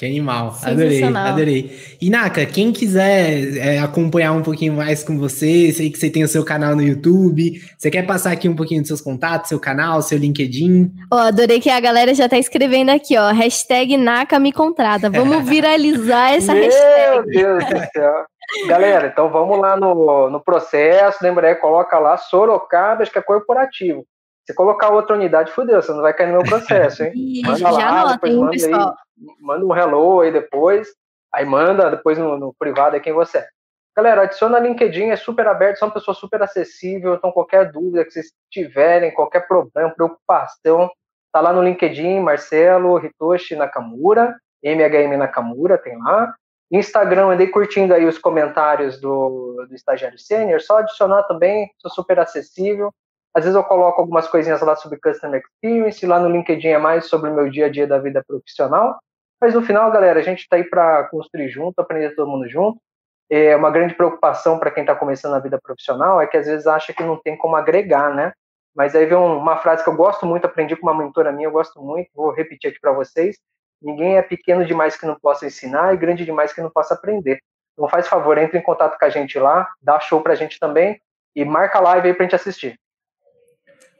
Que 0.02 0.06
animal, 0.06 0.52
adorei, 0.64 1.04
adorei. 1.04 1.78
E 2.00 2.10
Naka, 2.10 2.44
quem 2.44 2.72
quiser 2.72 3.56
é, 3.56 3.78
acompanhar 3.78 4.32
um 4.32 4.42
pouquinho 4.42 4.72
mais 4.72 5.04
com 5.04 5.16
você, 5.16 5.70
sei 5.70 5.92
que 5.92 5.96
você 5.96 6.10
tem 6.10 6.24
o 6.24 6.28
seu 6.28 6.44
canal 6.44 6.74
no 6.74 6.82
YouTube, 6.82 7.62
você 7.78 7.88
quer 7.88 8.04
passar 8.04 8.32
aqui 8.32 8.48
um 8.48 8.56
pouquinho 8.56 8.80
dos 8.80 8.88
seus 8.88 9.00
contatos, 9.00 9.48
seu 9.48 9.60
canal, 9.60 10.02
seu 10.02 10.18
LinkedIn? 10.18 10.92
Ó, 11.08 11.14
oh, 11.14 11.18
adorei 11.20 11.60
que 11.60 11.70
a 11.70 11.78
galera 11.78 12.12
já 12.14 12.28
tá 12.28 12.36
escrevendo 12.36 12.90
aqui, 12.90 13.16
ó, 13.16 13.30
hashtag 13.30 13.96
Naka 13.96 14.40
me 14.40 14.52
contrata. 14.52 15.08
Vamos 15.08 15.44
viralizar 15.48 16.32
essa 16.32 16.52
Meu 16.52 16.64
hashtag. 16.64 17.08
Meu 17.08 17.24
Deus 17.24 17.64
do 17.66 17.92
céu. 17.92 18.24
Galera, 18.66 19.06
então 19.06 19.30
vamos 19.30 19.56
lá 19.56 19.76
no, 19.76 20.28
no 20.28 20.40
processo, 20.42 21.18
lembra 21.22 21.46
aí, 21.46 21.54
coloca 21.54 21.96
lá 22.00 22.16
Sorocaba, 22.16 23.02
acho 23.02 23.12
que 23.12 23.20
é 23.20 23.22
corporativo. 23.22 24.04
Se 24.44 24.52
colocar 24.52 24.88
outra 24.88 25.14
unidade, 25.14 25.52
fudeu, 25.52 25.80
você 25.80 25.92
não 25.92 26.02
vai 26.02 26.12
cair 26.12 26.26
no 26.26 26.38
meu 26.38 26.42
processo, 26.42 27.04
hein? 27.04 27.12
manda 27.44 27.58
já 27.58 27.70
lá, 27.70 28.18
manda 28.20 28.50
pessoal. 28.50 28.88
aí, 28.88 28.94
manda 29.40 29.64
um 29.64 29.74
hello 29.74 30.20
aí 30.20 30.32
depois, 30.32 30.88
aí 31.32 31.44
manda 31.44 31.90
depois 31.90 32.18
no, 32.18 32.38
no 32.38 32.54
privado 32.58 32.94
aí 32.94 33.00
quem 33.00 33.12
você 33.12 33.38
é. 33.38 33.46
Galera, 33.94 34.22
adiciona 34.22 34.58
LinkedIn, 34.58 35.10
é 35.10 35.16
super 35.16 35.46
aberto, 35.46 35.78
são 35.78 35.90
pessoas 35.90 36.16
super 36.16 36.42
acessíveis, 36.42 37.14
então 37.14 37.30
qualquer 37.30 37.70
dúvida 37.70 38.04
que 38.04 38.10
vocês 38.10 38.32
tiverem, 38.50 39.12
qualquer 39.12 39.46
problema, 39.46 39.90
preocupação, 39.90 40.90
tá 41.30 41.40
lá 41.40 41.52
no 41.52 41.62
LinkedIn, 41.62 42.20
Marcelo 42.20 43.04
Hitoshi 43.04 43.54
Nakamura, 43.54 44.34
MHM 44.62 45.16
Nakamura, 45.18 45.76
tem 45.76 45.98
lá. 45.98 46.34
Instagram, 46.70 47.28
andei 47.28 47.48
curtindo 47.48 47.92
aí 47.92 48.06
os 48.06 48.16
comentários 48.16 48.98
do, 48.98 49.66
do 49.68 49.74
estagiário 49.74 50.18
sênior, 50.18 50.62
só 50.62 50.78
adicionar 50.78 51.24
também, 51.24 51.70
sou 51.76 51.90
super 51.90 52.18
acessível. 52.18 52.90
Às 53.34 53.44
vezes 53.44 53.56
eu 53.56 53.64
coloco 53.64 54.00
algumas 54.00 54.26
coisinhas 54.26 54.62
lá 54.62 54.74
sobre 54.74 54.98
Customer 54.98 55.42
Experience, 55.42 56.06
lá 56.06 56.18
no 56.18 56.30
LinkedIn 56.30 56.68
é 56.68 56.78
mais 56.78 57.06
sobre 57.06 57.28
o 57.28 57.34
meu 57.34 57.50
dia 57.50 57.66
a 57.66 57.68
dia 57.68 57.86
da 57.86 57.98
vida 57.98 58.24
profissional. 58.26 58.98
Mas 59.42 59.54
no 59.54 59.62
final, 59.62 59.90
galera, 59.90 60.20
a 60.20 60.22
gente 60.22 60.42
está 60.42 60.54
aí 60.54 60.62
para 60.62 61.02
construir 61.08 61.48
junto, 61.48 61.80
aprender 61.80 62.14
todo 62.14 62.30
mundo 62.30 62.48
junto. 62.48 62.80
É 63.28 63.56
uma 63.56 63.72
grande 63.72 63.92
preocupação 63.92 64.56
para 64.56 64.70
quem 64.70 64.84
está 64.84 64.94
começando 64.94 65.34
a 65.34 65.40
vida 65.40 65.58
profissional 65.60 66.20
é 66.20 66.28
que 66.28 66.36
às 66.36 66.46
vezes 66.46 66.64
acha 66.64 66.92
que 66.92 67.02
não 67.02 67.20
tem 67.20 67.36
como 67.36 67.56
agregar, 67.56 68.14
né? 68.14 68.32
Mas 68.72 68.94
aí 68.94 69.04
vem 69.04 69.18
uma 69.18 69.56
frase 69.56 69.82
que 69.82 69.90
eu 69.90 69.96
gosto 69.96 70.24
muito, 70.24 70.44
aprendi 70.44 70.76
com 70.76 70.86
uma 70.86 70.96
mentora 70.96 71.32
minha, 71.32 71.48
eu 71.48 71.50
gosto 71.50 71.82
muito, 71.82 72.08
vou 72.14 72.30
repetir 72.30 72.70
aqui 72.70 72.78
para 72.80 72.92
vocês. 72.92 73.36
Ninguém 73.82 74.16
é 74.16 74.22
pequeno 74.22 74.64
demais 74.64 74.96
que 74.96 75.06
não 75.06 75.18
possa 75.18 75.44
ensinar 75.44 75.92
e 75.92 75.96
grande 75.96 76.24
demais 76.24 76.52
que 76.52 76.60
não 76.60 76.70
possa 76.70 76.94
aprender. 76.94 77.40
Então 77.72 77.88
faz 77.88 78.06
favor, 78.06 78.38
entre 78.38 78.58
em 78.58 78.62
contato 78.62 78.96
com 78.96 79.04
a 79.04 79.10
gente 79.10 79.40
lá, 79.40 79.68
dá 79.82 79.98
show 79.98 80.20
para 80.20 80.34
a 80.34 80.36
gente 80.36 80.60
também 80.60 81.00
e 81.34 81.44
marca 81.44 81.78
a 81.78 81.82
live 81.82 82.06
aí 82.06 82.14
para 82.14 82.22
a 82.22 82.26
gente 82.26 82.36
assistir. 82.36 82.78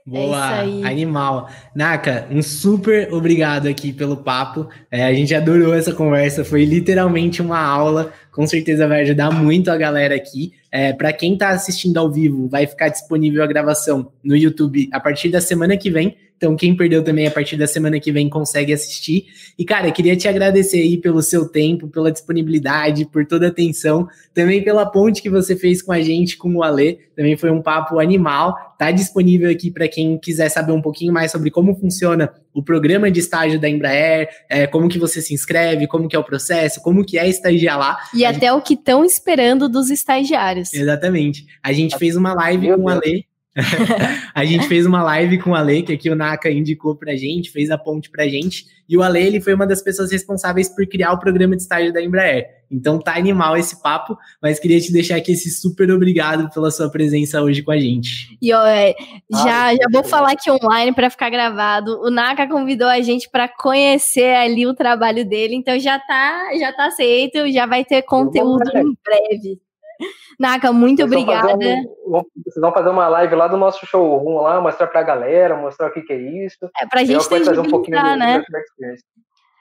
É 0.07 0.11
Boa, 0.11 0.65
é 0.65 0.89
animal. 0.89 1.49
Naka, 1.75 2.27
um 2.31 2.43
super 2.43 3.13
obrigado 3.13 3.69
aqui 3.69 3.93
pelo 3.93 4.17
papo. 4.17 4.69
É, 4.91 5.05
a 5.05 5.15
gente 5.15 5.33
adorou 5.33 5.73
essa 5.73 5.93
conversa, 5.93 6.45
foi 6.45 6.65
literalmente 6.65 7.41
uma 7.41 7.61
aula. 7.61 8.13
Com 8.33 8.47
certeza 8.47 8.89
vai 8.89 9.03
ajudar 9.03 9.31
muito 9.31 9.71
a 9.71 9.77
galera 9.77 10.15
aqui. 10.15 10.53
É, 10.73 10.93
Para 10.93 11.13
quem 11.13 11.35
está 11.35 11.51
assistindo 11.51 11.99
ao 11.99 12.11
vivo, 12.11 12.49
vai 12.49 12.67
ficar 12.67 12.89
disponível 12.89 13.45
a 13.45 13.47
gravação 13.47 14.11
no 14.25 14.35
YouTube 14.35 14.89
a 14.93 14.99
partir 14.99 15.29
da 15.29 15.41
semana 15.41 15.77
que 15.77 15.91
vem. 15.91 16.17
Então, 16.43 16.57
quem 16.57 16.75
perdeu 16.77 17.05
também 17.05 17.25
a 17.25 17.31
partir 17.31 17.57
da 17.57 17.69
semana 17.69 18.01
que 18.01 18.11
vem 18.11 18.29
consegue 18.29 18.73
assistir. 18.73 19.27
E, 19.57 19.65
cara, 19.65 19.93
queria 19.93 20.17
te 20.17 20.27
agradecer 20.27 20.81
aí 20.81 20.99
pelo 20.99 21.23
seu 21.23 21.49
tempo, 21.49 21.87
pela 21.87 22.11
disponibilidade, 22.11 23.07
por 23.07 23.25
toda 23.25 23.47
a 23.47 23.49
atenção, 23.49 24.09
também 24.35 24.61
pela 24.61 24.85
ponte 24.85 25.23
que 25.23 25.31
você 25.31 25.55
fez 25.55 25.81
com 25.81 25.93
a 25.93 26.01
gente, 26.01 26.37
com 26.37 26.53
o 26.53 26.65
Ale. 26.65 26.99
Também 27.15 27.37
foi 27.37 27.49
um 27.53 27.63
papo 27.63 28.01
animal. 28.01 28.57
Tá 28.77 28.91
disponível 28.91 29.49
aqui 29.49 29.71
para 29.71 29.87
quem 29.87 30.19
quiser 30.19 30.49
saber 30.49 30.73
um 30.73 30.83
pouquinho 30.83 31.13
mais 31.13 31.31
sobre 31.31 31.49
como 31.49 31.77
funciona 31.77 32.33
o 32.53 32.61
programa 32.61 33.09
de 33.09 33.21
estágio 33.21 33.61
da 33.61 33.69
Embraer, 33.69 34.29
é, 34.51 34.67
como 34.67 34.89
que 34.89 34.99
você 34.99 35.23
se 35.23 35.33
inscreve, 35.33 35.87
como 35.87 36.09
que 36.09 36.17
é 36.17 36.19
o 36.19 36.25
processo, 36.25 36.83
como 36.83 37.05
que 37.05 37.17
é 37.19 37.29
estagiar 37.29 37.79
lá. 37.79 37.99
E 38.13 38.25
a 38.25 38.31
até 38.31 38.49
gente... 38.49 38.59
o 38.59 38.61
que 38.61 38.75
estão 38.75 39.05
esperando 39.05 39.69
dos 39.69 39.91
estagiários. 39.91 40.75
Exatamente. 40.75 41.47
A 41.63 41.73
gente 41.73 41.97
fez 41.97 42.17
uma 42.17 42.35
live 42.35 42.67
Meu 42.67 42.79
com 42.79 42.87
o 42.87 42.89
Ale 42.89 43.31
a 44.35 44.45
gente 44.45 44.67
fez 44.67 44.87
uma 44.87 45.03
live 45.03 45.39
com 45.39 45.51
o 45.51 45.55
Ale, 45.55 45.83
que 45.83 45.93
aqui 45.93 46.09
o 46.11 46.17
Naka 46.17 46.51
indicou 46.51 46.97
pra 46.97 47.15
gente, 47.15 47.51
fez 47.51 47.71
a 47.71 47.77
ponte 47.77 48.11
pra 48.11 48.27
gente, 48.27 48.67
e 48.89 48.97
o 48.97 49.03
Ale, 49.03 49.21
ele 49.21 49.41
foi 49.41 49.55
uma 49.55 49.67
das 49.67 49.83
pessoas 49.83 50.11
responsáveis 50.11 50.69
por 50.69 50.87
criar 50.87 51.13
o 51.13 51.19
programa 51.19 51.57
de 51.57 51.63
estágio 51.63 51.93
da 51.93 52.03
Embraer. 52.03 52.47
Então 52.71 52.99
tá 52.99 53.15
animal 53.17 53.57
esse 53.57 53.83
papo, 53.83 54.17
mas 54.41 54.59
queria 54.59 54.81
te 54.81 54.91
deixar 54.91 55.17
aqui 55.17 55.33
esse 55.33 55.51
super 55.51 55.91
obrigado 55.91 56.49
pela 56.51 56.71
sua 56.71 56.91
presença 56.91 57.43
hoje 57.43 57.63
com 57.63 57.71
a 57.71 57.79
gente. 57.79 58.37
E 58.41 58.53
ó, 58.55 58.65
é, 58.67 58.95
já, 59.31 59.67
ah, 59.67 59.75
já 59.75 59.87
vou 59.93 60.03
falar 60.03 60.33
aqui 60.33 60.51
online 60.51 60.95
para 60.95 61.11
ficar 61.11 61.29
gravado. 61.29 62.01
O 62.01 62.11
Naka 62.11 62.49
convidou 62.49 62.89
a 62.89 63.01
gente 63.03 63.29
para 63.31 63.47
conhecer 63.47 64.35
ali 64.35 64.67
o 64.67 64.75
trabalho 64.75 65.29
dele, 65.29 65.55
então 65.55 65.79
já 65.79 65.99
tá, 65.99 66.51
já 66.59 66.73
tá 66.73 66.87
aceito, 66.87 67.51
já 67.53 67.67
vai 67.67 67.85
ter 67.85 68.01
conteúdo 68.03 68.71
em 68.75 68.97
breve. 69.05 69.61
Naka, 70.39 70.73
muito 70.73 70.99
vocês 70.99 71.07
obrigada. 71.07 71.55
um, 71.55 72.23
vocês 72.45 72.61
vão 72.61 72.73
fazer 72.73 72.89
uma 72.89 73.09
live 73.09 73.35
lá 73.35 73.47
do 73.47 73.57
nosso 73.57 73.87
showroom 73.87 74.41
lá, 74.41 74.61
mostrar 74.61 74.87
pra 74.87 75.03
galera, 75.03 75.57
mostrar 75.57 75.89
o 75.89 75.93
que, 75.93 76.03
que 76.03 76.13
é 76.13 76.17
isso. 76.17 76.71
É 76.81 76.87
pra 76.87 77.05
gente 77.05 77.29
trazer 77.29 77.61
um 77.61 77.71
pouquinho 77.71 78.01
né? 78.17 78.43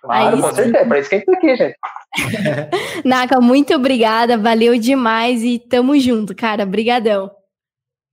Claro, 0.02 0.36
Aí, 0.36 0.42
com 0.42 0.54
certeza. 0.54 0.78
É 0.78 0.86
pra 0.86 1.00
isso 1.00 1.10
que 1.10 1.16
a 1.16 1.18
gente 1.20 1.28
tá 1.28 1.34
aqui, 1.34 1.56
gente. 1.56 1.78
Naka, 3.06 3.40
muito 3.40 3.74
obrigada. 3.76 4.38
Valeu 4.38 4.78
demais 4.80 5.44
e 5.44 5.60
tamo 5.60 5.98
junto, 6.00 6.36
cara. 6.36 6.66
Brigadão. 6.66 7.30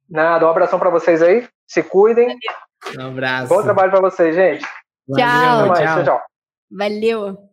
Nada, 0.09 0.47
um 0.47 0.51
abração 0.51 0.79
pra 0.79 0.91
vocês 0.91 1.22
aí. 1.22 1.49
Se 1.66 1.83
cuidem. 1.83 2.37
Um 2.99 3.07
abraço. 3.07 3.49
Bom 3.49 3.62
trabalho 3.62 3.91
pra 3.91 4.01
vocês, 4.01 4.35
gente. 4.35 4.64
Tchau. 5.14 5.68
Valeu, 5.68 5.74
tchau. 5.74 6.05
tchau. 6.05 6.22
Valeu. 6.70 7.47